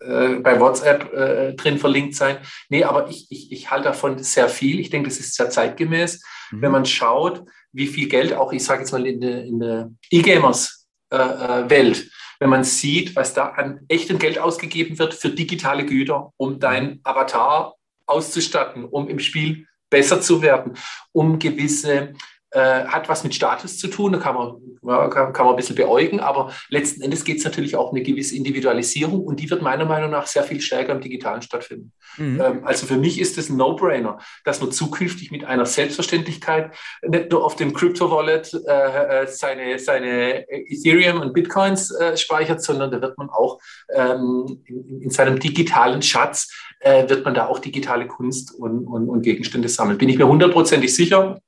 bei 0.01 0.59
WhatsApp 0.59 1.13
äh, 1.13 1.53
drin 1.55 1.79
verlinkt 1.79 2.15
sein. 2.15 2.39
Nee, 2.69 2.85
aber 2.85 3.09
ich, 3.09 3.27
ich, 3.31 3.53
ich 3.53 3.71
halte 3.71 3.85
davon 3.85 4.23
sehr 4.23 4.49
viel. 4.49 4.81
Ich 4.81 4.91
denke, 4.91 5.09
das 5.09 5.19
ist 5.19 5.35
sehr 5.35 5.51
zeitgemäß. 5.51 6.23
Mhm. 6.51 6.63
Wenn 6.63 6.73
man 6.73 6.87
schaut, 6.87 7.45
wie 7.73 7.87
viel 7.87 8.09
Geld 8.09 8.33
auch, 8.33 8.53
ich 8.53 8.65
sage 8.65 8.81
jetzt 8.81 8.93
mal, 8.93 9.07
in 9.07 9.21
der, 9.21 9.45
in 9.45 9.61
der 9.61 9.91
E-Gamers-Welt, 10.11 11.99
äh, 11.99 12.11
wenn 12.41 12.51
man 12.51 12.65
sieht, 12.65 13.15
was 13.15 13.35
da 13.35 13.49
an 13.51 13.81
echtem 13.89 14.19
Geld 14.19 14.39
ausgegeben 14.39 14.99
wird 14.99 15.13
für 15.13 15.29
digitale 15.29 15.85
Güter, 15.85 16.33
um 16.39 16.59
dein 16.59 17.01
Avatar 17.05 17.75
auszustatten, 18.07 18.87
um 18.87 19.09
im 19.09 19.19
Spiel 19.19 19.67
besser 19.91 20.21
zu 20.23 20.41
werden, 20.41 20.79
um 21.13 21.39
gewisse 21.39 22.15
äh, 22.53 22.85
hat 22.85 23.09
was 23.09 23.23
mit 23.25 23.35
Status 23.35 23.79
zu 23.79 23.89
tun, 23.89 24.13
da 24.13 24.19
kann 24.19 24.35
man, 24.35 24.57
ja, 24.83 25.09
kann, 25.09 25.33
kann, 25.33 25.47
man 25.47 25.55
ein 25.55 25.57
bisschen 25.57 25.77
beäugen, 25.77 26.21
aber 26.21 26.53
letzten 26.69 27.03
Endes 27.03 27.25
geht 27.25 27.39
es 27.39 27.45
natürlich 27.45 27.77
auch 27.77 27.91
um 27.91 27.97
eine 27.97 28.05
gewisse 28.05 28.37
Individualisierung 28.37 29.25
und 29.25 29.41
die 29.41 29.49
wird 29.51 29.63
meiner 29.63 29.85
Meinung 29.85 30.11
nach 30.11 30.27
sehr 30.27 30.43
viel 30.43 30.61
stärker 30.61 30.93
im 30.93 31.01
Digitalen 31.01 31.43
stattfinden. 31.43 31.93
Mhm. 32.17 32.41
Ähm, 32.41 32.65
also 32.65 32.87
für 32.87 32.97
mich 32.97 33.21
ist 33.21 33.39
es 33.39 33.51
ein 33.51 33.57
No-Brainer, 33.57 34.19
dass 34.45 34.61
man 34.61 34.73
zukünftig 34.73 35.31
mit 35.31 35.45
einer 35.45 35.67
Selbstverständlichkeit 35.67 36.75
nicht 37.07 37.31
nur 37.31 37.45
auf 37.45 37.57
dem 37.57 37.73
Crypto-Wallet 37.73 38.53
äh, 38.67 39.23
äh 39.23 39.27
seine, 39.29 39.79
seine 39.79 40.49
Ethereum 40.49 41.21
und 41.21 41.33
Bitcoins 41.33 41.91
äh, 41.93 42.17
speichert, 42.17 42.63
sondern 42.63 42.91
da 42.91 43.01
wird 43.01 43.17
man 43.17 43.31
auch 43.31 43.61
ähm, 43.95 44.63
in, 44.67 45.03
in, 45.03 45.11
seinem 45.11 45.39
digitalen 45.39 46.03
Schatz, 46.03 46.53
äh, 46.81 47.09
wird 47.09 47.25
man 47.25 47.35
da 47.35 47.47
auch 47.47 47.61
digitale 47.61 48.09
Kunst 48.09 48.55
und, 48.59 48.87
und, 48.87 49.09
und 49.09 49.23
Gegenstände 49.23 49.69
sammeln. 49.69 49.99
Bin 49.99 50.09
ich 50.09 50.19
mir 50.19 50.27
hundertprozentig 50.27 50.95
sicher 50.95 51.41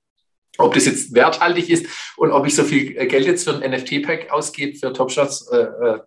ob 0.59 0.75
das 0.75 0.87
jetzt 0.87 1.15
werthaltig 1.15 1.71
ist 1.71 1.87
und 2.17 2.31
ob 2.31 2.47
ich 2.47 2.55
so 2.55 2.65
viel 2.65 2.95
Geld 3.07 3.27
jetzt 3.27 3.45
für 3.45 3.61
ein 3.61 3.71
NFT-Pack 3.71 4.31
ausgebe 4.31 4.79
für 4.79 4.93
Top 4.93 5.11
Shots, 5.11 5.49
äh, 5.51 5.57
äh 5.57 6.01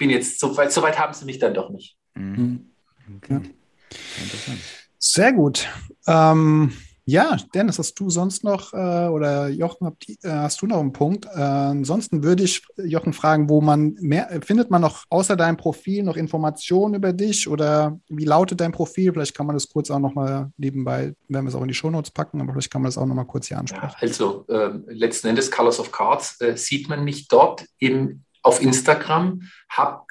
bin 0.00 0.10
jetzt, 0.10 0.40
so 0.40 0.56
weit, 0.56 0.72
so 0.72 0.82
weit 0.82 0.98
haben 0.98 1.12
sie 1.12 1.26
mich 1.26 1.38
dann 1.38 1.54
doch 1.54 1.70
nicht. 1.70 1.96
Mhm. 2.14 2.72
Okay. 3.16 3.40
Ja. 3.86 4.54
Sehr 4.98 5.32
gut. 5.32 5.68
Ähm, 6.06 6.72
ja, 7.10 7.36
Dennis, 7.54 7.78
hast 7.78 7.98
du 7.98 8.08
sonst 8.08 8.44
noch 8.44 8.72
äh, 8.72 9.08
oder 9.08 9.48
Jochen, 9.48 9.86
habt, 9.86 10.08
äh, 10.08 10.30
hast 10.30 10.62
du 10.62 10.66
noch 10.66 10.78
einen 10.78 10.92
Punkt? 10.92 11.26
Äh, 11.26 11.40
ansonsten 11.40 12.22
würde 12.22 12.44
ich 12.44 12.62
Jochen 12.76 13.12
fragen, 13.12 13.48
wo 13.48 13.60
man 13.60 13.96
mehr 14.00 14.40
findet 14.46 14.70
man 14.70 14.80
noch 14.82 15.04
außer 15.10 15.34
deinem 15.34 15.56
Profil 15.56 16.04
noch 16.04 16.16
Informationen 16.16 16.94
über 16.94 17.12
dich 17.12 17.48
oder 17.48 17.98
wie 18.08 18.24
lautet 18.24 18.60
dein 18.60 18.70
Profil? 18.70 19.12
Vielleicht 19.12 19.34
kann 19.34 19.46
man 19.46 19.56
das 19.56 19.68
kurz 19.68 19.90
auch 19.90 19.98
noch 19.98 20.14
mal 20.14 20.52
nebenbei, 20.56 21.14
wenn 21.28 21.44
wir 21.44 21.48
es 21.48 21.56
auch 21.56 21.62
in 21.62 21.68
die 21.68 21.74
Shownotes 21.74 22.12
packen, 22.12 22.40
aber 22.40 22.52
vielleicht 22.52 22.70
kann 22.70 22.82
man 22.82 22.88
das 22.88 22.96
auch 22.96 23.06
noch 23.06 23.16
mal 23.16 23.24
kurz 23.24 23.48
hier 23.48 23.58
ansprechen. 23.58 23.88
Ja, 23.88 23.96
also 24.00 24.46
ähm, 24.48 24.84
letzten 24.88 25.26
Endes 25.26 25.50
Colors 25.50 25.80
of 25.80 25.90
Cards 25.90 26.40
äh, 26.40 26.56
sieht 26.56 26.88
man 26.88 27.02
mich 27.02 27.26
dort 27.26 27.66
im, 27.78 28.22
auf 28.42 28.62
Instagram, 28.62 29.42
habe 29.68 30.02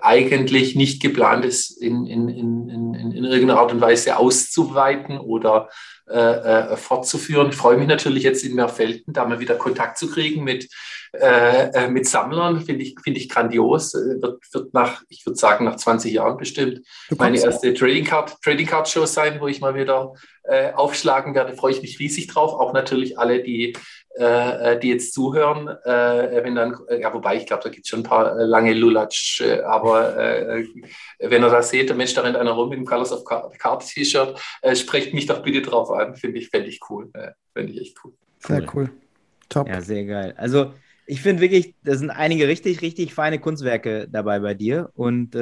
eigentlich 0.00 0.74
nicht 0.74 1.00
geplant 1.00 1.44
ist, 1.44 1.70
in, 1.70 2.06
in, 2.06 2.28
in, 2.28 2.68
in, 2.68 2.94
in 3.12 3.24
irgendeiner 3.24 3.60
Art 3.60 3.72
und 3.72 3.80
Weise 3.80 4.16
auszuweiten 4.16 5.18
oder 5.18 5.68
äh, 6.08 6.72
äh, 6.72 6.76
fortzuführen. 6.76 7.48
Ich 7.48 7.56
freue 7.56 7.76
mich 7.76 7.88
natürlich 7.88 8.22
jetzt 8.22 8.44
in 8.44 8.54
Meerfelden, 8.54 9.12
da 9.12 9.24
mal 9.24 9.40
wieder 9.40 9.56
Kontakt 9.56 9.98
zu 9.98 10.08
kriegen 10.08 10.44
mit, 10.44 10.68
äh, 11.12 11.68
äh 11.70 11.88
mit 11.88 12.06
Sammlern. 12.06 12.60
Finde 12.60 12.84
ich, 12.84 12.94
find 13.02 13.16
ich 13.16 13.28
grandios. 13.28 13.92
Äh, 13.92 14.22
wird, 14.22 14.40
wird 14.52 14.72
nach, 14.72 15.02
ich 15.08 15.26
würde 15.26 15.36
sagen, 15.36 15.64
nach 15.64 15.74
20 15.74 16.12
Jahren 16.12 16.36
bestimmt 16.36 16.82
meine 17.18 17.40
erste 17.40 17.74
Trading 17.74 18.04
Card, 18.04 18.40
Trading 18.40 18.68
Card 18.68 18.88
Show 18.88 19.04
sein, 19.04 19.40
wo 19.40 19.48
ich 19.48 19.60
mal 19.60 19.74
wieder 19.74 20.12
äh, 20.44 20.72
aufschlagen 20.74 21.34
werde. 21.34 21.54
Freue 21.54 21.72
ich 21.72 21.82
mich 21.82 21.98
riesig 21.98 22.28
drauf. 22.28 22.52
Auch 22.52 22.72
natürlich 22.72 23.18
alle, 23.18 23.42
die 23.42 23.76
die 24.18 24.88
jetzt 24.88 25.12
zuhören, 25.12 25.66
wenn 25.66 26.54
dann, 26.54 26.74
ja, 26.98 27.12
wobei 27.12 27.36
ich 27.36 27.44
glaube, 27.44 27.64
da 27.64 27.68
gibt 27.68 27.84
es 27.84 27.90
schon 27.90 28.00
ein 28.00 28.02
paar 28.02 28.34
lange 28.34 28.72
Lulatsch, 28.72 29.42
aber 29.42 30.16
wenn 31.18 31.42
ihr 31.42 31.50
das 31.50 31.68
seht, 31.68 31.90
der 31.90 31.96
Mensch, 31.96 32.14
da 32.14 32.22
rennt 32.22 32.38
einer 32.38 32.52
rum 32.52 32.70
mit 32.70 32.78
dem 32.78 32.86
Colors 32.86 33.12
of 33.12 33.24
Card 33.26 33.86
T-Shirt, 33.86 34.40
sprecht 34.72 35.12
mich 35.12 35.26
doch 35.26 35.42
bitte 35.42 35.60
drauf 35.60 35.90
an, 35.96 36.14
finde 36.16 36.38
ich, 36.38 36.48
fände 36.48 36.68
ich 36.68 36.80
cool, 36.88 37.10
fände 37.52 37.72
ich 37.72 37.80
echt 37.80 37.96
cool. 38.04 38.12
Sehr 38.38 38.74
cool. 38.74 38.90
Top. 39.48 39.68
Ja, 39.68 39.80
sehr 39.80 40.04
geil. 40.04 40.34
Also, 40.36 40.74
ich 41.06 41.20
finde 41.20 41.42
wirklich, 41.42 41.74
da 41.84 41.94
sind 41.94 42.10
einige 42.10 42.48
richtig, 42.48 42.82
richtig 42.82 43.14
feine 43.14 43.38
Kunstwerke 43.38 44.08
dabei 44.10 44.40
bei 44.40 44.54
dir 44.54 44.90
und 44.94 45.36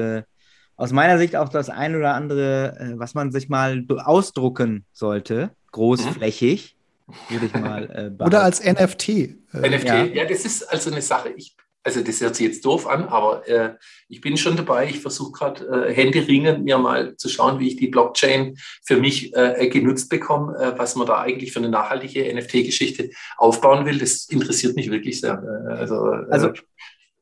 aus 0.77 0.93
meiner 0.93 1.19
Sicht 1.19 1.37
auch 1.37 1.49
das 1.49 1.71
ein 1.71 1.97
oder 1.97 2.15
andere, 2.15 2.95
was 2.97 3.15
man 3.15 3.33
sich 3.33 3.49
mal 3.49 3.85
ausdrucken 3.89 4.85
sollte, 4.93 5.51
großflächig. 5.73 6.77
Mhm 6.79 6.85
würde 7.29 7.47
ich 7.47 7.55
mal. 7.55 8.15
Äh, 8.19 8.25
Oder 8.25 8.43
als 8.43 8.65
NFT. 8.65 9.09
Äh, 9.09 9.37
NFT, 9.53 9.85
ja. 9.85 10.05
ja. 10.05 10.25
das 10.25 10.45
ist 10.45 10.63
also 10.65 10.91
eine 10.91 11.03
Sache. 11.03 11.31
Ich, 11.37 11.57
also 11.85 12.01
das 12.01 12.21
hört 12.21 12.35
sich 12.35 12.47
jetzt 12.47 12.65
doof 12.65 12.87
an, 12.87 13.05
aber 13.05 13.47
äh, 13.47 13.75
ich 14.09 14.23
bin 14.23 14.37
schon 14.37 14.57
dabei. 14.57 14.87
Ich 14.87 15.01
versuche 15.01 15.33
gerade 15.33 15.89
äh, 15.89 15.95
händeringend 15.95 16.65
mir 16.65 16.79
mal 16.79 17.17
zu 17.17 17.29
schauen, 17.29 17.61
wie 17.61 17.69
ich 17.69 17.77
die 17.77 17.89
Blockchain 17.89 18.57
für 18.83 18.97
mich 18.97 19.37
äh, 19.37 19.69
genutzt 19.69 20.09
bekomme, 20.09 20.57
äh, 20.57 20.79
was 20.79 20.97
man 20.97 21.07
da 21.07 21.21
eigentlich 21.21 21.53
für 21.53 21.59
eine 21.59 21.69
nachhaltige 21.69 22.35
NFT-Geschichte 22.35 23.11
aufbauen 23.37 23.85
will. 23.85 23.99
Das 23.99 24.27
interessiert 24.27 24.77
mich 24.77 24.91
wirklich 24.91 25.21
sehr. 25.21 25.35
Äh, 25.35 25.73
also, 25.75 26.11
äh, 26.11 26.27
also 26.31 26.53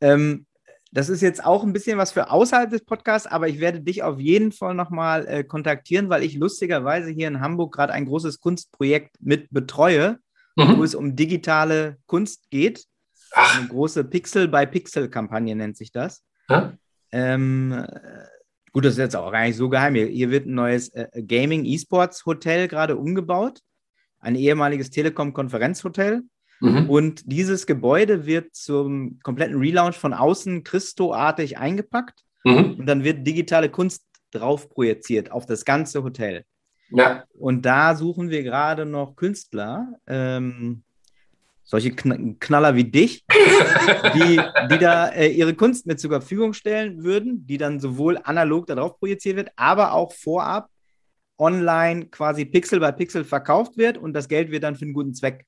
ähm, 0.01 0.47
das 0.93 1.09
ist 1.09 1.23
jetzt 1.23 1.45
auch 1.45 1.65
ein 1.65 1.73
bisschen 1.73 1.99
was 1.99 2.13
für 2.13 2.31
außerhalb 2.31 2.71
des 2.71 2.85
Podcasts, 2.85 3.27
aber 3.27 3.49
ich 3.49 3.59
werde 3.59 3.81
dich 3.81 4.03
auf 4.03 4.21
jeden 4.21 4.53
Fall 4.53 4.75
nochmal 4.75 5.27
äh, 5.27 5.43
kontaktieren, 5.43 6.09
weil 6.09 6.23
ich 6.23 6.37
lustigerweise 6.37 7.11
hier 7.11 7.29
in 7.29 7.41
Hamburg 7.41 7.75
gerade 7.75 7.95
ein 7.95 8.07
großes 8.07 8.41
Kunstprojekt 8.41 9.17
mit 9.19 9.49
betreue, 9.51 10.19
mhm. 10.55 10.77
wo 10.77 10.85
es 10.85 10.95
um 10.95 11.17
digitale 11.17 11.97
Kunst 12.07 12.51
geht. 12.51 12.85
Ach. 13.35 13.59
Eine 13.59 13.69
große 13.69 14.05
Pixel-by-Pixel-Kampagne 14.05 15.55
nennt 15.57 15.77
sich 15.77 15.93
das. 15.93 16.25
Ähm, 17.13 17.87
gut, 18.73 18.85
das 18.85 18.95
ist 18.95 18.99
jetzt 18.99 19.17
auch 19.17 19.31
gar 19.33 19.43
nicht 19.43 19.57
so 19.57 19.69
geheim. 19.69 19.95
Hier, 19.95 20.07
hier 20.07 20.31
wird 20.31 20.47
ein 20.47 20.55
neues 20.55 20.89
äh, 20.91 21.09
Gaming-E-Sports-Hotel 21.23 22.69
gerade 22.69 22.97
umgebaut. 22.97 23.61
Ein 24.19 24.35
ehemaliges 24.35 24.91
Telekom-Konferenzhotel. 24.91 26.23
Mhm. 26.61 26.89
Und 26.89 27.23
dieses 27.27 27.67
Gebäude 27.67 28.25
wird 28.25 28.55
zum 28.55 29.19
kompletten 29.23 29.59
Relaunch 29.59 29.97
von 29.97 30.15
außen 30.15 30.63
Christo-artig 30.63 31.59
eingepackt 31.59 32.23
mhm. 32.45 32.77
und 32.79 32.87
dann 32.87 33.03
wird 33.03 33.27
digitale 33.27 33.69
Kunst 33.69 34.07
drauf 34.31 34.71
projiziert 34.71 35.33
auf 35.33 35.45
das 35.45 35.65
ganze 35.65 36.05
Hotel. 36.05 36.45
Ja. 36.91 37.25
Und 37.39 37.67
da 37.67 37.97
suchen 37.97 38.31
wir 38.31 38.43
gerade 38.43 38.87
noch 38.87 39.17
Künstler, 39.17 39.99
ähm, 40.07 40.85
solche 41.65 41.93
Knaller 41.93 42.75
wie 42.75 42.85
dich, 42.85 43.25
die, 44.15 44.41
die 44.71 44.79
da 44.79 45.09
äh, 45.09 45.29
ihre 45.29 45.55
Kunst 45.55 45.87
mit 45.87 46.01
zur 46.01 46.11
Verfügung 46.11 46.53
stellen 46.53 47.03
würden, 47.03 47.47
die 47.47 47.59
dann 47.59 47.81
sowohl 47.81 48.19
analog 48.25 48.67
darauf 48.67 48.99
projiziert 48.99 49.37
wird, 49.37 49.51
aber 49.57 49.93
auch 49.93 50.13
vorab 50.13 50.69
online 51.39 52.07
quasi 52.07 52.45
Pixel 52.45 52.81
bei 52.81 52.93
Pixel 52.93 53.25
verkauft 53.25 53.77
wird 53.77 53.99
und 53.99 54.13
das 54.13 54.29
Geld 54.29 54.51
wird 54.51 54.63
dann 54.63 54.77
für 54.77 54.85
einen 54.85 54.95
guten 54.95 55.15
Zweck 55.15 55.47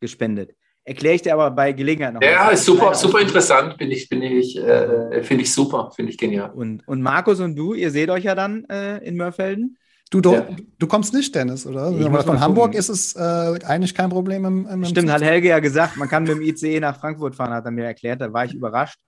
gespendet. 0.00 0.54
Erkläre 0.84 1.16
ich 1.16 1.22
dir 1.22 1.32
aber 1.32 1.50
bei 1.50 1.72
Gelegenheit 1.72 2.14
noch. 2.14 2.22
Ja, 2.22 2.50
ist 2.50 2.64
super, 2.64 2.94
super 2.94 3.20
interessant, 3.20 3.76
bin 3.76 3.90
ich, 3.90 4.08
bin 4.08 4.22
ich, 4.22 4.56
äh, 4.56 5.22
finde 5.24 5.42
ich 5.42 5.52
super, 5.52 5.90
finde 5.94 6.12
ich 6.12 6.18
genial. 6.18 6.52
Und, 6.52 6.86
und 6.86 7.02
Markus 7.02 7.40
und 7.40 7.56
du, 7.56 7.74
ihr 7.74 7.90
seht 7.90 8.08
euch 8.08 8.22
ja 8.22 8.36
dann 8.36 8.64
äh, 8.66 8.98
in 8.98 9.16
Mörfelden. 9.16 9.78
Du, 10.10 10.20
du, 10.20 10.34
ja. 10.34 10.46
du, 10.78 10.86
kommst 10.86 11.12
nicht, 11.12 11.34
Dennis, 11.34 11.66
oder? 11.66 11.92
Von 12.22 12.40
Hamburg 12.40 12.66
gucken. 12.66 12.78
ist 12.78 12.88
es 12.88 13.16
äh, 13.16 13.58
eigentlich 13.66 13.92
kein 13.92 14.08
Problem. 14.08 14.44
Im, 14.44 14.66
im 14.66 14.84
Stimmt, 14.84 15.10
hat 15.10 15.22
Helge 15.22 15.48
ja 15.48 15.58
gesagt, 15.58 15.96
man 15.96 16.08
kann 16.08 16.22
mit 16.22 16.32
dem 16.32 16.42
ICE 16.42 16.78
nach 16.78 17.00
Frankfurt 17.00 17.34
fahren, 17.34 17.52
hat 17.52 17.64
er 17.64 17.72
mir 17.72 17.86
erklärt. 17.86 18.20
Da 18.20 18.32
war 18.32 18.44
ich 18.44 18.54
überrascht. 18.54 18.98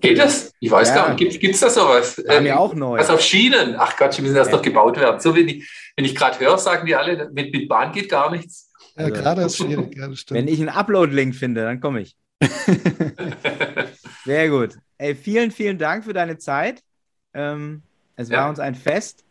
Geht 0.00 0.18
das? 0.18 0.52
Ich 0.60 0.70
weiß 0.70 0.90
ja. 0.90 0.94
gar 0.94 1.14
nicht. 1.14 1.40
Gibt 1.40 1.54
es 1.54 1.60
da 1.60 1.68
sowas? 1.68 2.22
War 2.24 2.36
ähm, 2.36 2.44
mir 2.44 2.58
auch 2.58 2.72
neu. 2.72 2.98
Was 2.98 3.10
auf 3.10 3.20
Schienen? 3.20 3.74
Ach 3.76 3.96
Gott, 3.96 4.16
die 4.16 4.22
müssen 4.22 4.36
erst 4.36 4.50
ja. 4.50 4.56
noch 4.56 4.62
gebaut 4.62 4.96
werden. 4.96 5.20
So, 5.20 5.34
wenn 5.34 5.48
ich, 5.48 5.68
wenn 5.96 6.04
ich 6.04 6.14
gerade 6.14 6.38
höre, 6.38 6.56
sagen 6.56 6.86
die 6.86 6.94
alle, 6.94 7.28
mit, 7.32 7.52
mit 7.52 7.68
Bahn 7.68 7.90
geht 7.90 8.08
gar 8.08 8.30
nichts. 8.30 8.70
Ja, 8.96 9.06
also, 9.06 9.20
gerade 9.20 9.42
ist 9.42 9.56
schwierig. 9.56 9.96
Ja, 9.96 10.08
wenn 10.30 10.46
ich 10.46 10.60
einen 10.60 10.68
Upload-Link 10.68 11.34
finde, 11.34 11.62
dann 11.62 11.80
komme 11.80 12.02
ich. 12.02 12.16
Sehr 14.24 14.48
gut. 14.50 14.76
Ey, 14.98 15.16
vielen, 15.16 15.50
vielen 15.50 15.78
Dank 15.78 16.04
für 16.04 16.12
deine 16.12 16.38
Zeit. 16.38 16.80
Ähm, 17.34 17.82
es 18.14 18.28
ja. 18.28 18.38
war 18.38 18.50
uns 18.50 18.60
ein 18.60 18.76
Fest. 18.76 19.24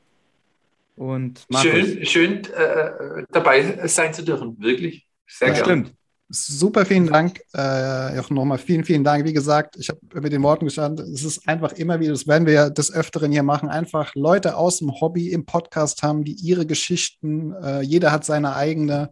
Und 0.96 1.46
schön, 1.62 2.06
schön 2.06 2.44
äh, 2.46 3.24
dabei 3.32 3.88
sein 3.88 4.14
zu 4.14 4.24
dürfen, 4.24 4.58
wirklich. 4.60 5.08
Sehr 5.28 5.50
ja, 5.50 5.56
Stimmt. 5.56 5.94
Super, 6.34 6.86
vielen 6.86 7.08
Dank. 7.08 7.42
Äh, 7.54 8.18
auch 8.20 8.30
nochmal 8.30 8.58
vielen, 8.58 8.86
vielen 8.86 9.04
Dank. 9.04 9.26
Wie 9.26 9.34
gesagt, 9.34 9.76
ich 9.78 9.90
habe 9.90 10.00
mit 10.22 10.32
den 10.32 10.44
Worten 10.44 10.66
gestanden, 10.66 11.14
es 11.14 11.24
ist 11.24 11.46
einfach 11.48 11.74
immer 11.74 12.00
wieder, 12.00 12.12
das 12.12 12.26
werden 12.26 12.48
wir 12.48 12.70
des 12.70 12.94
Öfteren 12.94 13.34
hier 13.34 13.44
machen, 13.44 13.68
einfach 13.68 14.16
Leute 14.16 14.56
aus 14.56 14.80
dem 14.80 14.92
Hobby 15.02 15.30
im 15.32 15.46
Podcast 15.46 16.04
haben, 16.04 16.24
die 16.24 16.34
ihre 16.34 16.66
Geschichten, 16.66 17.54
äh, 17.62 17.82
jeder 17.82 18.14
hat 18.14 18.24
seine 18.24 18.56
eigene 18.56 19.10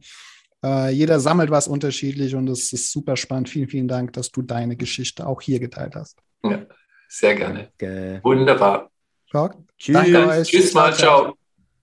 äh, 0.63 0.91
jeder 0.91 1.19
sammelt 1.19 1.51
was 1.51 1.67
unterschiedlich 1.67 2.35
und 2.35 2.49
es 2.49 2.73
ist 2.73 2.91
super 2.91 3.15
spannend. 3.15 3.49
Vielen, 3.49 3.69
vielen 3.69 3.87
Dank, 3.87 4.13
dass 4.13 4.31
du 4.31 4.41
deine 4.41 4.75
Geschichte 4.75 5.25
auch 5.25 5.41
hier 5.41 5.59
geteilt 5.59 5.95
hast. 5.95 6.17
Ja, 6.43 6.65
sehr 7.07 7.35
gerne. 7.35 7.71
Danke. 7.77 8.19
Wunderbar. 8.23 8.89
Ja, 9.33 9.51
Tschüss. 9.77 9.93
Danke 9.93 10.27
euch. 10.27 10.47
Tschüss 10.47 10.73
mal, 10.73 10.93
ciao. 10.93 11.38